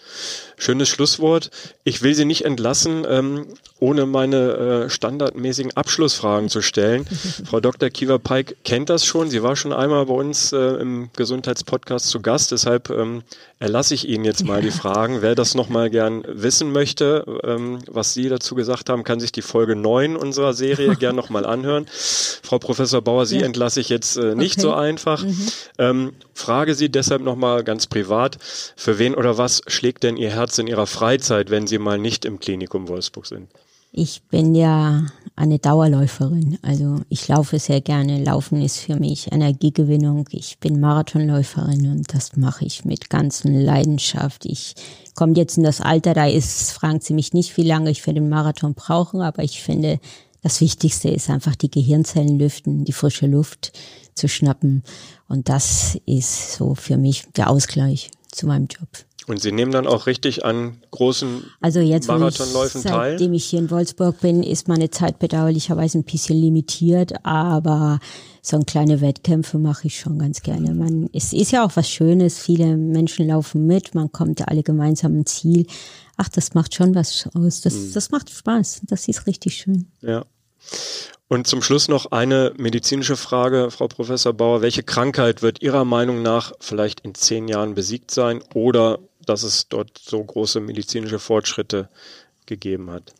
Schönes 0.58 0.88
Schlusswort. 0.88 1.52
Ich 1.84 2.02
will 2.02 2.16
Sie 2.16 2.24
nicht 2.24 2.46
entlassen, 2.46 3.06
ähm, 3.06 3.48
ohne 3.80 4.06
meine 4.06 4.86
äh, 4.86 4.90
standardmäßigen 4.90 5.76
Abschlussfragen 5.76 6.48
zu 6.48 6.62
stellen. 6.62 7.06
Frau 7.46 7.60
Dr. 7.60 7.90
Kiva 7.90 8.20
Pike 8.20 8.56
kennt 8.64 8.90
das 8.90 9.06
schon. 9.06 9.30
Sie 9.30 9.44
war 9.44 9.58
schon 9.58 9.74
einmal 9.74 10.06
bei 10.06 10.14
uns 10.14 10.54
äh, 10.54 10.58
im 10.58 11.10
Gesundheitspodcast 11.14 12.08
zu 12.08 12.22
Gast. 12.22 12.54
Deshalb 12.54 12.90
ähm, 12.90 13.24
erlasse 13.60 13.94
ich 13.94 14.08
Ihnen 14.08 14.24
jetzt 14.24 14.46
mal 14.46 14.62
die 14.62 14.72
Fragen. 14.72 15.22
Wer 15.22 15.36
das 15.36 15.54
nochmal 15.54 15.90
gern 15.90 16.24
wissen 16.28 16.72
möchte, 16.72 17.26
ähm, 17.44 17.80
was 17.88 18.14
Sie 18.14 18.30
dazu 18.30 18.56
gesagt 18.56 18.90
haben, 18.90 19.04
kann 19.04 19.20
sich 19.20 19.32
die 19.32 19.42
Folge 19.42 19.76
9 19.76 20.16
unserer 20.16 20.54
Serie 20.54 20.96
gern 20.96 21.16
nochmal 21.16 21.46
anhören. 21.46 21.86
Frau 21.92 22.58
Professor 22.58 23.02
Bauer, 23.02 23.26
Sie 23.26 23.40
ja. 23.40 23.46
entlasse 23.46 23.82
ich 23.82 23.90
jetzt 23.90 24.18
äh, 24.18 24.36
nicht 24.36 24.54
okay. 24.54 24.62
so 24.62 24.74
einfach. 24.74 25.24
Mhm. 25.24 25.48
Ähm, 25.78 26.14
frage 26.34 26.74
Sie 26.74 26.90
deshalb 26.90 27.22
nochmal 27.22 27.64
ganz 27.64 27.88
privat, 27.88 28.38
für 28.76 28.98
wen 28.98 29.14
oder 29.14 29.38
was 29.38 29.62
schlägt 29.68 30.04
denn 30.04 30.18
Ihr 30.18 30.32
Herz 30.32 30.58
in 30.58 30.68
Ihrer 30.68 30.88
Freizeit, 30.88 31.50
wenn 31.50 31.68
Sie 31.68 31.78
mal 31.78 32.00
nicht 32.00 32.26
im 32.26 32.40
Klinikum 32.40 32.88
Wolfsburg 32.88 33.28
sind? 33.28 33.50
Ich 33.92 34.24
bin 34.24 34.54
ja 34.54 35.08
eine 35.36 35.58
Dauerläuferin. 35.58 36.60
Also 36.62 36.98
ich 37.10 37.28
laufe 37.28 37.58
sehr 37.58 37.82
gerne. 37.82 38.24
Laufen 38.24 38.62
ist 38.62 38.78
für 38.78 38.98
mich 38.98 39.32
Energiegewinnung. 39.32 40.28
Ich 40.32 40.60
bin 40.60 40.80
Marathonläuferin 40.80 41.90
und 41.90 42.14
das 42.14 42.36
mache 42.36 42.66
ich 42.66 42.86
mit 42.86 43.10
ganzen 43.10 43.54
Leidenschaft. 43.60 44.46
Ich 44.46 44.76
komme 45.16 45.34
jetzt 45.36 45.58
in 45.58 45.64
das 45.64 45.82
Alter, 45.82 46.14
da 46.14 46.28
ist, 46.28 46.72
fragen 46.72 47.00
Sie 47.02 47.14
mich 47.14 47.34
nicht, 47.34 47.58
wie 47.58 47.64
lange 47.64 47.90
ich 47.90 48.02
für 48.02 48.14
den 48.14 48.30
Marathon 48.30 48.76
brauche, 48.76 49.24
aber 49.24 49.44
ich 49.44 49.62
finde, 49.62 50.00
das 50.44 50.62
Wichtigste 50.62 51.10
ist 51.10 51.30
einfach 51.30 51.56
die 51.56 51.72
Gehirnzellen 51.72 52.38
lüften, 52.38 52.86
die 52.86 52.94
frische 52.94 53.28
Luft 53.28 53.74
zu 54.14 54.28
schnappen. 54.28 54.84
Und 55.28 55.50
das 55.50 55.98
ist 56.06 56.54
so 56.54 56.76
für 56.76 56.98
mich 56.98 57.26
der 57.36 57.50
Ausgleich 57.50 58.12
zu 58.32 58.46
meinem 58.46 58.68
Job. 58.68 58.88
Und 59.30 59.40
Sie 59.40 59.52
nehmen 59.52 59.72
dann 59.72 59.86
auch 59.86 60.08
richtig 60.08 60.44
an 60.44 60.78
großen 60.90 61.44
also 61.62 61.80
jetzt, 61.80 62.08
Marathonläufen 62.08 62.82
ich, 62.82 62.88
teil? 62.88 63.12
Seitdem 63.12 63.34
ich 63.34 63.46
hier 63.46 63.60
in 63.60 63.70
Wolfsburg 63.70 64.20
bin, 64.22 64.42
ist 64.42 64.68
meine 64.68 64.90
Zeit 64.90 65.20
bedauerlicherweise 65.20 66.00
ein 66.00 66.04
bisschen 66.04 66.42
limitiert, 66.42 67.14
aber 67.24 68.00
so 68.42 68.58
ein 68.58 68.66
kleine 68.66 69.02
Wettkämpfe 69.02 69.60
mache 69.60 69.86
ich 69.86 70.00
schon 70.00 70.18
ganz 70.18 70.42
gerne. 70.42 70.74
Man, 70.74 71.12
es 71.14 71.32
ist 71.32 71.52
ja 71.52 71.64
auch 71.64 71.76
was 71.76 71.88
Schönes, 71.88 72.40
viele 72.40 72.76
Menschen 72.76 73.28
laufen 73.28 73.68
mit, 73.68 73.94
man 73.94 74.12
kommt 74.12 74.48
alle 74.48 74.64
gemeinsam 74.64 75.20
ein 75.20 75.28
Ziel. 75.28 75.68
Ach, 76.18 76.30
das 76.30 76.56
macht 76.56 76.74
schon 76.74 76.96
was 76.96 77.30
aus. 77.36 77.62
Das, 77.62 77.76
mhm. 77.76 77.94
das 77.94 78.10
macht 78.10 78.32
Spaß. 78.32 78.82
Das 78.88 79.08
ist 79.08 79.28
richtig 79.28 79.54
schön. 79.54 79.92
Ja. 80.02 80.26
Und 81.28 81.46
zum 81.46 81.62
Schluss 81.62 81.88
noch 81.88 82.12
eine 82.12 82.54
medizinische 82.58 83.16
Frage, 83.16 83.70
Frau 83.70 83.88
Professor 83.88 84.34
Bauer. 84.34 84.64
Welche 84.64 84.82
Krankheit 84.82 85.44
wird 85.44 85.62
Ihrer 85.62 85.86
Meinung 85.86 86.24
nach 86.24 86.54
vielleicht 86.60 87.02
in 87.02 87.14
zehn 87.14 87.48
Jahren 87.48 87.76
besiegt 87.76 88.10
sein 88.10 88.42
oder 88.56 88.98
dass 89.30 89.44
es 89.44 89.68
dort 89.68 89.98
so 89.98 90.24
große 90.24 90.60
medizinische 90.60 91.20
Fortschritte 91.20 91.90
gegeben 92.46 92.90
hat. 92.90 93.14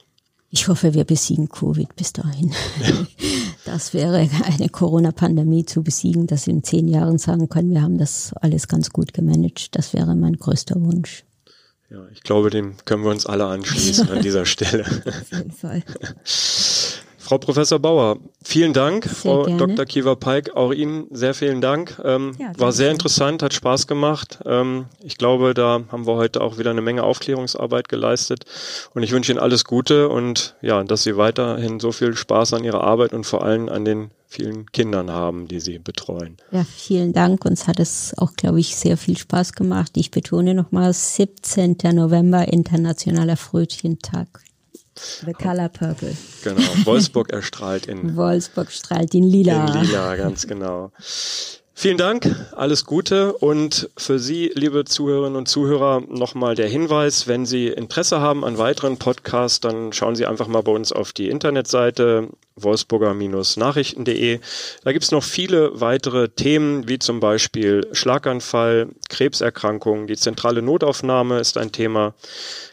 Ich 0.52 0.68
hoffe, 0.68 0.96
wir 0.96 1.04
besiegen 1.04 1.50
Covid 1.50 1.96
bis 1.96 2.14
dahin. 2.14 2.54
Ja. 2.82 3.08
Das 3.66 3.94
wäre 3.94 4.28
eine 4.46 4.70
Corona-Pandemie 4.70 5.64
zu 5.64 5.84
besiegen, 5.84 6.26
dass 6.26 6.48
in 6.48 6.64
zehn 6.64 6.88
Jahren 6.88 7.20
sagen 7.20 7.50
können, 7.50 7.72
wir 7.72 7.84
haben 7.84 8.00
das 8.00 8.34
alles 8.34 8.68
ganz 8.68 8.90
gut 8.90 9.14
gemanagt. 9.14 9.76
Das 9.76 9.94
wäre 9.94 10.16
mein 10.16 10.38
größter 10.38 10.82
Wunsch. 10.82 11.24
Ja, 11.92 12.08
ich 12.12 12.24
glaube, 12.24 12.50
dem 12.50 12.78
können 12.86 13.04
wir 13.04 13.12
uns 13.12 13.28
alle 13.28 13.46
anschließen 13.46 14.10
an 14.12 14.22
dieser 14.24 14.46
Stelle. 14.46 14.86
Auf 14.86 15.32
jeden 15.32 15.52
Fall. 15.52 15.84
Frau 17.30 17.38
Professor 17.38 17.78
Bauer, 17.78 18.18
vielen 18.42 18.74
Dank. 18.74 19.04
Sehr 19.04 19.14
Frau 19.14 19.44
gerne. 19.44 19.68
Dr. 19.68 19.86
Kiva 19.86 20.16
Peik, 20.16 20.56
auch 20.56 20.74
Ihnen 20.74 21.06
sehr 21.12 21.36
vielen 21.36 21.62
Dank. 21.62 22.02
Ähm, 22.04 22.36
ja, 22.40 22.54
war 22.58 22.72
sehr 22.72 22.90
interessant, 22.90 23.44
hat 23.44 23.54
Spaß 23.54 23.86
gemacht. 23.86 24.40
Ähm, 24.48 24.86
ich 25.04 25.16
glaube, 25.16 25.54
da 25.54 25.82
haben 25.92 26.08
wir 26.08 26.16
heute 26.16 26.42
auch 26.42 26.58
wieder 26.58 26.72
eine 26.72 26.82
Menge 26.82 27.04
Aufklärungsarbeit 27.04 27.88
geleistet. 27.88 28.46
Und 28.96 29.04
ich 29.04 29.12
wünsche 29.12 29.32
Ihnen 29.32 29.40
alles 29.40 29.64
Gute 29.64 30.10
und 30.10 30.56
ja, 30.64 30.84
dass 30.84 31.04
Sie 31.04 31.18
weiterhin 31.18 31.80
so 31.80 31.92
viel 31.92 32.16
Spaß 32.16 32.54
an 32.54 32.64
Ihrer 32.64 32.84
Arbeit 32.84 33.14
und 33.14 33.26
vor 33.26 33.44
allem 33.44 33.70
an 33.70 33.86
den 33.86 34.10
vielen 34.26 34.66
Kindern 34.72 35.12
haben, 35.12 35.48
die 35.48 35.60
Sie 35.60 35.78
betreuen. 35.78 36.38
Ja, 36.50 36.64
vielen 36.64 37.14
Dank. 37.14 37.46
Uns 37.46 37.68
hat 37.68 37.80
es 37.80 38.16
auch, 38.18 38.34
glaube 38.34 38.60
ich, 38.60 38.76
sehr 38.76 38.98
viel 38.98 39.20
Spaß 39.20 39.54
gemacht. 39.54 39.92
Ich 39.98 40.10
betone 40.10 40.56
nochmal, 40.56 40.94
17. 40.94 41.78
November, 41.94 42.48
Internationaler 42.48 43.38
Frötchentag. 43.38 44.42
The 45.26 45.34
Color 45.34 45.70
Purple. 45.70 46.16
Genau, 46.44 46.86
Wolfsburg 46.86 47.32
erstrahlt 47.32 47.86
in 47.88 48.16
Wolfsburg 48.16 48.72
strahlt 48.72 49.14
in 49.14 49.24
lila. 49.24 49.66
In 49.66 49.84
lila, 49.84 50.16
ganz 50.16 50.48
genau. 50.48 50.92
Vielen 51.82 51.96
Dank, 51.96 52.36
alles 52.58 52.84
Gute 52.84 53.32
und 53.32 53.90
für 53.96 54.20
Sie, 54.20 54.52
liebe 54.54 54.84
Zuhörerinnen 54.84 55.38
und 55.38 55.48
Zuhörer, 55.48 56.02
nochmal 56.10 56.54
der 56.54 56.68
Hinweis, 56.68 57.26
wenn 57.26 57.46
Sie 57.46 57.68
Interesse 57.68 58.20
haben 58.20 58.44
an 58.44 58.58
weiteren 58.58 58.98
Podcasts, 58.98 59.62
dann 59.62 59.94
schauen 59.94 60.18
Sie 60.18 60.26
einfach 60.26 60.48
mal 60.48 60.62
bei 60.62 60.74
uns 60.74 60.92
auf 60.92 61.14
die 61.14 61.30
Internetseite 61.30 62.28
wolfsburger-nachrichten.de. 62.58 64.40
Da 64.84 64.92
gibt's 64.92 65.12
noch 65.12 65.24
viele 65.24 65.80
weitere 65.80 66.28
Themen, 66.28 66.90
wie 66.90 67.00
zum 67.00 67.22
Beispiel 67.22 67.88
Schlaganfall, 67.94 68.90
Krebserkrankungen, 69.08 70.08
die 70.08 70.18
zentrale 70.18 70.62
Notaufnahme 70.62 71.40
ist 71.40 71.58
ein 71.58 71.72
Thema, 71.72 72.14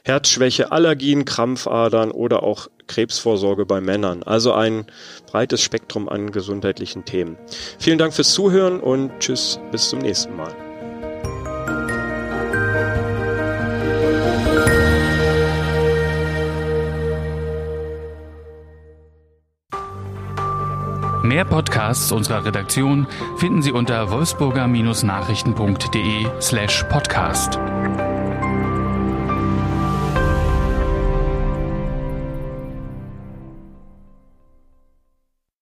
Herzschwäche, 0.02 0.72
Allergien, 0.72 1.24
Krampfadern 1.24 2.10
oder 2.10 2.42
auch 2.42 2.66
Krebsvorsorge 2.86 3.66
bei 3.66 3.80
Männern. 3.80 4.22
Also 4.22 4.52
ein 4.52 4.86
breites 5.30 5.62
Spektrum 5.62 6.08
an 6.08 6.32
gesundheitlichen 6.32 7.04
Themen. 7.04 7.36
Vielen 7.78 7.98
Dank 7.98 8.14
fürs 8.14 8.32
Zuhören 8.32 8.80
und 8.80 9.10
tschüss, 9.20 9.60
bis 9.70 9.90
zum 9.90 10.00
nächsten 10.00 10.36
Mal. 10.36 10.54
Mehr 21.26 21.44
Podcasts 21.44 22.12
unserer 22.12 22.44
Redaktion 22.44 23.08
finden 23.36 23.60
Sie 23.60 23.72
unter 23.72 24.12
wolfsburger-nachrichten.de 24.12 26.28
slash 26.40 26.84
podcast. 26.84 27.58